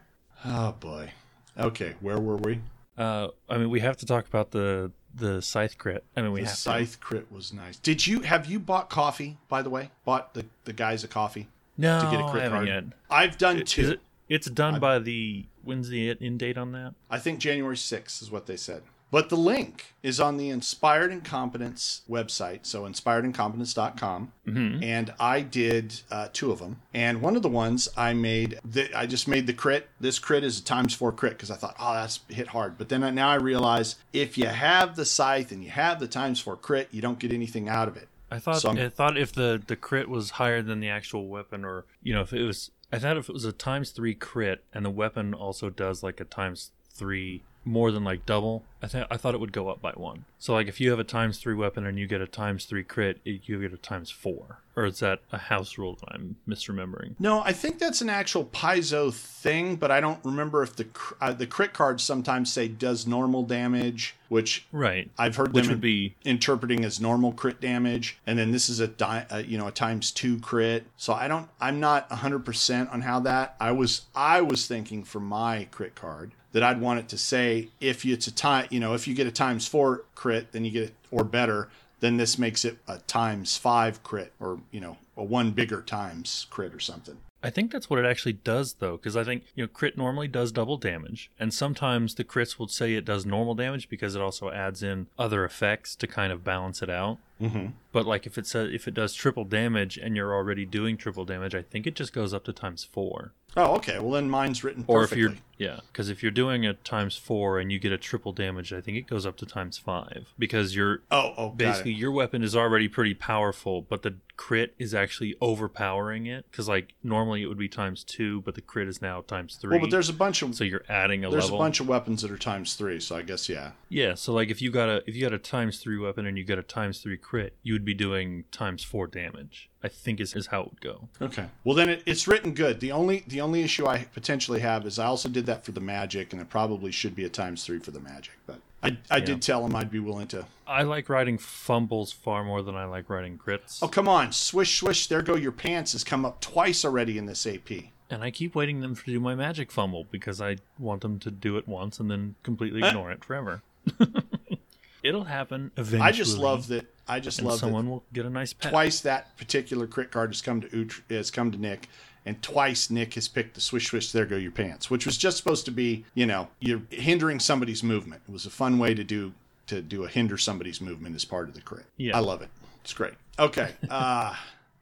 Oh 0.46 0.74
boy. 0.80 1.12
Okay, 1.60 1.96
where 2.02 2.20
were 2.20 2.38
we? 2.38 2.62
Uh, 2.98 3.30
I 3.50 3.58
mean, 3.58 3.70
we 3.70 3.80
have 3.80 3.98
to 3.98 4.06
talk 4.06 4.28
about 4.28 4.52
the 4.52 4.92
the 5.16 5.42
scythe 5.42 5.78
crit. 5.78 6.04
I 6.16 6.22
mean, 6.22 6.32
we 6.32 6.42
The 6.42 6.48
have 6.48 6.56
to. 6.56 6.62
scythe 6.62 7.00
crit 7.00 7.32
was 7.32 7.52
nice. 7.54 7.78
Did 7.78 8.06
you 8.06 8.22
have 8.22 8.46
you 8.48 8.60
bought 8.60 8.90
coffee? 8.90 9.38
By 9.50 9.62
the 9.62 9.70
way, 9.70 9.92
bought 10.06 10.34
the 10.34 10.46
the 10.66 10.74
guys 10.74 11.04
a 11.04 11.08
coffee 11.08 11.48
No, 11.78 12.00
to 12.02 12.12
get 12.12 12.20
a 12.20 12.24
I 12.26 12.32
crit 12.32 12.44
haven't 12.44 12.58
card. 12.60 12.68
yet. 12.68 12.84
I've 13.10 13.38
done 13.38 13.60
Is 13.62 13.70
two. 13.72 13.92
it? 13.92 14.00
It's 14.30 14.50
done 14.50 14.80
by 14.80 15.00
the 15.00 15.46
when's 15.64 15.90
the 15.90 16.10
in 16.12 16.38
date 16.38 16.58
on 16.58 16.72
that? 16.74 16.94
I 17.10 17.18
think 17.18 17.40
January 17.40 17.76
6th 17.78 18.22
is 18.22 18.30
what 18.30 18.46
they 18.46 18.58
said. 18.58 18.84
But 19.10 19.30
the 19.30 19.38
link 19.38 19.94
is 20.04 20.20
on 20.20 20.38
the 20.38 20.50
Inspired 20.50 21.12
Incompetence 21.12 22.02
website, 22.10 22.66
so 22.66 22.84
inspiredincompetence.com. 22.84 24.34
Mm-hmm. 24.46 24.84
And 24.84 25.14
I 25.20 25.42
did 25.42 26.02
uh, 26.12 26.28
two 26.34 26.52
of 26.52 26.60
them. 26.60 26.82
And 26.94 27.22
one 27.22 27.36
of 27.36 27.42
the 27.42 27.50
ones 27.50 27.88
I 27.96 28.14
made, 28.14 28.60
the, 28.66 28.94
I 28.98 29.06
just 29.06 29.28
made 29.28 29.48
the 29.48 29.54
crit. 29.54 29.88
This 30.00 30.20
crit 30.20 30.44
is 30.44 30.60
a 30.60 30.64
times 30.64 30.94
four 30.94 31.12
crit 31.12 31.34
because 31.34 31.52
I 31.52 31.56
thought, 31.56 31.76
oh, 31.80 31.94
that's 31.94 32.20
hit 32.28 32.48
hard. 32.48 32.78
But 32.78 32.90
then 32.90 33.04
I, 33.04 33.10
now 33.12 33.30
I 33.30 33.36
realize 33.36 33.96
if 34.12 34.38
you 34.38 34.48
have 34.48 34.96
the 34.96 35.06
scythe 35.06 35.52
and 35.52 35.64
you 35.64 35.70
have 35.70 36.00
the 36.00 36.08
times 36.08 36.42
four 36.42 36.58
crit, 36.58 36.90
you 36.92 37.02
don't 37.02 37.20
get 37.20 37.32
anything 37.32 37.70
out 37.70 37.88
of 37.88 37.96
it. 37.96 38.10
I 38.30 38.40
thought 38.40 38.60
So 38.60 38.72
I 38.72 38.90
thought 38.90 39.18
if 39.18 39.32
the 39.32 39.62
the 39.66 39.78
crit 39.78 40.10
was 40.10 40.32
higher 40.32 40.62
than 40.62 40.82
the 40.82 40.90
actual 40.90 41.28
weapon, 41.28 41.64
or 41.64 41.86
you 42.04 42.14
know, 42.14 42.22
if 42.22 42.34
it 42.34 42.44
was, 42.44 42.72
I 42.92 43.00
thought 43.00 43.16
if 43.16 43.30
it 43.30 43.34
was 43.34 43.46
a 43.46 43.54
times 43.54 43.92
three 43.92 44.14
crit 44.14 44.66
and 44.74 44.84
the 44.84 44.90
weapon 44.90 45.34
also 45.34 45.70
does 45.70 46.04
like 46.04 46.20
a 46.20 46.26
times 46.26 46.72
three 46.92 47.44
more 47.68 47.92
than 47.92 48.04
like 48.04 48.26
double, 48.26 48.64
I 48.82 48.88
thought 48.88 49.08
I 49.12 49.18
thought 49.18 49.34
it 49.34 49.40
would 49.40 49.52
go 49.52 49.70
up 49.70 49.82
by 49.82 49.92
one. 49.92 50.26
So 50.40 50.54
like 50.54 50.68
if 50.68 50.80
you 50.80 50.90
have 50.92 51.00
a 51.00 51.04
times 51.04 51.40
three 51.40 51.56
weapon 51.56 51.86
and 51.86 52.00
you 52.00 52.08
get 52.08 52.22
a 52.22 52.28
times 52.28 52.66
three 52.66 52.84
crit, 52.84 53.20
it, 53.26 53.42
you 53.46 53.60
get 53.60 53.74
a 53.74 53.78
times 53.78 54.10
four. 54.10 54.60
Or 54.76 54.86
is 54.86 55.00
that 55.00 55.22
a 55.32 55.40
house 55.40 55.80
rule 55.80 55.96
that 55.96 56.10
I'm 56.14 56.36
misremembering? 56.48 57.16
No, 57.20 57.42
I 57.42 57.52
think 57.52 57.80
that's 57.80 58.02
an 58.02 58.10
actual 58.12 58.46
Paizo 58.46 59.12
thing, 59.12 59.76
but 59.76 59.90
I 59.90 60.00
don't 60.00 60.24
remember 60.24 60.62
if 60.62 60.76
the 60.76 60.84
cr- 60.86 61.16
uh, 61.20 61.34
the 61.34 61.48
crit 61.48 61.74
cards 61.74 62.04
sometimes 62.04 62.54
say 62.54 62.68
does 62.68 63.08
normal 63.08 63.42
damage, 63.44 64.16
which 64.30 64.68
Right. 64.72 65.10
I've 65.18 65.36
heard 65.36 65.54
Which 65.54 65.66
them 65.66 65.74
would 65.74 65.82
be 65.82 66.16
interpreting 66.24 66.86
as 66.86 67.02
normal 67.02 67.32
crit 67.34 67.60
damage, 67.60 68.20
and 68.28 68.38
then 68.38 68.52
this 68.52 68.70
is 68.70 68.80
a, 68.80 68.88
di- 68.88 69.26
a 69.32 69.42
you 69.42 69.58
know 69.58 69.68
a 69.68 69.72
times 69.72 70.12
two 70.12 70.40
crit. 70.40 70.86
So 70.96 71.14
I 71.14 71.28
don't, 71.28 71.50
I'm 71.60 71.80
not 71.80 72.12
hundred 72.12 72.46
percent 72.46 72.90
on 72.92 73.02
how 73.02 73.20
that. 73.22 73.56
I 73.60 73.72
was 73.72 74.06
I 74.16 74.42
was 74.42 74.68
thinking 74.68 75.04
for 75.04 75.20
my 75.20 75.68
crit 75.72 75.96
card 75.96 76.34
that 76.58 76.64
I'd 76.64 76.82
want 76.82 77.00
it 77.00 77.08
to 77.10 77.20
say 77.20 77.70
if 77.80 78.04
it's 78.04 78.26
a 78.26 78.34
time, 78.34 78.66
you 78.72 78.80
know, 78.80 78.96
if 78.96 79.08
you 79.08 79.14
get 79.14 79.28
a 79.28 79.32
times 79.32 79.68
four 79.68 80.06
crit, 80.16 80.54
then 80.54 80.66
you 80.66 80.72
get 80.72 80.84
it 80.86 80.96
or 81.12 81.24
better. 81.24 81.70
Then 82.00 82.18
this 82.18 82.40
makes 82.40 82.66
it 82.66 82.80
a 82.88 82.98
times 82.98 83.58
five 83.58 84.02
crit, 84.02 84.34
or 84.40 84.60
you 84.72 84.80
know, 84.80 84.98
a 85.16 85.24
one 85.24 85.52
bigger 85.52 85.84
times 85.84 86.48
crit 86.50 86.74
or 86.74 86.80
something. 86.80 87.18
I 87.44 87.52
think 87.52 87.72
that's 87.72 87.92
what 87.92 88.00
it 88.00 88.06
actually 88.06 88.34
does, 88.34 88.74
though, 88.80 88.98
because 88.98 89.16
I 89.16 89.24
think 89.24 89.44
you 89.54 89.64
know 89.64 89.68
crit 89.68 89.98
normally 89.98 90.28
does 90.28 90.52
double 90.52 90.78
damage, 90.78 91.30
and 91.40 91.54
sometimes 91.54 92.16
the 92.16 92.24
crits 92.24 92.58
will 92.58 92.68
say 92.68 92.96
it 92.96 93.06
does 93.06 93.24
normal 93.24 93.54
damage 93.54 93.88
because 93.88 94.16
it 94.16 94.22
also 94.22 94.50
adds 94.50 94.82
in 94.82 95.06
other 95.20 95.46
effects 95.46 95.96
to 95.98 96.08
kind 96.08 96.34
of 96.34 96.44
balance 96.44 96.82
it 96.82 96.90
out. 96.90 97.20
Mm-hmm. 97.40 97.68
But 97.92 98.08
like 98.08 98.26
if 98.26 98.40
it 98.40 98.48
says 98.48 98.74
if 98.74 98.88
it 98.88 98.96
does 98.96 99.14
triple 99.14 99.46
damage 99.46 99.98
and 99.98 100.16
you're 100.16 100.34
already 100.34 100.66
doing 100.66 100.98
triple 100.98 101.26
damage, 101.26 101.54
I 101.54 101.62
think 101.62 101.86
it 101.86 101.94
just 101.94 102.14
goes 102.14 102.34
up 102.34 102.44
to 102.46 102.54
times 102.54 102.84
four. 102.84 103.34
Oh, 103.56 103.76
okay. 103.76 103.98
Well, 104.00 104.12
then 104.12 104.30
mine's 104.30 104.64
written 104.64 104.84
Perfectly. 104.84 104.96
Or 104.96 105.28
if 105.28 105.32
you're 105.32 105.38
yeah, 105.58 105.80
because 105.92 106.10
if 106.10 106.22
you're 106.22 106.32
doing 106.32 106.66
a 106.66 106.74
times 106.74 107.16
four 107.16 107.60
and 107.60 107.72
you 107.72 107.80
get 107.80 107.92
a 107.92 107.98
triple 107.98 108.32
damage, 108.32 108.72
I 108.72 108.82
think 108.82 108.98
it 108.98 109.08
goes 109.08 109.26
up 109.26 109.38
to 109.38 109.46
times 109.46 109.78
five 109.78 110.34
because 110.38 110.76
you're 110.76 111.02
oh, 111.10 111.34
oh, 111.38 111.50
basically 111.50 111.94
your 111.94 112.12
weapon 112.12 112.44
is 112.44 112.56
already 112.56 112.88
pretty 112.88 113.14
powerful, 113.14 113.82
but 113.82 114.04
the 114.04 114.16
crit 114.38 114.76
is 114.78 114.94
actually 114.94 115.36
overpowering 115.42 116.28
it 116.28 116.46
because 116.52 116.70
like 116.70 116.94
normally 117.04 117.42
it 117.42 117.48
would 117.48 117.58
be 117.58 117.68
times 117.68 118.04
two, 118.04 118.42
but 118.42 118.54
the 118.54 118.62
crit 118.62 118.88
is 118.88 119.02
now 119.02 119.22
times 119.22 119.56
three. 119.56 119.72
Well, 119.72 119.80
but 119.80 119.92
there's 119.92 120.10
a 120.10 120.14
bunch 120.14 120.44
of 120.44 120.54
so 120.54 120.64
you're 120.64 120.86
adding 120.88 121.26
a 121.26 121.30
there's 121.30 121.46
level. 121.46 121.58
a 121.60 121.64
bunch 121.64 121.80
of 121.80 121.88
weapons 121.88 122.22
that 122.22 122.30
are 122.30 122.38
times 122.38 122.76
three. 122.76 123.00
So 123.00 123.16
I 123.16 123.24
guess 123.24 123.50
yeah. 123.50 123.72
yeah, 123.90 124.14
so 124.14 124.34
like 124.34 124.50
if 124.50 124.62
you 124.62 124.72
got 124.72 124.90
a 124.90 125.04
if 125.08 125.16
you 125.16 125.22
got 125.22 125.34
a 125.34 125.40
times 125.40 125.80
three 125.80 125.98
weapon 125.98 126.28
and 126.28 126.38
you 126.38 126.44
got 126.44 126.60
a 126.60 126.64
times 126.64 127.00
three 127.00 127.18
crit, 127.18 127.56
you 127.64 127.74
would 127.74 127.86
be 127.86 127.96
doing 127.96 128.46
times 128.52 128.84
four 128.84 129.08
damage. 129.08 129.70
I 129.84 129.90
think 129.90 130.20
is, 130.20 130.36
is 130.36 130.48
how 130.48 130.62
it 130.62 130.70
would 130.72 130.82
go. 130.82 131.08
Okay. 131.22 131.46
Well, 131.64 131.76
then 131.76 131.90
it, 131.90 132.04
it's 132.06 132.28
written 132.28 132.54
good. 132.54 132.80
The 132.80 132.92
only 132.92 133.24
the 133.28 133.42
only 133.42 133.62
issue 133.64 133.86
I 133.88 134.06
potentially 134.06 134.60
have 134.60 134.86
is 134.86 134.98
I 135.00 135.06
also 135.06 135.30
did 135.30 135.46
that 135.48 135.66
for 135.66 135.72
the 135.72 135.82
magic, 135.82 136.32
and 136.32 136.42
it 136.42 136.50
probably 136.50 136.92
should 136.92 137.16
be 137.16 137.26
a 137.26 137.30
times 137.30 137.66
three 137.66 137.80
for 137.80 137.92
the 137.92 138.00
magic. 138.00 138.36
But 138.46 138.62
I, 138.82 138.98
I 139.10 139.20
did 139.20 139.42
tell 139.42 139.66
him 139.66 139.76
I'd 139.76 139.92
be 139.92 140.00
willing 140.00 140.28
to. 140.28 140.46
I 140.66 140.84
like 140.84 141.10
writing 141.10 141.38
fumbles 141.38 142.12
far 142.12 142.44
more 142.44 142.62
than 142.62 142.76
I 142.76 142.86
like 142.86 143.10
writing 143.10 143.38
crits. 143.38 143.80
Oh 143.82 143.88
come 143.88 144.08
on, 144.08 144.32
swish 144.32 144.80
swish! 144.80 145.08
There 145.08 145.22
go 145.22 145.36
your 145.36 145.52
pants 145.52 145.94
has 145.94 146.04
come 146.04 146.26
up 146.26 146.40
twice 146.40 146.86
already 146.86 147.18
in 147.18 147.26
this 147.26 147.46
AP. 147.46 147.72
And 148.10 148.24
I 148.24 148.32
keep 148.32 148.56
waiting 148.56 148.80
them 148.80 148.96
to 148.96 149.04
do 149.04 149.20
my 149.20 149.36
magic 149.36 149.72
fumble 149.72 150.06
because 150.10 150.40
I 150.40 150.58
want 150.80 151.02
them 151.02 151.20
to 151.20 151.32
do 151.32 151.58
it 151.58 151.68
once 151.68 152.00
and 152.00 152.10
then 152.10 152.36
completely 152.44 152.82
eh. 152.82 152.88
ignore 152.88 153.12
it 153.12 153.24
forever. 153.24 153.64
It'll 155.04 155.26
happen 155.26 155.72
eventually. 155.78 156.02
I 156.02 156.12
just 156.12 156.38
love 156.38 156.68
that. 156.68 156.86
I 157.08 157.20
just 157.20 157.40
and 157.40 157.48
love 157.48 157.60
someone 157.60 157.86
that 157.86 157.92
will 157.92 158.04
get 158.14 158.26
a 158.26 158.30
nice 158.30 158.54
pet. 158.54 158.72
twice 158.72 159.00
that 159.02 159.38
particular 159.38 159.88
crit 159.88 160.12
card 160.12 160.30
has 160.32 160.42
come 160.42 160.62
to 160.62 160.82
Ut- 160.82 161.02
has 161.10 161.32
come 161.32 161.52
to 161.52 161.58
Nick, 161.58 161.88
and 162.28 162.42
twice 162.44 162.90
Nick 162.90 163.14
has 163.14 163.28
picked 163.28 163.56
the 163.56 163.62
swish 163.62 163.88
swish. 163.88 164.12
There 164.12 164.26
go 164.26 164.36
your 164.36 164.52
pants, 164.52 164.90
which 164.90 165.06
was 165.06 165.18
just 165.18 165.38
supposed 165.38 165.66
to 165.66 165.72
be 165.72 166.06
you 166.14 166.26
know 166.26 166.50
you're 166.60 166.82
hindering 166.90 167.40
somebody's 167.40 167.82
movement. 167.84 168.22
It 168.28 168.32
was 168.32 168.46
a 168.46 168.50
fun 168.50 168.78
way 168.78 168.94
to 168.94 169.04
do 169.04 169.34
to 169.68 169.82
do 169.82 170.04
a 170.04 170.08
hinder 170.08 170.38
somebody's 170.38 170.82
movement 170.82 171.16
as 171.16 171.26
part 171.26 171.48
of 171.48 171.56
the 171.56 171.62
crit. 171.62 171.86
Yeah. 171.98 172.16
I 172.16 172.20
love 172.20 172.42
it. 172.42 172.50
It's 172.84 172.94
great. 172.94 173.14
Okay. 173.40 173.72
Uh, 173.90 174.36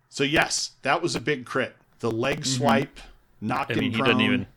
so 0.09 0.23
yes, 0.23 0.71
that 0.83 1.01
was 1.01 1.15
a 1.15 1.19
big 1.19 1.45
crit. 1.45 1.75
The 1.99 2.09
leg 2.09 2.45
swipe 2.45 2.99
knocked 3.41 3.71
Mm-hmm. 3.71 3.79
I 3.79 3.81
mean, 3.81 3.91
him 3.91 3.97
he 3.97 4.03
prone. 4.03 4.21
even. 4.21 4.47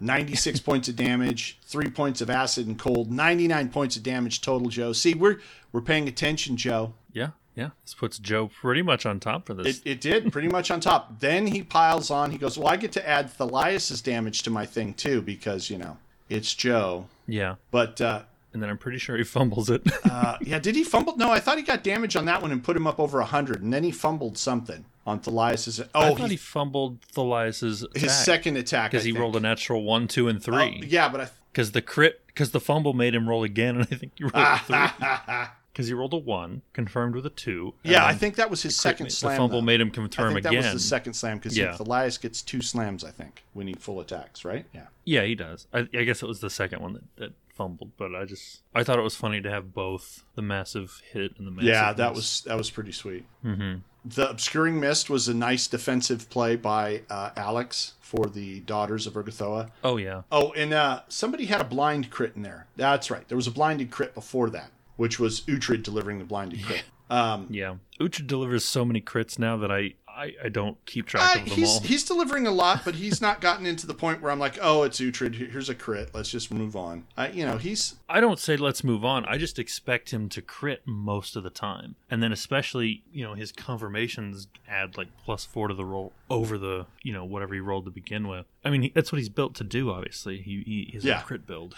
96 0.00 0.60
points 0.68 0.88
of 0.88 0.96
damage, 0.96 1.58
three 1.62 1.88
points 1.90 2.20
of 2.20 2.28
acid 2.30 2.66
and 2.66 2.78
cold, 2.78 3.10
99 3.10 3.70
points 3.70 3.96
of 3.96 4.02
damage 4.02 4.40
total. 4.42 4.68
Joe, 4.68 4.92
see, 4.92 5.14
we're 5.14 5.38
we're 5.72 5.80
paying 5.80 6.08
attention, 6.08 6.56
Joe. 6.56 6.92
Yeah, 7.12 7.30
yeah. 7.58 7.70
This 7.84 7.92
puts 7.94 8.18
Joe 8.18 8.48
pretty 8.60 8.82
much 8.82 9.04
on 9.04 9.18
top 9.20 9.46
for 9.46 9.54
this. 9.54 9.78
It, 9.80 9.82
it 9.84 10.00
did 10.00 10.32
pretty 10.32 10.48
much 10.48 10.70
on 10.70 10.80
top. 10.80 11.18
Then 11.20 11.46
he 11.48 11.62
piles 11.62 12.10
on. 12.10 12.30
He 12.30 12.38
goes, 12.38 12.56
"Well, 12.56 12.68
I 12.68 12.76
get 12.76 12.92
to 12.92 13.06
add 13.08 13.30
Thalias's 13.36 14.00
damage 14.00 14.42
to 14.44 14.50
my 14.50 14.64
thing 14.64 14.94
too 14.94 15.20
because 15.20 15.68
you 15.68 15.76
know 15.78 15.96
it's 16.28 16.54
Joe." 16.54 17.06
yeah. 17.26 17.56
But 17.70 18.00
uh, 18.00 18.22
And 18.54 18.62
then 18.62 18.70
I'm 18.70 18.78
pretty 18.78 18.98
sure 18.98 19.16
he 19.16 19.24
fumbles 19.24 19.68
it. 19.70 19.82
uh, 20.10 20.38
yeah, 20.40 20.58
did 20.58 20.74
he 20.76 20.84
fumble? 20.84 21.16
No, 21.16 21.30
I 21.30 21.40
thought 21.40 21.58
he 21.58 21.64
got 21.64 21.82
damage 21.82 22.16
on 22.16 22.24
that 22.26 22.40
one 22.40 22.52
and 22.52 22.62
put 22.64 22.76
him 22.76 22.86
up 22.86 22.98
over 23.00 23.20
hundred, 23.22 23.62
and 23.62 23.72
then 23.72 23.82
he 23.84 23.90
fumbled 23.90 24.38
something 24.38 24.84
on 25.06 25.20
Thalias's. 25.20 25.80
I 25.80 25.84
Oh, 25.94 26.14
thought 26.14 26.24
he, 26.26 26.30
he, 26.30 26.36
fumbled 26.36 27.00
Thalias's 27.14 27.84
his 27.94 28.12
second 28.16 28.56
attack 28.56 28.90
because 28.92 29.04
he 29.04 29.10
think. 29.12 29.20
rolled 29.20 29.36
a 29.36 29.40
natural 29.40 29.82
one, 29.82 30.06
two, 30.08 30.28
and 30.28 30.38
Oh, 30.38 30.42
three. 30.42 30.84
yeah, 30.86 31.08
but 31.08 31.20
I. 31.20 31.28
Because 31.52 31.72
the 31.72 31.82
crit, 31.82 32.20
because 32.28 32.52
the 32.52 32.60
fumble 32.60 32.92
made 32.92 33.14
him 33.14 33.28
roll 33.28 33.42
again, 33.42 33.76
and 33.76 33.84
I 33.90 33.96
think 33.96 34.12
he 34.16 34.24
rolled 34.24 34.34
a 34.36 34.58
three. 34.58 35.44
Because 35.78 35.86
he 35.86 35.94
rolled 35.94 36.12
a 36.12 36.16
one, 36.16 36.62
confirmed 36.72 37.14
with 37.14 37.24
a 37.24 37.30
two. 37.30 37.72
Yeah, 37.84 38.04
I 38.04 38.12
think 38.12 38.34
that 38.34 38.50
was 38.50 38.64
his 38.64 38.74
second 38.74 39.12
slam. 39.12 39.34
The 39.34 39.36
fumble 39.38 39.60
though. 39.60 39.64
made 39.64 39.80
him 39.80 39.86
I 39.86 39.90
confirm 39.92 40.32
think 40.32 40.42
that 40.42 40.52
was 40.52 40.72
the 40.72 40.80
second 40.80 41.12
slam 41.14 41.36
because 41.38 41.56
Yeah. 41.56 41.76
Thalias 41.76 42.20
gets 42.20 42.42
two 42.42 42.62
slams. 42.62 43.04
I 43.04 43.12
think 43.12 43.44
when 43.52 43.68
he 43.68 43.74
full 43.74 44.00
attacks, 44.00 44.44
right? 44.44 44.66
Yeah. 44.74 44.88
Yeah, 45.04 45.22
he 45.22 45.36
does. 45.36 45.68
I, 45.72 45.86
I 45.94 46.02
guess 46.02 46.20
it 46.20 46.26
was 46.26 46.40
the 46.40 46.50
second 46.50 46.82
one 46.82 46.94
that, 46.94 47.04
that 47.18 47.32
fumbled, 47.54 47.92
but 47.96 48.12
I 48.12 48.24
just 48.24 48.62
I 48.74 48.82
thought 48.82 48.98
it 48.98 49.02
was 49.02 49.14
funny 49.14 49.40
to 49.40 49.48
have 49.48 49.72
both 49.72 50.24
the 50.34 50.42
massive 50.42 51.00
hit 51.12 51.38
and 51.38 51.46
the 51.46 51.52
massive 51.52 51.68
Yeah, 51.68 51.92
that 51.92 52.08
miss. 52.10 52.16
was 52.16 52.40
that 52.46 52.56
was 52.56 52.70
pretty 52.70 52.90
sweet. 52.90 53.24
Mhm. 53.44 53.82
The 54.04 54.28
obscuring 54.28 54.80
mist 54.80 55.08
was 55.08 55.28
a 55.28 55.34
nice 55.34 55.68
defensive 55.68 56.28
play 56.28 56.56
by 56.56 57.02
uh, 57.08 57.30
Alex 57.36 57.92
for 58.00 58.26
the 58.26 58.60
daughters 58.60 59.06
of 59.06 59.12
Urgathoa. 59.12 59.70
Oh 59.84 59.96
yeah, 59.96 60.22
Oh, 60.32 60.50
and 60.54 60.74
uh, 60.74 61.02
somebody 61.08 61.46
had 61.46 61.60
a 61.60 61.64
blind 61.64 62.10
crit 62.10 62.32
in 62.34 62.42
there. 62.42 62.66
That's 62.74 63.12
right. 63.12 63.28
There 63.28 63.36
was 63.36 63.46
a 63.46 63.52
blinded 63.52 63.92
crit 63.92 64.14
before 64.14 64.50
that, 64.50 64.70
which 64.98 65.18
was 65.18 65.40
Uhtred 65.42 65.82
delivering 65.82 66.18
the 66.18 66.24
blinded 66.26 66.62
crit. 66.62 66.84
Um, 67.08 67.46
yeah. 67.48 67.76
Ucha 67.98 68.26
delivers 68.26 68.66
so 68.66 68.84
many 68.84 69.00
crits 69.00 69.38
now 69.38 69.56
that 69.56 69.72
I 69.72 69.94
I, 70.06 70.34
I 70.46 70.48
don't 70.48 70.76
keep 70.84 71.06
track 71.06 71.36
uh, 71.36 71.38
of 71.38 71.46
them 71.46 71.54
he's 71.56 71.68
all. 71.76 71.80
he's 71.80 72.04
delivering 72.04 72.46
a 72.48 72.50
lot, 72.50 72.84
but 72.84 72.96
he's 72.96 73.20
not 73.22 73.40
gotten 73.40 73.64
into 73.64 73.86
the 73.86 73.94
point 73.94 74.20
where 74.20 74.32
I'm 74.32 74.40
like, 74.40 74.58
oh, 74.60 74.82
it's 74.82 74.98
Uhtred. 75.00 75.36
Here's 75.36 75.68
a 75.68 75.76
crit. 75.76 76.10
Let's 76.12 76.28
just 76.28 76.52
move 76.52 76.74
on. 76.74 77.06
I, 77.16 77.28
you 77.28 77.46
know, 77.46 77.56
he's 77.56 77.94
I 78.08 78.20
don't 78.20 78.38
say 78.40 78.56
let's 78.56 78.82
move 78.84 79.04
on. 79.04 79.24
I 79.26 79.38
just 79.38 79.58
expect 79.60 80.10
him 80.10 80.28
to 80.30 80.42
crit 80.42 80.82
most 80.86 81.34
of 81.36 81.44
the 81.44 81.50
time, 81.50 81.94
and 82.10 82.20
then 82.22 82.32
especially 82.32 83.04
you 83.12 83.24
know 83.24 83.34
his 83.34 83.52
confirmations 83.52 84.48
add 84.68 84.96
like 84.98 85.08
plus 85.24 85.44
four 85.44 85.68
to 85.68 85.74
the 85.74 85.84
roll 85.84 86.12
over 86.28 86.58
the 86.58 86.86
you 87.02 87.12
know 87.12 87.24
whatever 87.24 87.54
he 87.54 87.60
rolled 87.60 87.84
to 87.86 87.90
begin 87.90 88.28
with. 88.28 88.44
I 88.64 88.70
mean 88.70 88.90
that's 88.94 89.12
what 89.12 89.18
he's 89.18 89.28
built 89.30 89.54
to 89.54 89.64
do. 89.64 89.90
Obviously, 89.90 90.42
he, 90.42 90.62
he 90.66 90.90
is 90.96 91.04
Yeah. 91.04 91.20
a 91.20 91.22
crit 91.24 91.46
build, 91.46 91.76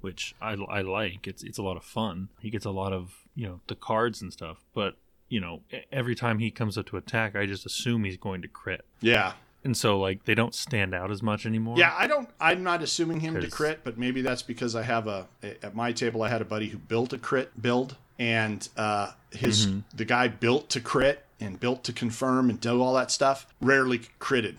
which 0.00 0.34
I, 0.40 0.52
I 0.68 0.80
like. 0.82 1.26
It's 1.26 1.42
it's 1.42 1.58
a 1.58 1.62
lot 1.62 1.76
of 1.76 1.84
fun. 1.84 2.28
He 2.40 2.50
gets 2.50 2.64
a 2.64 2.70
lot 2.70 2.92
of 2.92 3.14
you 3.34 3.46
know 3.46 3.60
the 3.68 3.74
cards 3.74 4.20
and 4.22 4.32
stuff, 4.32 4.58
but 4.74 4.96
you 5.28 5.40
know 5.40 5.60
every 5.92 6.14
time 6.14 6.38
he 6.38 6.50
comes 6.50 6.76
up 6.78 6.86
to 6.86 6.96
attack, 6.96 7.36
I 7.36 7.46
just 7.46 7.64
assume 7.66 8.04
he's 8.04 8.16
going 8.16 8.42
to 8.42 8.48
crit, 8.48 8.84
yeah. 9.00 9.32
and 9.64 9.76
so 9.76 9.98
like 9.98 10.24
they 10.24 10.34
don't 10.34 10.54
stand 10.54 10.94
out 10.94 11.10
as 11.10 11.22
much 11.22 11.46
anymore. 11.46 11.78
Yeah, 11.78 11.94
I 11.96 12.06
don't. 12.06 12.28
I'm 12.40 12.62
not 12.62 12.82
assuming 12.82 13.20
him 13.20 13.40
to 13.40 13.48
crit, 13.48 13.80
but 13.84 13.96
maybe 13.98 14.22
that's 14.22 14.42
because 14.42 14.74
I 14.74 14.82
have 14.82 15.06
a 15.06 15.26
at 15.62 15.74
my 15.74 15.92
table. 15.92 16.22
I 16.22 16.28
had 16.28 16.40
a 16.40 16.44
buddy 16.46 16.68
who 16.68 16.78
built 16.78 17.12
a 17.12 17.18
crit 17.18 17.60
build, 17.62 17.96
and 18.18 18.68
uh, 18.76 19.12
his 19.30 19.66
Mm-hmm. 19.66 19.80
the 19.96 20.04
guy 20.04 20.28
built 20.28 20.68
to 20.70 20.80
crit, 20.80 21.24
and 21.38 21.60
built 21.60 21.84
to 21.84 21.92
confirm 21.92 22.50
and 22.50 22.60
do 22.60 22.82
all 22.82 22.94
that 22.94 23.10
stuff, 23.10 23.46
rarely 23.60 24.00
critted. 24.18 24.56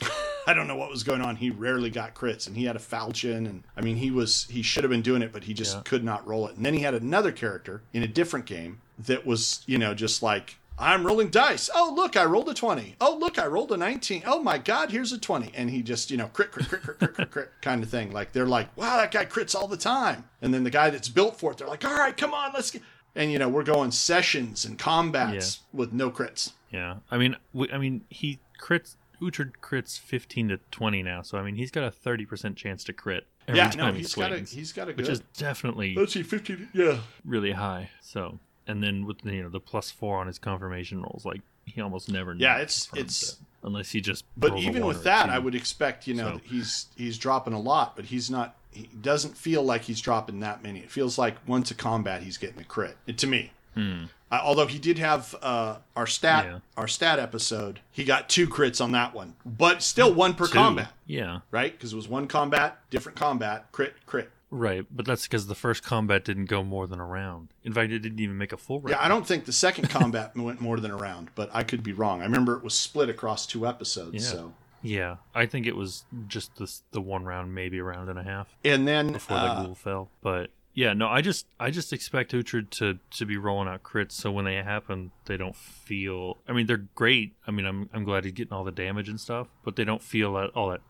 I 0.46 0.54
don't 0.54 0.66
know 0.68 0.76
what 0.76 0.90
was 0.90 1.02
going 1.02 1.20
on. 1.22 1.36
He 1.36 1.50
rarely 1.50 1.90
got 1.90 2.14
crits, 2.14 2.46
and 2.46 2.56
he 2.56 2.64
had 2.64 2.76
a 2.76 2.80
falchion, 2.80 3.46
and 3.46 3.64
I 3.76 3.80
mean, 3.80 3.96
he 3.96 4.10
was 4.10 4.46
he 4.50 4.62
should 4.62 4.84
have 4.84 4.90
been 4.90 5.02
doing 5.02 5.22
it, 5.22 5.32
but 5.32 5.44
he 5.44 5.54
just 5.54 5.76
Yeah. 5.76 5.82
could 5.84 6.04
not 6.04 6.26
roll 6.26 6.46
it. 6.48 6.56
And 6.56 6.64
then 6.66 6.74
he 6.74 6.80
had 6.80 6.94
another 6.94 7.32
character 7.32 7.82
in 7.92 8.02
a 8.02 8.08
different 8.08 8.46
game 8.46 8.80
that 8.98 9.26
was, 9.26 9.62
you 9.66 9.78
know, 9.78 9.94
just 9.94 10.22
like 10.22 10.56
I'm 10.76 11.06
rolling 11.06 11.28
dice. 11.28 11.70
Oh, 11.72 11.92
look, 11.94 12.16
I 12.16 12.24
rolled 12.24 12.48
a 12.48 12.54
20. 12.54 12.96
Oh, 13.00 13.16
look, 13.16 13.38
I 13.38 13.46
rolled 13.46 13.70
a 13.70 13.76
19. 13.76 14.24
Oh 14.26 14.42
my 14.42 14.58
God, 14.58 14.90
here's 14.90 15.12
a 15.12 15.18
20. 15.18 15.52
And 15.54 15.70
he 15.70 15.82
just, 15.82 16.10
you 16.10 16.16
know, 16.16 16.26
crit, 16.26 16.50
crit, 16.50 16.68
crit, 16.68 16.82
crit, 16.82 16.98
crit, 16.98 17.14
crit, 17.14 17.30
crit 17.30 17.50
kind 17.62 17.82
of 17.84 17.88
thing. 17.88 18.10
Like 18.10 18.32
they're 18.32 18.44
like, 18.46 18.76
wow, 18.76 18.96
that 18.96 19.12
guy 19.12 19.24
crits 19.24 19.54
all 19.54 19.68
the 19.68 19.76
time. 19.76 20.24
And 20.42 20.52
then 20.52 20.64
the 20.64 20.70
guy 20.70 20.90
that's 20.90 21.08
built 21.08 21.38
for 21.38 21.52
it, 21.52 21.58
they're 21.58 21.68
like, 21.68 21.84
all 21.84 21.94
right, 21.94 22.16
come 22.16 22.34
on, 22.34 22.50
let's 22.52 22.72
get. 22.72 22.82
And 23.14 23.30
you 23.30 23.38
know, 23.38 23.48
we're 23.48 23.62
going 23.62 23.92
sessions 23.92 24.64
and 24.64 24.76
combats 24.76 25.60
with 25.72 25.92
no 25.92 26.10
crits. 26.10 26.52
Yeah, 26.72 26.96
I 27.08 27.18
mean, 27.18 27.36
we, 27.52 27.70
I 27.70 27.78
mean, 27.78 28.04
he 28.10 28.40
crits. 28.60 28.96
Uhtred 29.20 29.52
crits 29.62 29.98
fifteen 29.98 30.48
to 30.48 30.58
twenty 30.70 31.02
now, 31.02 31.22
so 31.22 31.38
I 31.38 31.42
mean, 31.42 31.56
he's 31.56 31.70
got 31.70 31.84
a 31.84 31.90
thirty 31.90 32.26
percent 32.26 32.56
chance 32.56 32.84
to 32.84 32.92
crit 32.92 33.26
every 33.48 33.58
yeah, 33.58 33.70
time 33.70 33.78
no, 33.78 33.92
he 33.92 33.98
he's 33.98 34.14
got 34.14 34.32
a 34.32 34.36
swings, 34.36 34.52
he's 34.52 34.72
got 34.72 34.88
a 34.88 34.92
which 34.92 35.08
is 35.08 35.20
definitely 35.36 35.94
Let's 35.94 36.12
see, 36.14 36.22
15. 36.22 36.70
Yeah. 36.72 36.98
really 37.24 37.52
high. 37.52 37.90
So, 38.00 38.38
and 38.66 38.82
then 38.82 39.06
with 39.06 39.18
you 39.24 39.42
know 39.42 39.48
the 39.48 39.60
plus 39.60 39.90
four 39.90 40.18
on 40.18 40.26
his 40.26 40.38
confirmation 40.38 41.02
rolls, 41.02 41.24
like 41.24 41.40
he 41.66 41.80
almost 41.80 42.10
never. 42.10 42.34
Yeah, 42.34 42.56
it's- 42.56 42.88
it's- 42.94 43.22
it, 43.22 43.36
unless 43.62 43.90
he 43.90 44.00
just. 44.00 44.24
But 44.36 44.58
even 44.58 44.84
with 44.86 45.04
that. 45.04 45.30
I 45.30 45.38
would 45.38 45.54
expect, 45.54 46.06
you 46.06 46.14
know, 46.14 46.34
So- 46.38 46.40
he's 46.44 46.86
he's 46.96 47.18
dropping 47.18 47.52
a 47.54 47.60
lot, 47.60 47.96
but 47.96 48.06
he's 48.06 48.30
not. 48.30 48.56
He 48.70 48.88
doesn't 49.00 49.36
feel 49.36 49.62
like 49.62 49.82
he's 49.82 50.00
dropping 50.00 50.40
that 50.40 50.62
many. 50.62 50.80
It 50.80 50.90
feels 50.90 51.16
like 51.16 51.36
once 51.46 51.70
a 51.70 51.74
combat, 51.74 52.22
he's 52.24 52.36
getting 52.38 52.60
a 52.60 52.64
crit. 52.64 52.96
It, 53.06 53.16
to 53.18 53.26
me, 53.28 53.52
Hmm. 53.74 54.04
Uh, 54.34 54.40
although 54.44 54.66
he 54.66 54.78
did 54.78 54.98
have 54.98 55.34
uh, 55.42 55.76
our 55.96 56.06
stat 56.06 56.44
Yeah. 56.46 56.58
our 56.76 56.88
stat 56.88 57.18
episode, 57.18 57.80
he 57.92 58.04
got 58.04 58.28
two 58.28 58.46
crits 58.48 58.80
on 58.82 58.92
that 58.92 59.14
one, 59.14 59.34
but 59.44 59.82
still 59.82 60.12
one 60.12 60.34
per 60.34 60.46
Two. 60.46 60.52
combat, 60.54 60.88
Yeah, 61.06 61.40
right? 61.50 61.72
Because 61.72 61.92
it 61.92 61.96
was 61.96 62.08
one 62.08 62.26
combat, 62.26 62.78
different 62.90 63.16
combat, 63.18 63.70
crit, 63.72 63.94
crit. 64.06 64.30
right. 64.50 64.84
But 64.90 65.06
that's 65.06 65.24
because 65.24 65.46
the 65.46 65.54
first 65.54 65.82
combat 65.84 66.24
didn't 66.24 66.46
go 66.46 66.62
more 66.64 66.86
than 66.86 67.00
a 67.00 67.04
round. 67.06 67.48
In 67.64 67.72
fact, 67.72 67.92
it 67.92 68.00
didn't 68.00 68.20
even 68.20 68.36
make 68.38 68.52
a 68.52 68.56
full 68.56 68.80
round. 68.80 68.90
Yeah, 68.90 69.04
I 69.04 69.08
don't 69.08 69.26
think 69.26 69.44
the 69.44 69.52
second 69.52 69.88
combat 69.90 70.36
went 70.36 70.60
more 70.60 70.78
than 70.80 70.90
a 70.90 70.96
round, 70.96 71.30
but 71.34 71.50
I 71.52 71.62
could 71.64 71.82
be 71.82 71.92
wrong. 71.92 72.20
I 72.20 72.24
remember 72.24 72.56
it 72.56 72.64
was 72.64 72.74
split 72.74 73.08
across 73.08 73.46
two 73.46 73.66
episodes. 73.66 74.14
Yeah. 74.24 74.30
So, 74.32 74.54
Yeah, 74.82 75.16
I 75.34 75.46
think 75.46 75.66
it 75.66 75.76
was 75.76 76.04
just 76.28 76.56
the 76.56 76.70
the 76.92 77.00
one 77.00 77.24
round, 77.24 77.54
maybe 77.54 77.78
a 77.78 77.84
round 77.84 78.08
and 78.10 78.18
a 78.18 78.22
half. 78.24 78.54
and 78.64 78.86
then 78.86 79.12
before 79.12 79.36
uh, 79.38 79.54
the 79.60 79.62
ghoul 79.66 79.74
fell. 79.74 80.08
But 80.22 80.50
yeah, 80.74 80.92
no, 80.92 81.08
I 81.08 81.20
just 81.20 81.46
I 81.58 81.70
just 81.70 81.92
expect 81.92 82.32
Uhtred 82.32 82.70
to 82.70 82.98
to 83.12 83.24
be 83.26 83.36
rolling 83.36 83.68
out 83.68 83.82
crits, 83.82 84.12
so 84.12 84.30
when 84.32 84.44
they 84.44 84.56
happen, 84.56 85.12
they 85.26 85.36
don't 85.36 85.56
feel. 85.56 86.38
I 86.48 86.52
mean, 86.52 86.66
they're 86.66 86.84
great. 86.94 87.32
I 87.46 87.50
mean, 87.50 87.66
I'm 87.66 87.88
I'm 87.92 88.04
glad 88.04 88.24
he's 88.24 88.32
getting 88.34 88.52
all 88.52 88.64
the 88.64 88.72
damage 88.72 89.08
and 89.08 89.20
stuff, 89.20 89.48
but 89.64 89.76
they 89.76 89.84
don't 89.84 90.02
feel 90.02 90.34
that 90.34 90.50
all 90.54 90.70
that. 90.70 90.80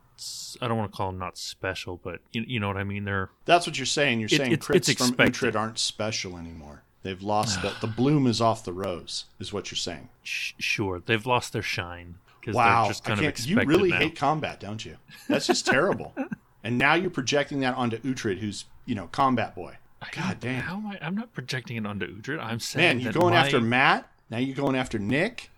I 0.62 0.68
don't 0.68 0.78
want 0.78 0.92
to 0.92 0.96
call 0.96 1.10
them 1.10 1.18
not 1.18 1.36
special, 1.36 2.00
but 2.02 2.20
you, 2.32 2.44
you 2.46 2.60
know 2.60 2.68
what 2.68 2.76
I 2.76 2.84
mean. 2.84 3.04
They're 3.04 3.30
That's 3.46 3.66
what 3.66 3.76
you're 3.78 3.84
saying. 3.86 4.20
You're 4.20 4.28
It- 4.32 4.36
saying 4.36 4.52
it's- 4.52 4.66
crits 4.68 4.88
it's 4.88 5.06
from. 5.08 5.16
Uhtred 5.16 5.56
aren't 5.56 5.78
special 5.78 6.36
anymore. 6.38 6.84
They've 7.02 7.20
lost 7.20 7.60
the, 7.60 7.74
the 7.82 7.86
bloom 7.86 8.26
is 8.26 8.40
off 8.40 8.64
the 8.64 8.72
rose, 8.72 9.26
is 9.38 9.52
what 9.52 9.70
you're 9.70 9.76
saying. 9.76 10.08
sh- 10.22 10.52
sure 10.58 11.02
they've 11.04 11.26
lost 11.26 11.52
their 11.52 11.60
shine 11.62 12.14
because 12.40 12.54
Wow, 12.54 12.84
they're 12.84 12.90
just 12.92 13.04
kind 13.04 13.20
I 13.20 13.24
of 13.24 13.34
can't, 13.34 13.46
you 13.46 13.56
really 13.60 13.90
now. 13.90 13.98
hate 13.98 14.16
combat, 14.16 14.58
don't 14.60 14.82
you? 14.86 14.96
That's 15.28 15.46
just 15.46 15.66
terrible. 15.66 16.14
And 16.66 16.78
now 16.78 16.94
you're 16.94 17.10
projecting 17.10 17.60
that 17.60 17.74
onto 17.76 17.98
Uhtred, 17.98 18.38
who's 18.38 18.64
you 18.86 18.94
know 18.94 19.08
combat 19.08 19.54
boy. 19.54 19.76
God 20.12 20.38
damn, 20.38 20.60
How 20.62 20.76
am 20.76 20.86
I? 20.86 20.98
I'm 21.00 21.14
not 21.14 21.32
projecting 21.32 21.76
it 21.76 21.86
onto 21.86 22.06
Uhtred. 22.20 22.38
I'm 22.38 22.60
saying 22.60 22.98
man, 22.98 23.00
you're 23.00 23.12
going 23.12 23.32
my- 23.34 23.40
after 23.40 23.60
Matt. 23.60 24.06
Now 24.30 24.38
you're 24.38 24.56
going 24.56 24.76
after 24.76 24.98
Nick. 24.98 25.50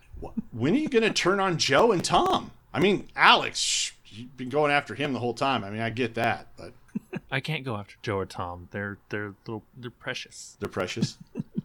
When 0.53 0.75
are 0.75 0.79
you 0.79 0.89
going 0.89 1.03
to 1.03 1.13
turn 1.13 1.41
on 1.41 1.59
Joe 1.59 1.93
and 1.93 2.03
Tom? 2.05 2.51
I 2.73 2.81
mean, 2.81 3.09
Alex, 3.17 3.59
shh, 3.59 3.93
you've 4.07 4.37
been 4.37 4.49
going 4.49 4.71
after 4.73 4.95
him 4.95 5.13
the 5.13 5.19
whole 5.19 5.35
time. 5.35 5.63
I 5.65 5.71
mean, 5.71 5.81
I 5.81 5.91
get 5.91 6.15
that, 6.15 6.47
but 6.57 6.73
I 7.31 7.41
can't 7.41 7.65
go 7.65 7.77
after 7.77 7.97
Joe 8.03 8.19
or 8.19 8.27
Tom. 8.27 8.69
They're 8.71 8.99
they're 9.09 9.35
little 9.47 9.63
they're 9.77 9.91
precious. 9.91 10.57
they're 10.61 10.69
precious. 10.69 11.19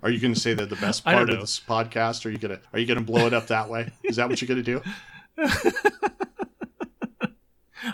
Are 0.04 0.10
you 0.10 0.20
going 0.20 0.34
to 0.34 0.40
say 0.40 0.54
they're 0.56 0.66
the 0.66 0.76
best 0.78 1.04
part 1.06 1.30
of 1.30 1.40
this 1.40 1.60
podcast? 1.60 2.26
Are 2.26 2.30
you 2.30 2.38
going 2.40 2.58
to 2.58 2.62
are 2.74 2.80
you 2.80 2.86
going 2.88 3.00
to 3.00 3.06
blow 3.06 3.28
it 3.28 3.34
up 3.34 3.48
that 3.48 3.70
way? 3.70 3.92
Is 4.04 4.16
that 4.16 4.28
what 4.30 4.42
you're 4.42 4.48
going 4.48 4.64
to 4.64 4.82
do? 4.82 4.82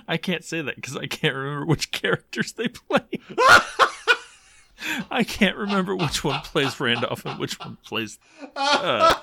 I 0.08 0.18
can't 0.18 0.44
say 0.44 0.62
that 0.62 0.76
because 0.76 0.96
I 0.96 1.08
can't 1.08 1.36
remember 1.36 1.66
which 1.66 1.92
characters 1.92 2.54
they 2.54 2.68
play. 2.68 3.02
I 5.10 5.24
can't 5.24 5.58
remember 5.58 5.96
which 5.96 6.24
one 6.24 6.42
plays 6.42 6.80
Randolph 6.80 7.26
and 7.26 7.40
which 7.40 7.60
one 7.60 7.78
plays. 7.84 8.20
Uh, 8.56 9.16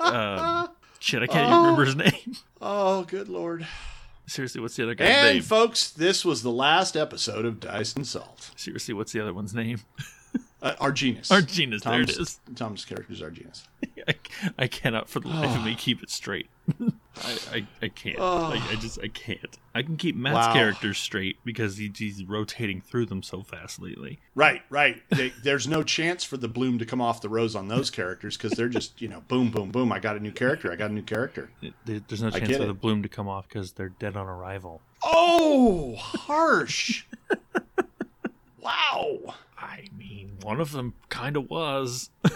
um, 0.00 0.68
shit, 1.00 1.22
I 1.22 1.26
can't 1.26 1.48
even 1.48 1.58
remember 1.60 1.84
his 1.84 1.96
name. 1.96 2.36
Oh, 2.60 3.02
good 3.04 3.28
lord. 3.28 3.66
Seriously, 4.26 4.60
what's 4.60 4.76
the 4.76 4.84
other 4.84 4.94
guy's 4.94 5.08
And 5.08 5.26
name? 5.26 5.36
And 5.38 5.44
folks, 5.44 5.90
this 5.90 6.24
was 6.24 6.42
the 6.42 6.50
last 6.52 6.96
episode 6.96 7.44
of 7.44 7.58
Dice 7.58 7.94
and 7.94 8.06
Salt. 8.06 8.52
Seriously, 8.56 8.94
what's 8.94 9.12
the 9.12 9.20
other 9.20 9.34
one's 9.34 9.52
name? 9.52 9.80
Uh, 10.62 10.76
Arginus. 10.76 11.26
Arginus, 11.28 11.82
there 11.82 12.02
it 12.02 12.06
Tom's, 12.06 12.16
is. 12.18 12.40
Tom's 12.54 12.84
character's 12.84 13.20
Arginus. 13.20 13.64
I, 14.08 14.14
I 14.56 14.66
cannot 14.68 15.08
for 15.08 15.18
the 15.18 15.26
life 15.26 15.56
of 15.56 15.64
me 15.64 15.74
keep 15.78 16.04
it 16.04 16.08
straight. 16.08 16.46
I, 16.80 17.38
I, 17.52 17.66
I 17.82 17.88
can't. 17.88 18.16
I, 18.20 18.64
I 18.70 18.76
just 18.76 19.00
I 19.02 19.08
can't. 19.08 19.58
I 19.74 19.82
can 19.82 19.96
keep 19.96 20.14
Matt's 20.14 20.34
Wow. 20.46 20.52
characters 20.52 20.98
straight 20.98 21.38
because 21.44 21.78
he, 21.78 21.90
he's 21.92 22.22
rotating 22.24 22.80
through 22.80 23.06
them 23.06 23.24
so 23.24 23.42
fast 23.42 23.82
lately. 23.82 24.20
Right, 24.36 24.62
right. 24.70 25.02
They, 25.10 25.30
there's 25.42 25.66
no 25.66 25.82
chance 25.82 26.22
for 26.22 26.36
the 26.36 26.46
bloom 26.46 26.78
to 26.78 26.86
come 26.86 27.00
off 27.00 27.20
the 27.22 27.28
rose 27.28 27.56
on 27.56 27.66
those 27.66 27.90
characters 27.90 28.36
because 28.36 28.52
they're 28.52 28.68
just, 28.68 29.02
you 29.02 29.08
know, 29.08 29.22
boom, 29.26 29.50
boom, 29.50 29.72
boom. 29.72 29.90
I 29.90 29.98
got 29.98 30.16
a 30.16 30.20
new 30.20 30.30
character. 30.30 30.70
I 30.70 30.76
got 30.76 30.92
a 30.92 30.94
new 30.94 31.02
character. 31.02 31.50
It- 31.60 31.74
there- 31.86 32.02
there's 32.06 32.22
no 32.22 32.30
chance 32.30 32.46
get 32.46 32.58
for 32.58 32.62
it. 32.62 32.66
the 32.68 32.72
bloom 32.74 33.02
to 33.02 33.08
come 33.08 33.26
off 33.28 33.48
because 33.48 33.72
they're 33.72 33.88
dead 33.88 34.16
on 34.16 34.28
arrival. 34.28 34.80
Oh, 35.02 35.96
harsh. 35.96 37.04
wow. 38.60 39.34
I 39.62 39.84
mean, 39.96 40.38
one 40.42 40.60
of 40.60 40.72
them 40.72 40.94
kind 41.08 41.36
of 41.36 41.48
was. 41.48 42.10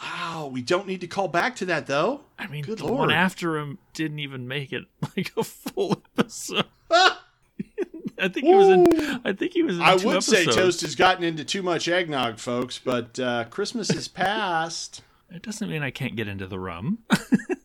Wow. 0.00 0.50
We 0.52 0.62
don't 0.62 0.86
need 0.86 1.00
to 1.00 1.06
call 1.06 1.28
back 1.28 1.56
to 1.56 1.66
that, 1.66 1.86
though. 1.86 2.20
I 2.38 2.46
mean, 2.46 2.64
Good 2.64 2.78
the 2.78 2.86
lord. 2.86 2.98
one 2.98 3.10
after 3.10 3.58
him 3.58 3.78
didn't 3.94 4.20
even 4.20 4.46
make 4.46 4.72
it 4.72 4.84
like 5.16 5.32
a 5.36 5.44
full 5.44 6.02
episode. 6.16 6.64
Ah! 6.90 7.22
I 8.18 8.28
think 8.28 8.46
he 8.46 8.54
was 8.54 8.68
in. 8.68 9.20
I 9.24 9.32
think 9.34 9.52
he 9.52 9.62
was 9.62 9.76
in 9.76 9.82
I 9.82 9.94
would 9.94 10.22
say. 10.22 10.46
Toast 10.46 10.80
has 10.80 10.94
gotten 10.94 11.22
into 11.22 11.44
too 11.44 11.62
much 11.62 11.86
eggnog, 11.86 12.38
folks, 12.38 12.78
but 12.78 13.18
uh, 13.20 13.44
Christmas 13.50 13.90
is 13.90 14.08
past. 14.08 15.02
It 15.30 15.42
doesn't 15.42 15.68
mean 15.68 15.82
I 15.82 15.90
can't 15.90 16.16
get 16.16 16.28
into 16.28 16.46
the 16.46 16.58
rum. 16.58 16.98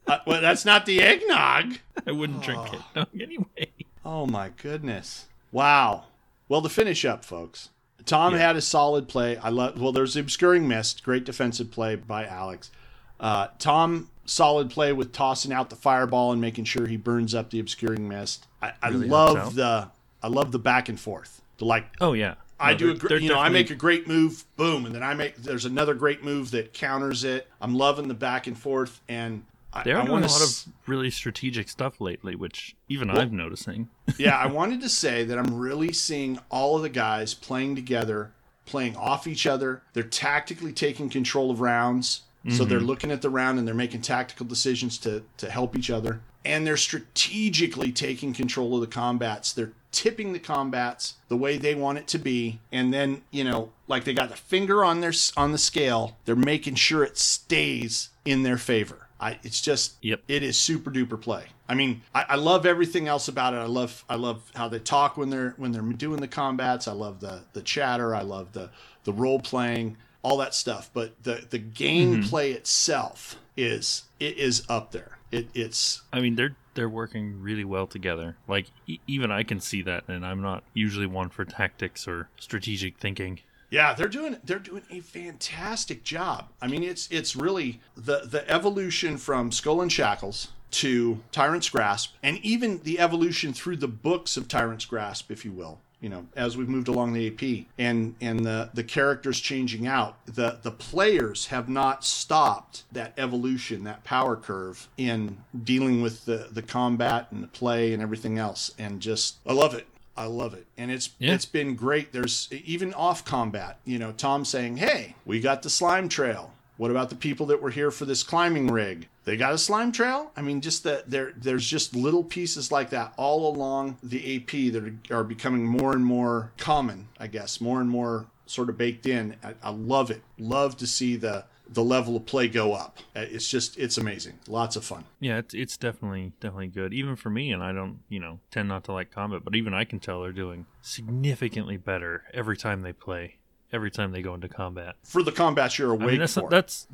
uh, 0.08 0.18
well, 0.28 0.42
that's 0.42 0.66
not 0.66 0.86
the 0.86 1.02
eggnog. 1.02 1.78
I 2.06 2.12
wouldn't 2.12 2.44
drink 2.44 2.62
eggnog 2.74 3.08
anyway. 3.20 3.72
Oh 4.04 4.26
my 4.28 4.50
goodness! 4.50 5.28
Wow. 5.54 6.06
Well, 6.50 6.62
to 6.62 6.70
finish 6.70 7.06
up, 7.06 7.24
folks, 7.24 7.70
Tom 8.06 8.34
Yeah. 8.34 8.40
had 8.40 8.56
a 8.56 8.62
solid 8.62 9.08
play. 9.08 9.38
I 9.38 9.50
love. 9.50 9.80
Well, 9.80 9.92
there's 9.92 10.14
the 10.16 10.20
obscuring 10.20 10.68
mist. 10.68 11.04
Great 11.04 11.24
defensive 11.26 11.72
play 11.72 11.96
by 11.96 12.26
Alex. 12.26 12.72
Uh, 13.20 13.48
Tom 13.60 14.10
solid 14.26 14.70
play 14.70 14.94
with 14.94 15.12
tossing 15.12 15.52
out 15.52 15.70
the 15.70 15.76
fireball 15.76 16.32
and 16.32 16.40
making 16.40 16.64
sure 16.66 16.88
he 16.88 16.98
burns 16.98 17.36
up 17.36 17.50
the 17.50 17.60
obscuring 17.60 18.08
mist. 18.08 18.48
I, 18.62 18.74
I 18.82 18.90
Really 18.90 19.08
love 19.08 19.56
the. 19.56 19.90
I 20.22 20.28
love 20.28 20.52
the 20.52 20.60
back 20.60 20.88
and 20.90 21.00
forth. 21.00 21.42
The 21.58 21.66
like 21.66 21.86
Oh 22.00 22.14
yeah, 22.14 22.36
I 22.60 22.74
do 22.74 22.92
a 22.92 22.96
great, 22.96 23.22
you 23.22 23.30
know, 23.30 23.40
I 23.40 23.50
make 23.50 23.70
a 23.70 23.76
great 23.76 24.08
move, 24.08 24.46
boom, 24.56 24.86
and 24.86 24.96
then 24.96 25.04
I 25.04 25.14
make 25.14 25.36
there's 25.38 25.66
another 25.66 25.94
great 25.94 26.24
move 26.24 26.52
that 26.52 26.74
counters 26.74 27.24
it. 27.24 27.48
I'm 27.62 27.76
loving 27.76 28.08
the 28.08 28.14
back 28.14 28.48
and 28.48 28.58
forth, 28.58 29.02
and 29.10 29.44
I, 29.74 29.84
They're 29.84 29.98
I 29.98 30.06
doing 30.06 30.24
a 30.24 30.28
lot 30.28 30.38
to, 30.38 30.44
of 30.44 30.66
really 30.88 31.10
strategic 31.10 31.68
stuff 31.70 32.00
lately, 32.00 32.36
which 32.36 32.76
even 32.88 33.10
I'm 33.10 33.36
noticing. 33.36 33.90
yeah, 34.18 34.38
I 34.38 34.46
wanted 34.48 34.82
to 34.82 34.90
say 34.90 35.24
that 35.24 35.38
I'm 35.38 35.58
really 35.58 35.92
seeing 35.92 36.40
all 36.50 36.76
of 36.76 36.84
the 36.84 36.90
guys 36.90 37.34
playing 37.34 37.76
together, 37.76 38.32
playing 38.66 38.96
off 38.96 39.28
each 39.28 39.48
other. 39.48 39.82
They're 39.94 40.04
tactically 40.04 40.74
taking 40.74 41.10
control 41.10 41.50
of 41.50 41.60
rounds, 41.60 42.22
so 42.48 42.50
mm-hmm. 42.50 42.70
they're 42.70 42.80
looking 42.80 43.12
at 43.12 43.22
the 43.22 43.30
round 43.30 43.58
and 43.58 43.68
they're 43.68 43.76
making 43.76 44.02
tactical 44.02 44.46
decisions 44.46 44.98
to 45.00 45.24
to 45.38 45.50
help 45.50 45.76
each 45.78 45.90
other, 45.90 46.22
and 46.46 46.68
they're 46.68 46.78
strategically 46.78 47.92
taking 47.92 48.34
control 48.34 48.76
of 48.76 48.82
the 48.82 48.88
combats. 48.88 49.54
They're 49.54 49.74
tipping 49.94 50.34
the 50.34 50.40
combats 50.40 51.16
the 51.28 51.38
way 51.38 51.56
they 51.56 51.76
want 51.76 52.00
it 52.00 52.08
to 52.08 52.18
be 52.18 52.60
and 52.72 52.92
then 52.92 53.22
you 53.30 53.44
know 53.44 53.72
like 53.88 54.04
they 54.06 54.14
got 54.14 54.28
the 54.28 54.36
finger 54.36 54.84
on 54.84 55.02
their 55.02 55.14
on 55.38 55.52
the 55.52 55.58
scale 55.58 56.18
they're 56.26 56.36
making 56.36 56.74
sure 56.74 57.04
it 57.04 57.16
stays 57.16 58.10
in 58.26 58.42
their 58.42 58.58
favor 58.58 59.03
I, 59.24 59.40
it's 59.44 59.62
just 59.62 59.96
Yep. 60.02 60.22
it 60.28 60.44
is 60.44 60.58
super 60.58 60.92
duper 60.92 61.20
play. 61.20 61.46
I 61.70 61.76
mean 61.76 62.02
I, 62.14 62.26
I 62.30 62.36
love 62.36 62.66
everything 62.66 63.08
else 63.08 63.28
about 63.28 63.54
it. 63.54 63.58
I 63.58 63.66
love 63.66 64.04
i 64.10 64.16
love 64.16 64.52
how 64.56 64.68
they 64.68 64.80
talk 64.80 65.16
when 65.18 65.30
they're 65.30 65.54
when 65.58 65.72
they're 65.72 65.82
doing 65.82 66.20
the 66.20 66.28
combats. 66.28 66.88
I 66.88 66.94
love 66.94 67.20
the 67.20 67.42
the 67.54 67.62
chatter. 67.62 68.14
I 68.14 68.22
love 68.22 68.52
the 68.54 68.70
the 69.06 69.14
role 69.14 69.40
playing 69.40 69.98
all 70.24 70.38
that 70.38 70.54
stuff. 70.54 70.90
But 70.94 71.24
the 71.24 71.46
the 71.50 71.60
gameplay 71.60 72.50
mm-hmm. 72.50 72.58
itself 72.58 73.38
is 73.56 74.04
it 74.20 74.38
is 74.38 74.66
up 74.70 74.92
there. 74.92 75.18
It, 75.32 75.48
it's 75.54 76.02
I 76.12 76.20
mean, 76.20 76.36
they're 76.36 76.56
they're 76.74 76.90
working 76.90 77.42
really 77.42 77.66
well 77.66 77.88
together. 77.88 78.38
Like 78.48 78.68
e- 78.88 79.00
even 79.08 79.32
I 79.32 79.44
can 79.44 79.60
see 79.60 79.82
that, 79.84 80.04
and 80.08 80.26
I'm 80.26 80.42
not 80.42 80.64
usually 80.74 81.08
one 81.08 81.30
for 81.30 81.46
tactics 81.46 82.08
or 82.08 82.30
strategic 82.38 82.98
thinking. 82.98 83.40
Yeah, 83.74 83.96
they're 83.96 84.08
doing 84.08 84.38
they're 84.44 84.60
doing 84.60 84.84
a 84.92 85.00
fantastic 85.00 86.04
job. 86.04 86.50
I 86.62 86.68
mean, 86.68 86.84
it's 86.84 87.08
it's 87.10 87.36
really 87.36 87.82
the 87.98 88.20
the 88.24 88.48
evolution 88.48 89.18
from 89.18 89.52
Skull 89.52 89.82
and 89.82 89.92
Shackles 89.92 90.50
to 90.74 91.24
Tyrant's 91.32 91.70
Grasp, 91.70 92.14
and 92.22 92.38
even 92.46 92.84
the 92.84 93.00
evolution 93.00 93.52
through 93.52 93.78
the 93.78 93.88
books 93.88 94.38
of 94.38 94.48
Tyrant's 94.48 94.86
Grasp, 94.86 95.32
if 95.32 95.44
you 95.44 95.52
will. 95.52 95.80
You 96.02 96.10
know, 96.10 96.28
as 96.36 96.56
we've 96.56 96.70
moved 96.70 96.88
along 96.88 97.14
the 97.14 97.28
AP 97.28 97.66
and 97.80 98.14
and 98.22 98.46
the 98.46 98.70
the 98.76 98.84
characters 98.84 99.40
changing 99.40 99.88
out, 99.88 100.24
the 100.28 100.60
the 100.62 100.70
players 100.70 101.48
have 101.48 101.68
not 101.68 102.06
stopped 102.06 102.84
that 102.92 103.14
evolution, 103.18 103.86
that 103.86 104.04
power 104.04 104.36
curve 104.36 104.88
in 104.98 105.38
dealing 105.64 106.04
with 106.04 106.26
the 106.26 106.50
the 106.52 106.62
combat 106.62 107.30
and 107.32 107.42
the 107.42 107.48
play 107.48 107.92
and 107.92 108.04
everything 108.04 108.38
else. 108.38 108.70
And 108.78 109.00
just 109.00 109.38
I 109.48 109.54
love 109.54 109.74
it. 109.74 109.88
I 110.16 110.26
love 110.26 110.54
it, 110.54 110.68
and 110.78 110.92
it's 110.92 111.10
Yeah. 111.20 111.34
it's 111.34 111.46
been 111.46 111.76
great. 111.76 112.12
There's 112.12 112.48
even 112.52 112.94
off 112.94 113.26
combat, 113.26 113.80
you 113.86 113.98
know, 113.98 114.12
Tom 114.12 114.46
saying, 114.46 114.78
"Hey, 114.78 115.16
we 115.26 115.40
got 115.40 115.64
the 115.64 115.70
slime 115.70 116.08
trail. 116.10 116.54
What 116.78 116.92
about 116.92 117.10
the 117.10 117.16
people 117.16 117.46
that 117.48 117.62
were 117.62 117.70
here 117.70 117.92
for 117.92 118.06
this 118.06 118.24
climbing 118.24 118.68
rig? 118.68 119.08
They 119.26 119.38
got 119.38 119.54
a 119.54 119.58
slime 119.58 119.92
trail. 119.92 120.32
I 120.36 120.42
mean, 120.42 120.60
just 120.62 120.84
that 120.84 121.10
there 121.10 121.34
there's 121.36 121.68
just 121.68 121.96
little 121.96 122.24
pieces 122.24 122.72
like 122.72 122.90
that 122.92 123.14
all 123.18 123.48
along 123.56 123.98
the 124.04 124.36
AP 124.36 124.70
that 124.72 124.84
are, 125.12 125.20
are 125.20 125.24
becoming 125.24 125.66
more 125.66 125.94
and 125.94 126.06
more 126.06 126.52
common. 126.58 127.08
I 127.20 127.28
guess 127.28 127.62
more 127.62 127.80
and 127.82 127.90
more 127.90 128.26
sort 128.46 128.70
of 128.70 128.78
baked 128.78 129.06
in. 129.06 129.36
I, 129.44 129.54
I 129.64 129.70
love 129.70 130.12
it. 130.12 130.22
Love 130.38 130.76
to 130.78 130.86
see 130.88 131.16
the 131.16 131.46
the 131.74 131.84
level 131.84 132.16
of 132.16 132.26
play 132.26 132.48
go 132.48 132.74
up. 132.74 133.00
Uh, 133.16 133.22
It's 133.22 133.48
just 133.48 133.78
it's 133.78 133.98
amazing. 133.98 134.40
Lots 134.48 134.76
of 134.76 134.84
fun. 134.86 135.06
Yeah, 135.20 135.38
it's 135.40 135.54
it's 135.54 135.78
definitely 135.78 136.34
definitely 136.40 136.68
good. 136.68 136.94
Even 136.94 137.16
for 137.16 137.30
me, 137.30 137.52
and 137.52 137.64
I 137.64 137.72
don't 137.72 138.00
you 138.10 138.20
know 138.20 138.40
tend 138.52 138.70
not 138.70 138.84
to 138.86 138.94
like 138.94 139.12
combat, 139.12 139.42
but 139.44 139.56
even 139.56 139.74
I 139.74 139.84
can 139.84 140.00
tell 140.00 140.22
they're 140.22 140.32
doing 140.32 140.66
significantly 140.82 141.78
better 141.78 142.24
every 142.34 142.58
time 142.58 142.82
they 142.82 142.94
play, 142.94 143.38
every 143.72 143.92
time 143.92 144.12
they 144.12 144.22
go 144.22 144.34
into 144.34 144.48
combat. 144.48 144.96
For 145.04 145.24
the 145.24 145.32
combats 145.32 145.78
you're 145.80 145.92
awake 145.92 146.04
I 146.08 146.12
mean, 146.12 146.20
that's 146.20 146.34
for. 146.36 146.50
that's. 146.50 146.88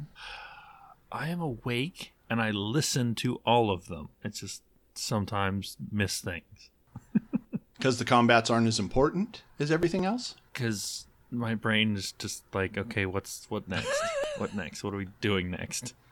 I 1.11 1.29
am 1.29 1.41
awake 1.41 2.13
and 2.29 2.39
I 2.41 2.51
listen 2.51 3.15
to 3.15 3.41
all 3.45 3.71
of 3.71 3.87
them. 3.87 4.09
It's 4.23 4.39
just 4.41 4.61
sometimes 4.93 5.77
miss 5.91 6.19
things 6.19 6.69
Because 7.77 7.97
the 7.99 8.05
combats 8.05 8.49
aren't 8.49 8.67
as 8.67 8.77
important 8.79 9.41
as 9.59 9.71
everything 9.71 10.05
else? 10.05 10.35
because 10.53 11.05
my 11.31 11.55
brain 11.55 11.95
is 11.95 12.11
just 12.13 12.43
like, 12.53 12.77
okay, 12.77 13.05
what's 13.05 13.45
what 13.49 13.67
next? 13.69 14.01
What 14.39 14.55
next? 14.55 14.83
What 14.83 14.93
are 14.93 14.97
we 14.97 15.07
doing 15.21 15.51
next? 15.51 15.93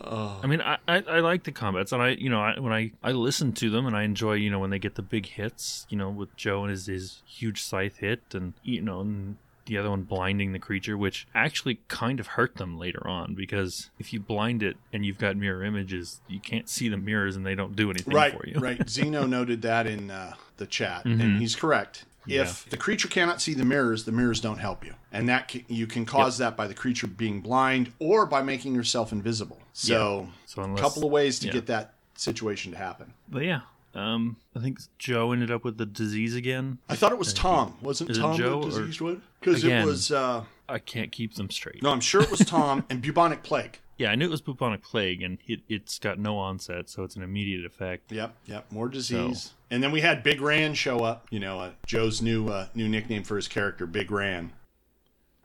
I 0.00 0.46
mean, 0.46 0.60
I, 0.60 0.78
I, 0.86 1.02
I 1.08 1.20
like 1.20 1.44
the 1.44 1.52
combats, 1.52 1.92
and 1.92 2.00
I, 2.00 2.10
you 2.10 2.30
know, 2.30 2.40
I, 2.40 2.58
when 2.58 2.72
I, 2.72 2.92
I 3.02 3.12
listen 3.12 3.52
to 3.54 3.68
them, 3.68 3.84
and 3.86 3.96
I 3.96 4.04
enjoy, 4.04 4.34
you 4.34 4.48
know, 4.50 4.58
when 4.58 4.70
they 4.70 4.78
get 4.78 4.94
the 4.94 5.02
big 5.02 5.26
hits, 5.26 5.86
you 5.90 5.98
know, 5.98 6.08
with 6.08 6.34
Joe 6.36 6.62
and 6.62 6.70
his, 6.70 6.86
his 6.86 7.22
huge 7.26 7.62
scythe 7.62 7.98
hit, 7.98 8.22
and 8.32 8.54
you 8.62 8.80
know, 8.80 9.00
and 9.00 9.36
the 9.66 9.76
other 9.76 9.90
one 9.90 10.02
blinding 10.02 10.52
the 10.52 10.58
creature, 10.58 10.96
which 10.96 11.26
actually 11.34 11.80
kind 11.88 12.20
of 12.20 12.26
hurt 12.28 12.56
them 12.56 12.78
later 12.78 13.06
on 13.06 13.34
because 13.34 13.90
if 13.98 14.14
you 14.14 14.20
blind 14.20 14.62
it 14.62 14.78
and 14.94 15.04
you've 15.04 15.18
got 15.18 15.36
mirror 15.36 15.62
images, 15.62 16.22
you 16.26 16.40
can't 16.40 16.70
see 16.70 16.88
the 16.88 16.96
mirrors, 16.96 17.36
and 17.36 17.44
they 17.44 17.54
don't 17.54 17.76
do 17.76 17.90
anything 17.90 18.14
right, 18.14 18.32
for 18.32 18.46
you. 18.48 18.58
right. 18.60 18.88
Zeno 18.88 19.26
noted 19.26 19.60
that 19.62 19.86
in 19.86 20.10
uh, 20.10 20.34
the 20.58 20.66
chat, 20.66 21.04
Mhm. 21.04 21.20
and 21.20 21.38
he's 21.40 21.54
correct. 21.56 22.04
Yeah. 22.28 22.42
If 22.42 22.68
the 22.70 22.76
creature 22.76 23.08
cannot 23.08 23.40
see 23.40 23.54
the 23.54 23.64
mirrors, 23.64 24.04
the 24.04 24.12
mirrors 24.12 24.40
don't 24.40 24.58
help 24.58 24.84
you, 24.84 24.94
and 25.12 25.28
that 25.28 25.48
ca 25.48 25.64
you 25.68 25.86
can 25.86 26.04
cause 26.04 26.38
that 26.38 26.56
by 26.56 26.66
the 26.66 26.74
creature 26.74 27.06
being 27.06 27.40
blind 27.40 27.92
or 27.98 28.26
by 28.26 28.42
making 28.42 28.74
yourself 28.74 29.12
invisible. 29.12 29.58
So, 29.72 30.28
So 30.46 30.62
a 30.62 30.76
couple 30.76 31.04
of 31.04 31.10
ways 31.10 31.38
to 31.40 31.46
yeah. 31.46 31.52
get 31.54 31.66
that 31.66 31.94
situation 32.14 32.72
to 32.72 32.78
happen. 32.78 33.14
but 33.28 33.44
yeah, 33.44 33.60
um, 33.94 34.36
I 34.54 34.60
think 34.60 34.78
Joe 34.98 35.32
ended 35.32 35.50
up 35.50 35.64
with 35.64 35.78
the 35.78 35.86
disease 35.86 36.34
again. 36.34 36.78
I 36.88 36.96
thought 36.96 37.12
it 37.12 37.18
was 37.18 37.32
Tom. 37.32 37.76
Wasn't 37.80 38.14
Tom 38.14 38.36
Joe 38.36 38.60
the 38.60 38.68
diseased 38.68 39.00
one? 39.00 39.22
Because 39.40 39.64
it 39.64 39.84
was. 39.84 40.10
Uh, 40.12 40.44
I 40.68 40.78
can't 40.78 41.10
keep 41.10 41.34
them 41.34 41.50
straight. 41.50 41.82
no, 41.82 41.90
I'm 41.90 42.00
sure 42.00 42.20
it 42.20 42.30
was 42.30 42.40
Tom 42.40 42.84
and 42.90 43.00
bubonic 43.00 43.42
plague. 43.42 43.78
Yeah, 43.98 44.10
I 44.10 44.14
knew 44.14 44.26
it 44.26 44.30
was 44.30 44.40
bubonic 44.40 44.82
plague, 44.82 45.22
and 45.22 45.38
it, 45.46 45.60
it's 45.68 45.98
got 45.98 46.18
no 46.18 46.38
onset, 46.38 46.88
so 46.88 47.02
it's 47.02 47.16
an 47.16 47.22
immediate 47.22 47.66
effect. 47.66 48.10
Yep, 48.12 48.32
yep. 48.46 48.70
More 48.70 48.88
disease. 48.88 49.52
And 49.70 49.82
then 49.82 49.90
we 49.90 50.00
had 50.00 50.22
Big 50.22 50.40
Ran 50.40 50.74
show 50.74 51.00
up. 51.00 51.26
You 51.30 51.40
know, 51.40 51.58
uh, 51.58 51.70
Joe's 51.84 52.22
new 52.22 52.48
uh, 52.48 52.68
new 52.74 52.88
nickname 52.88 53.24
for 53.24 53.36
his 53.36 53.48
character, 53.48 53.86
Big 53.86 54.10
Ran. 54.10 54.52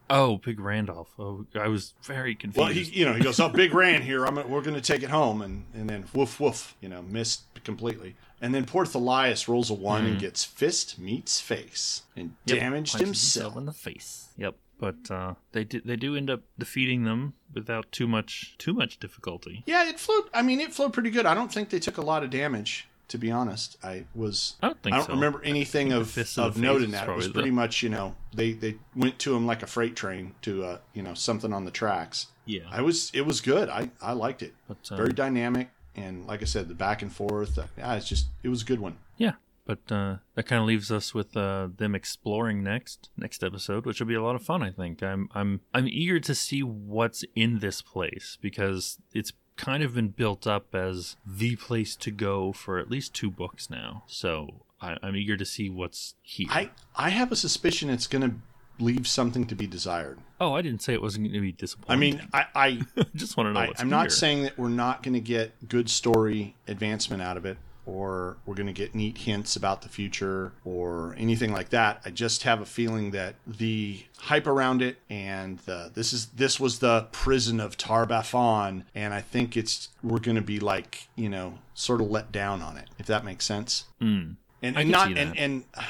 Oh, 0.09 0.37
Big 0.37 0.59
Randolph. 0.59 1.09
Oh, 1.17 1.45
I 1.55 1.67
was 1.67 1.93
very 2.03 2.35
confused. 2.35 2.57
Well, 2.57 2.67
he, 2.73 2.83
you 2.83 3.05
know, 3.05 3.13
he 3.13 3.23
goes, 3.23 3.39
"Oh, 3.39 3.49
Big 3.49 3.73
Ran 3.73 4.01
here. 4.03 4.25
I'm, 4.25 4.35
we're 4.49 4.61
going 4.61 4.75
to 4.75 4.81
take 4.81 5.01
it 5.01 5.09
home," 5.09 5.41
and 5.41 5.65
and 5.73 5.89
then 5.89 6.05
woof 6.13 6.39
woof, 6.39 6.75
you 6.81 6.89
know, 6.89 7.01
missed 7.01 7.41
completely. 7.63 8.15
And 8.41 8.53
then 8.53 8.65
poor 8.65 8.85
Thalias 8.85 9.47
rolls 9.47 9.69
a 9.69 9.73
one 9.73 10.05
and 10.05 10.19
gets 10.19 10.43
fist 10.43 10.99
meets 10.99 11.39
face 11.39 12.03
and 12.17 12.31
Mm. 12.31 12.33
Yep, 12.45 12.59
damaged 12.59 12.91
punches 12.91 13.07
himself. 13.07 13.55
in 13.57 13.65
the 13.65 13.71
face. 13.71 14.27
Yep, 14.37 14.55
but 14.83 15.09
uh, 15.09 15.33
they 15.53 15.63
do 15.63 15.79
they 15.85 15.95
do 15.95 16.13
end 16.17 16.29
up 16.29 16.41
defeating 16.59 17.05
them 17.05 17.33
without 17.53 17.89
too 17.93 18.05
much 18.05 18.55
too 18.57 18.73
much 18.73 18.99
difficulty. 18.99 19.63
Yeah, 19.65 19.87
it 19.87 19.97
flowed. 19.97 20.25
I 20.33 20.41
mean, 20.41 20.59
it 20.59 20.73
flowed 20.73 20.91
pretty 20.91 21.09
good. 21.09 21.25
I 21.25 21.33
don't 21.33 21.53
think 21.53 21.69
they 21.69 21.79
took 21.79 21.97
a 21.97 22.01
lot 22.01 22.23
of 22.23 22.29
damage. 22.29 22.87
To 23.09 23.17
be 23.17 23.31
honest, 23.31 23.77
I 23.83 24.05
was. 24.15 24.55
I 24.61 24.67
don't 24.67 24.81
think 24.81 24.93
I 24.95 24.97
don't 24.97 25.07
so. 25.07 25.13
remember 25.13 25.41
anything 25.43 25.93
of, 25.93 26.17
of 26.17 26.37
of 26.37 26.57
note 26.57 26.81
in 26.81 26.91
that. 26.91 27.07
It 27.07 27.15
was 27.15 27.27
pretty 27.29 27.49
the- 27.49 27.55
much, 27.55 27.81
you 27.83 27.89
know, 27.89 28.15
they 28.33 28.51
they 28.53 28.75
went 28.95 29.19
to 29.19 29.35
him 29.35 29.45
like 29.45 29.61
a 29.63 29.67
freight 29.67 29.95
train 29.95 30.33
to, 30.41 30.63
uh, 30.65 30.77
you 30.93 31.03
know, 31.03 31.13
something 31.13 31.53
on 31.53 31.63
the 31.65 31.71
tracks. 31.71 32.27
Yeah, 32.45 32.61
I 32.69 32.81
was. 32.81 33.11
It 33.13 33.25
was 33.25 33.39
good. 33.39 33.69
I 33.69 33.91
I 34.01 34.13
liked 34.13 34.41
it. 34.41 34.53
but 34.67 34.79
um, 34.91 34.97
Very 34.97 35.13
dynamic, 35.13 35.69
and 35.95 36.25
like 36.27 36.41
I 36.41 36.45
said, 36.45 36.67
the 36.67 36.75
back 36.75 37.01
and 37.01 37.11
forth. 37.11 37.57
Uh, 37.57 37.67
yeah, 37.77 37.95
it's 37.95 38.07
just. 38.09 38.25
It 38.41 38.49
was 38.49 38.61
a 38.63 38.65
good 38.65 38.79
one. 38.81 38.97
yeah. 39.17 39.33
But 39.65 39.89
uh, 39.91 40.17
that 40.35 40.43
kind 40.43 40.61
of 40.61 40.67
leaves 40.67 40.91
us 40.91 41.13
with 41.13 41.37
uh, 41.37 41.69
them 41.77 41.95
exploring 41.95 42.63
next 42.63 43.09
next 43.17 43.43
episode, 43.43 43.85
which 43.85 43.99
will 43.99 44.07
be 44.07 44.13
a 44.13 44.21
lot 44.21 44.35
of 44.35 44.43
fun. 44.43 44.61
I 44.61 44.71
think 44.71 45.01
I'm 45.01 45.29
I'm 45.33 45.61
I'm 45.73 45.87
eager 45.87 46.19
to 46.19 46.35
see 46.35 46.61
what's 46.63 47.23
in 47.35 47.59
this 47.59 47.81
place 47.81 48.37
because 48.41 48.97
it's 49.13 49.31
kind 49.55 49.83
of 49.83 49.93
been 49.93 50.09
built 50.09 50.47
up 50.47 50.73
as 50.75 51.15
the 51.25 51.55
place 51.55 51.95
to 51.95 52.11
go 52.11 52.51
for 52.51 52.77
at 52.79 52.89
least 52.89 53.13
two 53.13 53.29
books 53.31 53.69
now. 53.69 54.03
So 54.07 54.65
I, 54.81 54.97
I'm 55.01 55.15
eager 55.15 55.37
to 55.37 55.45
see 55.45 55.69
what's 55.69 56.15
here. 56.21 56.47
I 56.49 56.69
I 56.95 57.09
have 57.09 57.31
a 57.31 57.35
suspicion 57.35 57.89
it's 57.89 58.07
going 58.07 58.29
to 58.29 58.35
leave 58.83 59.07
something 59.07 59.45
to 59.45 59.55
be 59.55 59.67
desired. 59.67 60.17
oh, 60.41 60.53
I 60.53 60.61
didn't 60.63 60.81
say 60.81 60.93
it 60.93 61.01
wasn't 61.01 61.25
going 61.25 61.33
to 61.35 61.39
be 61.41 61.49
I 61.49 61.51
disappointing. 61.57 61.99
mean, 61.99 62.27
I 62.33 62.45
I, 62.55 62.67
I 62.97 63.03
just 63.15 63.37
want 63.37 63.47
to 63.47 63.53
know 63.53 63.59
I 63.59 63.71
I'm 63.77 63.89
not 63.89 64.11
saying 64.11 64.43
that 64.43 64.57
we're 64.57 64.67
not 64.69 65.03
going 65.03 65.13
to 65.13 65.21
get 65.21 65.69
good 65.69 65.89
story 65.89 66.55
advancement 66.67 67.21
out 67.21 67.37
of 67.37 67.45
it. 67.45 67.57
Or 67.85 68.37
we're 68.45 68.55
going 68.55 68.67
to 68.67 68.73
get 68.73 68.95
neat 68.95 69.17
hints 69.17 69.55
about 69.55 69.81
the 69.81 69.89
future 69.89 70.53
or 70.63 71.15
anything 71.17 71.51
like 71.51 71.69
that. 71.69 72.01
I 72.05 72.11
just 72.11 72.43
have 72.43 72.61
a 72.61 72.65
feeling 72.65 73.11
that 73.11 73.35
the 73.45 74.03
hype 74.17 74.47
around 74.47 74.81
it 74.81 74.97
and 75.09 75.59
the, 75.59 75.91
this 75.93 76.13
is 76.13 76.27
this 76.27 76.59
was 76.59 76.79
the 76.79 77.07
prison 77.11 77.59
of 77.59 77.77
Tar-Baphon, 77.77 78.83
and 78.95 79.13
I 79.13 79.21
think 79.21 79.57
it's 79.57 79.89
we're 80.01 80.19
going 80.19 80.35
to 80.35 80.41
be 80.41 80.59
like 80.59 81.07
you 81.15 81.29
know 81.29 81.59
sort 81.73 82.01
of 82.01 82.09
let 82.09 82.31
down 82.31 82.61
on 82.61 82.77
it 82.77 82.89
if 82.99 83.05
that 83.07 83.25
makes 83.25 83.45
sense. 83.45 83.85
Mm. 84.01 84.35
and, 84.61 84.77
and 84.77 84.89
not 84.89 85.17
and, 85.17 85.37
and 85.37 85.63
uh, 85.75 85.83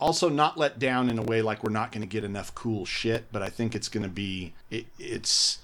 also 0.00 0.28
not 0.28 0.58
let 0.58 0.78
down 0.78 1.08
in 1.08 1.18
a 1.18 1.22
way 1.22 1.42
like 1.42 1.62
we're 1.62 1.70
not 1.70 1.92
going 1.92 2.02
to 2.02 2.06
get 2.06 2.24
enough 2.24 2.54
cool 2.54 2.84
shit 2.84 3.24
but 3.32 3.42
i 3.42 3.48
think 3.48 3.74
it's 3.74 3.88
going 3.88 4.02
to 4.02 4.08
be 4.08 4.52
it, 4.70 4.86
it's 4.98 5.58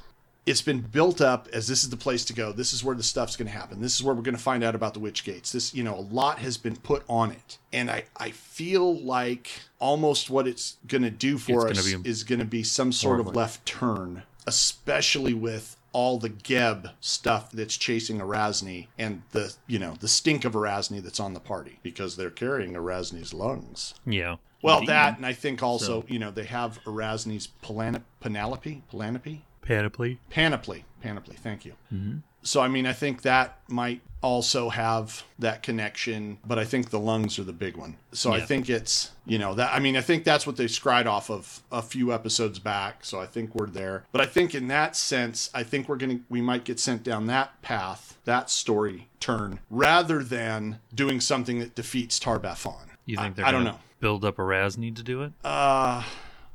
it's 0.47 0.63
been 0.63 0.81
built 0.81 1.21
up 1.21 1.49
as 1.53 1.69
this 1.69 1.83
is 1.85 1.91
the 1.91 1.97
place 1.97 2.25
to 2.25 2.33
go 2.33 2.51
this 2.53 2.73
is 2.73 2.83
where 2.83 2.97
the 2.97 3.03
stuff's 3.03 3.37
going 3.37 3.47
to 3.51 3.53
happen 3.57 3.81
this 3.81 3.95
is 3.95 4.03
where 4.03 4.15
we're 4.15 4.23
going 4.23 4.37
to 4.37 4.43
find 4.43 4.65
out 4.65 4.75
about 4.75 4.95
the 4.95 5.01
witch 5.01 5.23
gates 5.25 5.53
this 5.53 5.75
you 5.75 5.83
know 5.85 5.95
a 5.95 6.01
lot 6.01 6.39
has 6.39 6.57
been 6.57 6.77
put 6.77 7.05
on 7.09 7.31
it 7.31 7.59
and 7.73 7.91
i 7.91 8.03
i 8.17 8.31
feel 8.31 8.99
like 9.01 9.51
almost 9.79 10.31
what 10.31 10.49
it's 10.49 10.77
going 10.87 11.03
to 11.03 11.11
do 11.11 11.37
for 11.39 11.69
It's 11.69 11.79
us 11.81 11.93
gonna 11.93 12.05
is 12.09 12.25
going 12.25 12.39
to 12.39 12.45
be 12.45 12.63
some 12.63 12.91
sort 12.93 13.19
more 13.19 13.29
of 13.29 13.37
left 13.37 13.67
turn 13.67 14.23
especially 14.47 15.35
with 15.35 15.77
all 15.93 16.19
the 16.19 16.29
Geb 16.29 16.89
stuff 17.01 17.51
that's 17.51 17.77
chasing 17.77 18.19
Arazni 18.21 18.87
and 18.99 19.23
the 19.33 19.55
you 19.67 19.79
know 19.79 19.95
the 20.01 20.07
stink 20.09 20.45
of 20.45 20.53
Arazni 20.53 21.03
that's 21.03 21.19
on 21.19 21.35
the 21.35 21.41
party 21.41 21.79
because 21.83 22.17
they're 22.17 22.31
carrying 22.31 22.75
Arazni's 22.75 23.35
lungs. 23.35 23.95
Yeah. 24.07 24.37
Well, 24.63 24.77
Indeed. 24.77 24.89
that 24.91 25.17
and 25.17 25.27
I 25.27 25.33
think 25.33 25.63
also 25.65 26.03
So- 26.03 26.07
you 26.09 26.19
know 26.21 26.31
they 26.31 26.45
have 26.45 26.79
Arazni's 26.85 27.49
Pelan- 27.63 28.05
Penelope, 28.21 28.83
Penelope, 28.89 29.45
panoply. 29.63 30.19
panoply, 30.31 30.85
panoply. 31.01 31.37
Thank 31.37 31.65
you. 31.65 31.75
Mm-hmm. 31.93 32.19
So 32.43 32.61
I 32.61 32.69
mean, 32.69 32.87
I 32.87 32.93
think 32.93 33.23
that 33.23 33.59
might 33.69 34.01
also 34.23 34.69
have 34.69 35.25
that 35.39 35.63
connection, 35.63 36.39
but 36.45 36.59
I 36.59 36.65
think 36.65 36.91
the 36.91 37.01
lungs 37.01 37.39
are 37.39 37.45
the 37.45 37.53
big 37.53 37.77
one. 37.77 37.97
So 38.13 38.33
I 38.33 38.41
think 38.41 38.69
it's 38.69 39.11
you 39.27 39.39
know 39.39 39.55
that 39.55 39.75
I 39.75 39.79
mean 39.79 39.97
I 39.97 40.01
think 40.01 40.25
that's 40.25 40.47
what 40.47 40.57
they 40.57 40.67
scried 40.67 41.07
off 41.07 41.31
of 41.31 41.63
a 41.71 41.83
few 41.83 42.13
episodes 42.13 42.59
back. 42.59 43.05
So 43.05 43.21
I 43.21 43.27
think 43.27 43.55
we're 43.55 43.67
there. 43.67 44.05
But 44.13 44.23
I 44.23 44.27
think 44.27 44.55
in 44.55 44.69
that 44.69 44.97
sense, 44.97 45.51
I 45.55 45.63
think 45.63 45.89
we're 45.89 45.97
gonna 45.97 46.21
we 46.31 46.41
might 46.41 46.65
get 46.65 46.81
sent 46.81 47.03
down 47.03 47.27
that 47.27 47.61
path, 47.63 48.19
that 48.25 48.49
story 48.49 49.09
turn, 49.21 49.61
rather 49.69 50.23
than 50.25 50.81
doing 50.95 51.21
something 51.21 51.59
that 51.59 51.75
defeats 51.75 52.19
Tar-Baphon. 52.19 52.89
You 53.05 53.17
think 53.17 53.27
I, 53.27 53.35
they're 53.35 53.47
I 53.47 53.53
don't 53.53 53.65
know. 53.65 53.79
build 54.01 54.25
up 54.25 54.37
Arazni 54.37 54.95
to 54.97 55.03
do 55.03 55.23
it? 55.23 55.33
Uh, 55.45 56.03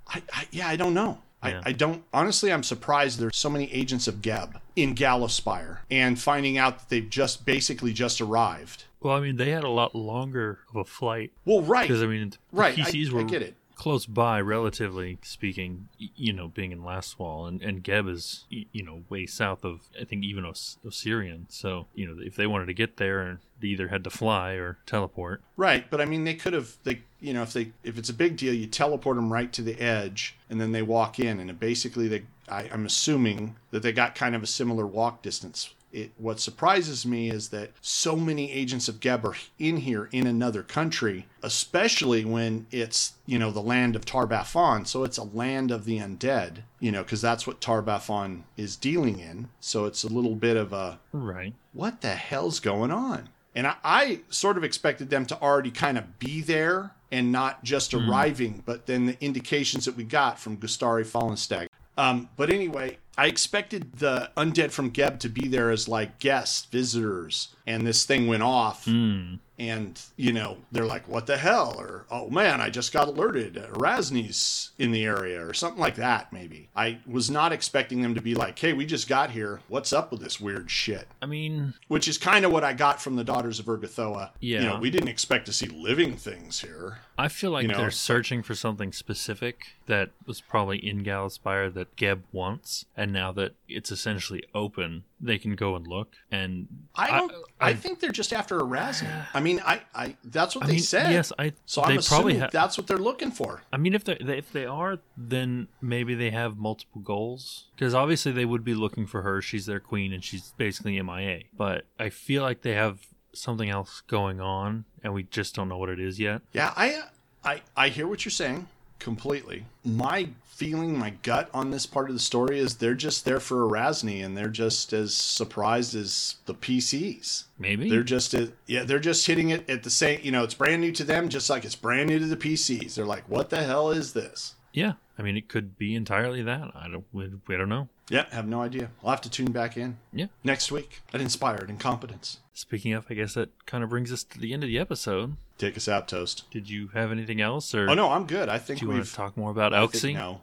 I, 0.08 0.22
I 0.34 0.48
yeah, 0.52 0.68
I 0.68 0.76
don't 0.76 0.94
know. 0.96 1.20
Yeah. 1.50 1.62
I, 1.66 1.70
I 1.70 1.72
don't 1.72 2.04
honestly. 2.14 2.52
I'm 2.52 2.64
surprised 2.64 3.20
there's 3.20 3.38
so 3.38 3.50
many 3.50 3.72
agents 3.72 4.08
of 4.08 4.22
Geb 4.22 4.60
in 4.76 4.96
Gallowspire, 4.96 5.80
and 5.90 6.20
finding 6.20 6.58
out 6.58 6.80
that 6.80 6.90
they've 6.90 7.10
just 7.10 7.46
basically 7.46 7.94
just 7.94 8.22
arrived. 8.22 8.86
Well, 9.02 9.16
I 9.16 9.20
mean, 9.20 9.38
they 9.38 9.52
had 9.52 9.64
a 9.64 9.70
lot 9.70 9.94
longer 9.94 10.60
of 10.70 10.76
a 10.78 10.84
flight 10.84 11.32
Well, 11.46 11.62
right, 11.62 11.88
because 11.88 12.02
I 12.02 12.08
mean, 12.08 12.32
the 12.32 12.38
right. 12.52 12.76
PCs 12.76 13.12
I, 13.12 13.14
were 13.14 13.22
I 13.22 13.24
get 13.24 13.42
it. 13.42 13.56
Close 13.76 14.06
by, 14.06 14.40
relatively 14.40 15.18
speaking, 15.22 15.90
you 15.98 16.34
know, 16.34 16.48
being 16.48 16.72
in 16.72 16.84
Last 16.84 17.20
Wall, 17.20 17.46
and, 17.46 17.62
and 17.62 17.84
Geb 17.84 18.08
is, 18.08 18.46
you 18.50 18.84
know, 18.84 19.04
way 19.10 19.26
south 19.26 19.64
of, 19.64 19.82
I 20.00 20.06
think, 20.06 20.24
even 20.24 20.46
Os- 20.46 20.78
Osirion. 20.86 21.46
So, 21.50 21.88
you 21.94 22.08
know, 22.08 22.16
if 22.20 22.36
they 22.36 22.48
wanted 22.48 22.68
to 22.68 22.74
get 22.74 22.98
there, 22.98 23.40
they 23.60 23.68
either 23.68 23.90
had 23.90 24.04
to 24.06 24.10
fly 24.10 24.54
or 24.54 24.78
teleport. 24.86 25.42
Right, 25.58 25.90
but 25.90 26.02
I 26.02 26.06
mean, 26.06 26.24
they 26.24 26.36
could 26.36 26.54
have 26.54 26.78
they 26.84 27.02
you 27.20 27.34
know 27.34 27.44
if 27.44 27.54
they 27.54 27.72
if 27.84 27.98
it's 27.98 28.10
a 28.10 28.14
big 28.14 28.38
deal, 28.38 28.54
you 28.54 28.68
teleport 28.68 29.16
them 29.16 29.32
right 29.32 29.52
to 29.54 29.62
the 29.62 29.80
edge, 29.80 30.36
and 30.50 30.60
then 30.60 30.72
they 30.72 30.82
walk 30.82 31.20
in, 31.20 31.40
and 31.40 31.60
basically 31.60 32.08
they 32.08 32.24
I, 32.50 32.70
I'm 32.72 32.86
assuming 32.86 33.56
that 33.72 33.82
they 33.82 33.92
got 33.92 34.16
kind 34.16 34.36
of 34.36 34.44
a 34.44 34.48
similar 34.48 34.86
walk 34.86 35.22
distance. 35.22 35.74
It, 35.92 36.12
what 36.18 36.40
surprises 36.42 37.06
me 37.06 37.30
is 37.30 37.50
that 37.50 37.72
so 37.80 38.16
many 38.18 38.52
agents 38.52 38.90
of 38.90 39.00
Geb 39.00 39.26
are 39.26 39.36
in 39.58 39.78
here 39.78 40.10
in 40.12 40.28
another 40.28 40.62
country, 40.62 41.26
especially 41.42 42.26
when 42.26 42.68
it's 42.72 43.14
you 43.26 43.40
know 43.40 43.52
the 43.52 43.62
land 43.62 43.96
of 43.96 44.04
Tar-Baphon, 44.06 44.86
so 44.88 45.04
it's 45.04 45.18
a 45.18 45.24
land 45.24 45.72
of 45.72 45.86
the 45.86 46.00
undead, 46.00 46.64
you 46.80 46.92
know, 46.92 47.02
because 47.04 47.22
that's 47.22 47.48
what 47.48 47.62
Tar-Baphon 47.62 48.42
is 48.58 48.76
dealing 48.76 49.20
in. 49.20 49.48
So 49.62 49.86
it's 49.86 50.04
a 50.04 50.10
little 50.10 50.36
bit 50.36 50.58
of 50.58 50.74
a 50.74 51.00
Right. 51.14 51.54
what 51.72 52.02
the 52.02 52.16
hell's 52.16 52.60
going 52.60 52.92
on? 52.92 53.30
And 53.56 53.66
I, 53.68 53.76
I 53.86 54.20
sort 54.30 54.58
of 54.58 54.66
expected 54.66 55.10
them 55.10 55.26
to 55.28 55.42
already 55.42 55.72
kind 55.72 55.98
of 55.98 56.20
be 56.20 56.42
there 56.42 56.92
and 57.10 57.32
not 57.32 57.64
just 57.64 57.94
arriving, 57.94 58.62
but 58.66 58.86
then 58.86 59.06
the 59.06 59.18
indications 59.24 59.86
that 59.86 59.96
we 59.96 60.04
got 60.04 60.38
from 60.38 60.58
Gustari 60.58 61.06
Fallenstag. 61.06 61.68
Um, 61.98 62.28
but 62.36 62.50
anyway, 62.50 62.98
I 63.18 63.28
expected 63.28 63.94
the 63.94 64.32
undead 64.36 64.72
from 64.72 64.90
Geb 64.90 65.20
to 65.20 65.30
be 65.30 65.48
there 65.48 65.72
as 65.72 65.88
like 65.88 66.20
guests, 66.20 66.66
visitors, 66.66 67.50
and 67.66 67.86
this 67.86 68.06
thing 68.06 68.28
went 68.28 68.44
off. 68.44 68.86
Hmm. 68.86 69.36
And, 69.58 70.02
you 70.18 70.34
know, 70.34 70.58
they're 70.74 70.86
like, 70.86 71.08
what 71.08 71.28
the 71.28 71.38
hell? 71.38 71.76
Or, 71.80 72.06
oh 72.12 72.30
man, 72.30 72.60
I 72.60 72.70
just 72.70 72.92
got 72.92 73.08
alerted. 73.08 73.56
Arazni's 73.56 74.72
in 74.78 74.92
the 74.92 75.06
area, 75.06 75.46
or 75.46 75.54
something 75.54 75.80
like 75.80 75.96
that, 75.96 76.34
maybe. 76.34 76.68
I 76.76 77.00
was 77.08 77.32
not 77.32 77.54
expecting 77.54 78.02
them 78.02 78.16
to 78.16 78.22
be 78.22 78.36
like, 78.36 78.60
hey, 78.60 78.74
we 78.74 78.86
just 78.86 79.08
got 79.08 79.32
here. 79.32 79.62
What's 79.70 79.94
up 79.94 80.12
with 80.12 80.20
this 80.20 80.42
weird 80.42 80.70
shit? 80.70 81.08
I 81.22 81.26
mean, 81.26 81.74
which 81.88 82.10
is 82.10 82.18
kind 82.18 82.44
of 82.44 82.52
what 82.52 82.66
I 82.66 82.74
got 82.74 83.02
from 83.02 83.16
the 83.16 83.24
Daughters 83.24 83.60
of 83.60 83.68
Urgathoa. 83.68 84.32
Yeah. 84.42 84.60
You 84.60 84.68
know, 84.68 84.80
we 84.80 84.90
didn't 84.90 85.08
expect 85.08 85.46
to 85.46 85.54
see 85.54 85.68
living 85.68 86.18
things 86.18 86.60
here. 86.60 87.00
I 87.18 87.30
feel 87.30 87.52
like 87.52 87.62
You 87.62 87.70
know, 87.70 87.78
they're 87.78 87.92
searching 87.92 88.44
for 88.44 88.56
something 88.56 88.92
specific 88.92 89.68
that 89.86 90.10
was 90.26 90.42
probably 90.42 90.86
in 90.86 91.06
Gallowspire 91.06 91.74
that 91.76 91.96
Geb 91.96 92.24
wants, 92.34 92.84
and 92.98 93.05
now 93.12 93.32
that 93.34 93.56
it's 93.68 93.92
essentially 93.92 94.44
open, 94.54 95.04
they 95.20 95.38
can 95.38 95.56
go 95.56 95.76
and 95.76 95.86
look. 95.88 96.14
And 96.32 96.68
I 96.96 97.18
don't. 97.20 97.32
I, 97.60 97.70
I- 97.70 97.74
think 97.74 98.00
they're 98.00 98.12
just 98.12 98.34
after 98.34 98.60
Arazni. 98.60 99.26
I 99.34 99.40
mean, 99.40 99.62
I, 99.66 99.82
I. 99.94 100.16
That's 100.24 100.56
what 100.56 100.64
I 100.64 100.68
they 100.68 100.74
mean, 100.74 100.82
said. 100.84 101.12
yes, 101.12 101.32
I. 101.40 101.54
So 101.66 101.84
I'm 101.84 101.98
assuming 101.98 102.40
ha- 102.40 102.50
that's 102.52 102.78
what 102.78 102.88
they're 102.88 102.98
looking 102.98 103.32
for. 103.32 103.62
I 103.74 103.78
mean, 103.78 103.94
if 103.94 104.04
they 104.04 104.14
if 104.14 104.52
they 104.52 104.66
are, 104.66 105.00
then 105.18 105.68
maybe 105.82 106.16
they 106.16 106.30
have 106.32 106.58
multiple 106.58 107.02
goals. 107.02 107.66
Because 107.76 107.94
obviously 107.94 108.32
they 108.32 108.46
would 108.46 108.64
be 108.64 108.74
looking 108.76 109.06
for 109.08 109.22
her. 109.24 109.42
She's 109.42 109.66
their 109.66 109.80
queen, 109.80 110.14
and 110.14 110.24
she's 110.24 110.54
basically 110.58 111.02
MIA. 111.02 111.42
But 111.58 111.86
I 112.00 112.10
feel 112.10 112.42
like 112.44 112.62
they 112.62 112.74
have 112.74 113.08
something 113.34 113.70
else 113.70 114.02
going 114.08 114.40
on, 114.40 114.86
and 115.04 115.14
we 115.14 115.24
just 115.24 115.56
don't 115.56 115.68
know 115.68 115.78
what 115.78 115.90
it 115.90 116.00
is 116.00 116.20
yet. 116.20 116.42
Yeah, 116.54 116.72
I, 116.78 117.04
I, 117.44 117.62
I 117.76 117.90
hear 117.90 118.08
what 118.08 118.24
you're 118.24 118.32
saying 118.32 118.68
completely. 119.06 119.64
My 119.84 120.30
feeling, 120.46 120.98
my 120.98 121.12
gut 121.22 121.48
on 121.54 121.70
this 121.70 121.86
part 121.86 122.10
of 122.10 122.16
the 122.16 122.20
story 122.20 122.58
is 122.58 122.78
they're 122.78 122.96
just 122.96 123.24
there 123.24 123.40
for 123.40 123.58
Arazni, 123.58 124.26
and 124.26 124.36
they're 124.36 124.50
just 124.50 124.94
as 124.94 125.14
surprised 125.14 125.94
as 125.94 126.38
the 126.48 126.56
PCs. 126.56 127.44
Maybe 127.60 127.88
They're 127.88 128.04
just 128.04 128.34
uh, 128.34 128.48
yeah, 128.66 128.84
they're 128.84 128.98
just 128.98 129.28
hitting 129.28 129.50
it 129.52 129.70
at 129.70 129.84
the 129.84 129.92
same. 129.92 130.22
You 130.24 130.32
know, 130.32 130.44
it's 130.44 130.56
brand 130.56 130.82
new 130.82 130.92
to 130.94 131.04
them, 131.04 131.30
just 131.30 131.52
like 131.52 131.64
it's 131.66 131.76
brand 131.76 132.10
new 132.10 132.18
to 132.18 132.26
the 132.26 132.36
PCs. 132.36 132.96
They're 132.96 133.06
like, 133.06 133.30
"What 133.30 133.52
the 133.52 133.64
hell 133.64 133.92
is 133.92 134.14
this?" 134.14 134.56
yeah. 134.74 134.94
I 135.18 135.22
mean, 135.22 135.38
it 135.38 135.48
could 135.48 135.78
be 135.78 135.96
entirely 135.96 136.42
that. 136.42 136.72
I 136.76 136.90
don't. 136.90 137.06
We, 137.14 137.32
we 137.48 137.56
don't 137.56 137.70
know. 137.70 137.88
Yeah, 138.10 138.26
have 138.32 138.48
no 138.48 138.62
idea. 138.62 138.92
I'll 139.04 139.10
have 139.10 139.22
to 139.22 139.30
tune 139.30 139.52
back 139.52 139.78
in 139.78 139.98
Yeah. 140.14 140.28
next 140.44 140.72
week 140.72 141.02
at 141.14 141.22
Inspired 141.22 141.70
Incompetence. 141.70 142.38
Speaking 142.54 142.94
of, 142.94 143.06
I 143.10 143.16
guess 143.16 143.34
that 143.34 143.50
kind 143.66 143.84
of 143.84 143.90
brings 143.90 144.12
us 144.14 144.24
to 144.24 144.40
the 144.40 144.54
end 144.54 144.64
of 144.64 144.68
the 144.68 144.78
episode. 144.80 145.38
Take 145.58 145.76
us 145.78 145.88
out, 145.88 146.08
Toast. 146.08 146.50
Did 146.52 146.70
you 146.70 146.90
have 146.90 147.12
anything 147.12 147.42
else, 147.42 147.74
or 147.74 147.90
Oh 147.90 147.94
no, 147.94 148.12
I'm 148.12 148.28
good. 148.28 148.48
I 148.50 148.58
think 148.60 148.80
do 148.80 148.86
you 148.86 148.90
want 148.90 149.00
we've 149.00 149.10
to 149.10 149.16
talk 149.16 149.36
more 149.38 149.52
about 149.52 149.74
I 149.74 149.86
think 149.88 150.18
Elxie? 150.18 150.20
no. 150.20 150.42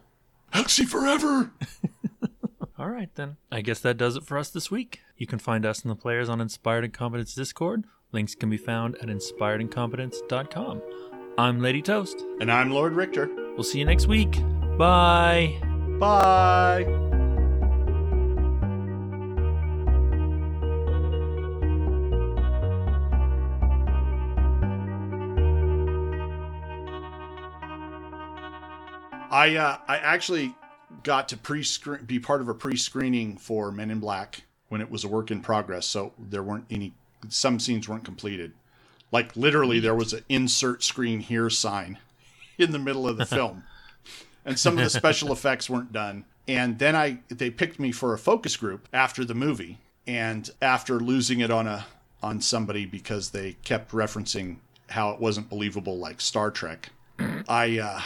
Elxie 0.52 0.86
forever. 0.86 1.52
All 2.78 2.88
right, 2.88 3.10
then. 3.14 3.36
I 3.52 3.60
guess 3.60 3.78
that 3.80 3.96
does 3.96 4.16
it 4.16 4.24
for 4.24 4.36
us 4.38 4.50
this 4.50 4.70
week. 4.70 5.00
You 5.16 5.26
can 5.26 5.38
find 5.38 5.64
us 5.64 5.82
and 5.82 5.90
the 5.90 5.94
players 5.96 6.28
on 6.28 6.40
Inspired 6.40 6.84
Incompetence 6.84 7.34
Discord. 7.34 7.84
Links 8.10 8.34
can 8.34 8.50
be 8.50 8.56
found 8.56 8.96
at 8.96 9.08
inspiredincompetence.com. 9.08 10.82
I'm 11.38 11.60
Lady 11.60 11.80
Toast. 11.80 12.24
and 12.40 12.50
I'm 12.50 12.70
Lord 12.70 12.94
Richter. 12.94 13.30
We'll 13.54 13.62
see 13.62 13.78
you 13.78 13.84
next 13.84 14.06
week. 14.08 14.32
Bye. 14.76 15.58
Bye. 16.00 17.11
I 29.32 29.56
uh, 29.56 29.78
I 29.88 29.96
actually 29.96 30.54
got 31.02 31.28
to 31.30 31.36
pre 31.36 31.64
be 32.06 32.18
part 32.18 32.40
of 32.40 32.48
a 32.48 32.54
pre 32.54 32.76
screening 32.76 33.36
for 33.36 33.72
Men 33.72 33.90
in 33.90 33.98
Black 33.98 34.42
when 34.68 34.80
it 34.80 34.90
was 34.90 35.04
a 35.04 35.08
work 35.08 35.30
in 35.30 35.40
progress, 35.40 35.86
so 35.86 36.12
there 36.18 36.42
weren't 36.42 36.66
any 36.70 36.92
some 37.28 37.58
scenes 37.58 37.88
weren't 37.88 38.04
completed. 38.04 38.52
Like 39.10 39.34
literally, 39.36 39.80
there 39.80 39.94
was 39.94 40.12
an 40.12 40.24
insert 40.28 40.82
screen 40.82 41.20
here 41.20 41.50
sign 41.50 41.98
in 42.58 42.72
the 42.72 42.78
middle 42.78 43.08
of 43.08 43.16
the 43.16 43.26
film 43.38 43.64
and 44.44 44.58
some 44.58 44.78
of 44.78 44.84
the 44.84 44.90
special 44.90 45.32
effects 45.32 45.68
weren't 45.70 45.92
done. 45.92 46.24
And 46.48 46.78
then 46.78 46.96
I 46.96 47.18
they 47.28 47.50
picked 47.50 47.78
me 47.78 47.92
for 47.92 48.12
a 48.12 48.18
focus 48.18 48.56
group 48.56 48.88
after 48.92 49.24
the 49.24 49.34
movie, 49.34 49.78
and 50.06 50.50
after 50.60 50.98
losing 50.98 51.40
it 51.40 51.50
on 51.50 51.66
a 51.66 51.86
on 52.22 52.40
somebody 52.40 52.84
because 52.84 53.30
they 53.30 53.54
kept 53.64 53.92
referencing 53.92 54.56
how 54.90 55.10
it 55.10 55.20
wasn't 55.20 55.48
believable 55.48 55.98
like 55.98 56.20
Star 56.20 56.50
Trek, 56.50 56.90
I 57.48 57.78
uh, 57.78 58.00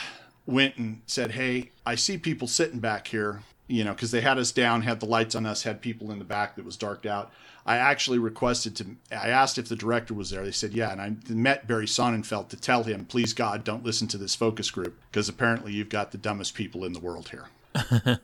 went 0.46 0.76
and 0.76 1.02
said, 1.06 1.32
"Hey, 1.32 1.72
I 1.84 1.94
see 1.94 2.18
people 2.18 2.48
sitting 2.48 2.80
back 2.80 3.08
here." 3.08 3.42
You 3.68 3.82
know, 3.82 3.92
because 3.94 4.12
they 4.12 4.20
had 4.20 4.38
us 4.38 4.52
down, 4.52 4.82
had 4.82 5.00
the 5.00 5.06
lights 5.06 5.34
on 5.34 5.44
us, 5.44 5.64
had 5.64 5.80
people 5.82 6.12
in 6.12 6.20
the 6.20 6.24
back 6.24 6.54
that 6.54 6.64
was 6.64 6.76
darked 6.76 7.04
out. 7.04 7.32
I 7.66 7.78
actually 7.78 8.18
requested 8.20 8.76
to. 8.76 8.86
I 9.10 9.28
asked 9.30 9.58
if 9.58 9.68
the 9.68 9.74
director 9.74 10.14
was 10.14 10.30
there. 10.30 10.44
They 10.44 10.52
said 10.52 10.72
yeah, 10.72 10.92
and 10.92 11.00
I 11.00 11.16
met 11.28 11.66
Barry 11.66 11.86
Sonnenfeld 11.86 12.48
to 12.50 12.56
tell 12.56 12.84
him, 12.84 13.06
please 13.06 13.32
God, 13.32 13.64
don't 13.64 13.82
listen 13.84 14.06
to 14.08 14.18
this 14.18 14.36
focus 14.36 14.70
group 14.70 14.96
because 15.10 15.28
apparently 15.28 15.72
you've 15.72 15.88
got 15.88 16.12
the 16.12 16.18
dumbest 16.18 16.54
people 16.54 16.84
in 16.84 16.92
the 16.92 17.00
world 17.00 17.30
here. 17.30 17.46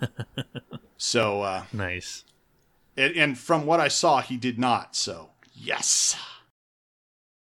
so, 0.97 1.43
uh, 1.43 1.65
Nice. 1.73 2.23
and, 2.97 3.17
and 3.17 3.37
from 3.39 3.67
what 3.67 3.81
I 3.81 3.89
saw, 3.89 4.21
he 4.21 4.37
did 4.37 4.61
not. 4.61 4.95
So, 4.95 5.31
yes. 5.53 6.17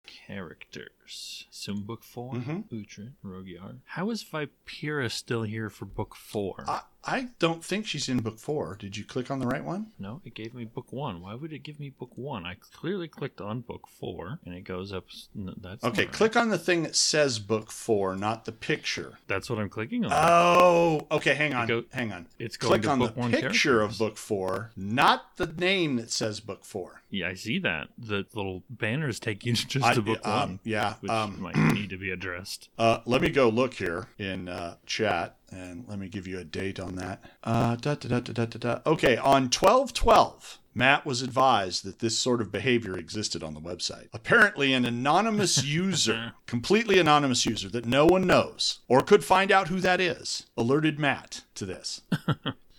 Characters. 0.06 1.45
So 1.58 1.74
book 1.74 2.04
4 2.04 2.34
Mhm. 2.34 2.68
Uhtred, 2.70 3.12
Rogiar. 3.24 3.78
How 3.86 4.10
is 4.10 4.22
Vipira 4.22 5.10
still 5.10 5.42
here 5.44 5.70
for 5.70 5.86
book 5.86 6.14
four? 6.14 6.64
I, 6.68 6.82
I 7.02 7.28
don't 7.38 7.64
think 7.64 7.86
she's 7.86 8.08
in 8.10 8.18
book 8.18 8.38
four. 8.38 8.76
Did 8.78 8.96
you 8.96 9.04
click 9.04 9.30
on 9.30 9.38
the 9.38 9.46
right 9.46 9.64
one? 9.64 9.92
no, 9.98 10.20
it 10.24 10.34
gave 10.34 10.52
me 10.54 10.64
book 10.64 10.92
one. 10.92 11.20
Why 11.22 11.34
would 11.34 11.52
it 11.52 11.60
give 11.62 11.80
me 11.80 11.88
book 11.88 12.10
one? 12.16 12.44
I 12.44 12.56
clearly 12.72 13.08
clicked 13.08 13.40
on 13.40 13.60
book 13.62 13.86
four, 13.88 14.38
and 14.44 14.54
it 14.54 14.64
goes 14.64 14.92
up. 14.92 15.06
s- 15.10 15.28
n- 15.36 15.54
That's 15.56 15.82
Okay, 15.82 16.04
right. 16.04 16.12
click 16.12 16.36
on 16.36 16.50
the 16.50 16.58
thing 16.58 16.82
that 16.82 16.94
says 16.96 17.38
book 17.38 17.70
four, 17.70 18.14
not 18.16 18.44
the 18.44 18.52
picture. 18.52 19.18
That's 19.26 19.48
what 19.48 19.58
I'm 19.58 19.70
clicking 19.70 20.04
on. 20.04 20.12
Oh, 20.14 21.06
okay. 21.10 21.34
Hang 21.34 21.54
on. 21.54 21.66
Go- 21.68 21.84
hang 21.92 22.12
on. 22.12 22.26
it's 22.38 22.56
going 22.58 22.70
Click 22.72 22.82
to 22.82 22.90
on 22.90 22.98
the 22.98 23.06
book 23.06 23.16
one 23.16 23.30
picture 23.30 23.80
of 23.80 23.96
book 23.98 24.16
four, 24.18 24.72
not 24.76 25.36
the 25.36 25.46
name 25.46 25.96
that 25.96 26.10
says 26.10 26.40
book 26.40 26.64
four. 26.64 27.02
Yeah, 27.08 27.28
I 27.28 27.34
see 27.34 27.58
that. 27.60 27.88
The 27.96 28.26
little 28.34 28.64
banners 28.68 29.20
take 29.20 29.46
you 29.46 29.52
just 29.54 29.84
I- 29.86 29.94
to 29.94 30.02
book 30.02 30.26
um, 30.26 30.32
one, 30.40 30.60
Yeah. 30.64 30.94
which 31.00 31.10
Um, 31.10 31.40
might 31.46 31.56
need 31.74 31.90
to 31.90 31.98
be 31.98 32.10
addressed. 32.10 32.68
uh, 32.78 32.98
let 33.06 33.22
me 33.22 33.28
go 33.28 33.48
look 33.48 33.74
here 33.74 34.08
in 34.18 34.48
uh, 34.48 34.76
chat 34.84 35.36
and 35.50 35.84
let 35.88 35.98
me 35.98 36.08
give 36.08 36.26
you 36.26 36.38
a 36.38 36.44
date 36.44 36.80
on 36.80 36.96
that. 36.96 37.22
Uh, 37.44 37.76
da, 37.76 37.94
da, 37.94 38.18
da. 38.18 38.80
Okay, 38.84 39.16
on 39.16 39.44
1212, 39.44 40.58
Matt 40.74 41.06
was 41.06 41.22
advised 41.22 41.84
that 41.84 42.00
this 42.00 42.18
sort 42.18 42.40
of 42.40 42.50
behavior 42.50 42.98
existed 42.98 43.42
on 43.42 43.54
the 43.54 43.60
website. 43.60 44.08
Apparently, 44.12 44.72
an 44.72 44.84
anonymous 44.84 45.64
user, 45.82 46.32
completely 46.46 46.98
anonymous 46.98 47.46
user 47.46 47.68
that 47.68 47.86
no 47.86 48.06
one 48.06 48.26
knows 48.26 48.80
or 48.88 49.00
could 49.00 49.24
find 49.24 49.52
out 49.52 49.68
who 49.68 49.80
that 49.80 50.00
is, 50.00 50.46
alerted 50.56 50.98
Matt 50.98 51.42
to 51.54 51.64
this. 51.64 52.02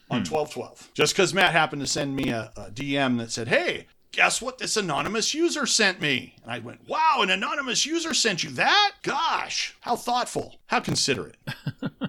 on 0.09 0.19
1212. 0.19 0.91
Just 0.93 1.13
because 1.13 1.33
Matt 1.33 1.51
happened 1.51 1.81
to 1.81 1.87
send 1.87 2.15
me 2.15 2.29
a, 2.29 2.51
a 2.55 2.71
DM 2.71 3.17
that 3.17 3.29
said, 3.29 3.49
Hey, 3.49 3.87
guess 4.11 4.41
what 4.41 4.57
this 4.57 4.77
anonymous 4.77 5.33
user 5.33 5.65
sent 5.65 6.01
me? 6.01 6.35
And 6.43 6.51
I 6.51 6.59
went, 6.59 6.87
Wow, 6.87 7.19
an 7.21 7.29
anonymous 7.29 7.85
user 7.85 8.13
sent 8.13 8.43
you 8.43 8.49
that? 8.51 8.91
Gosh, 9.03 9.75
how 9.81 9.95
thoughtful, 9.95 10.55
how 10.67 10.79
considerate. 10.79 11.37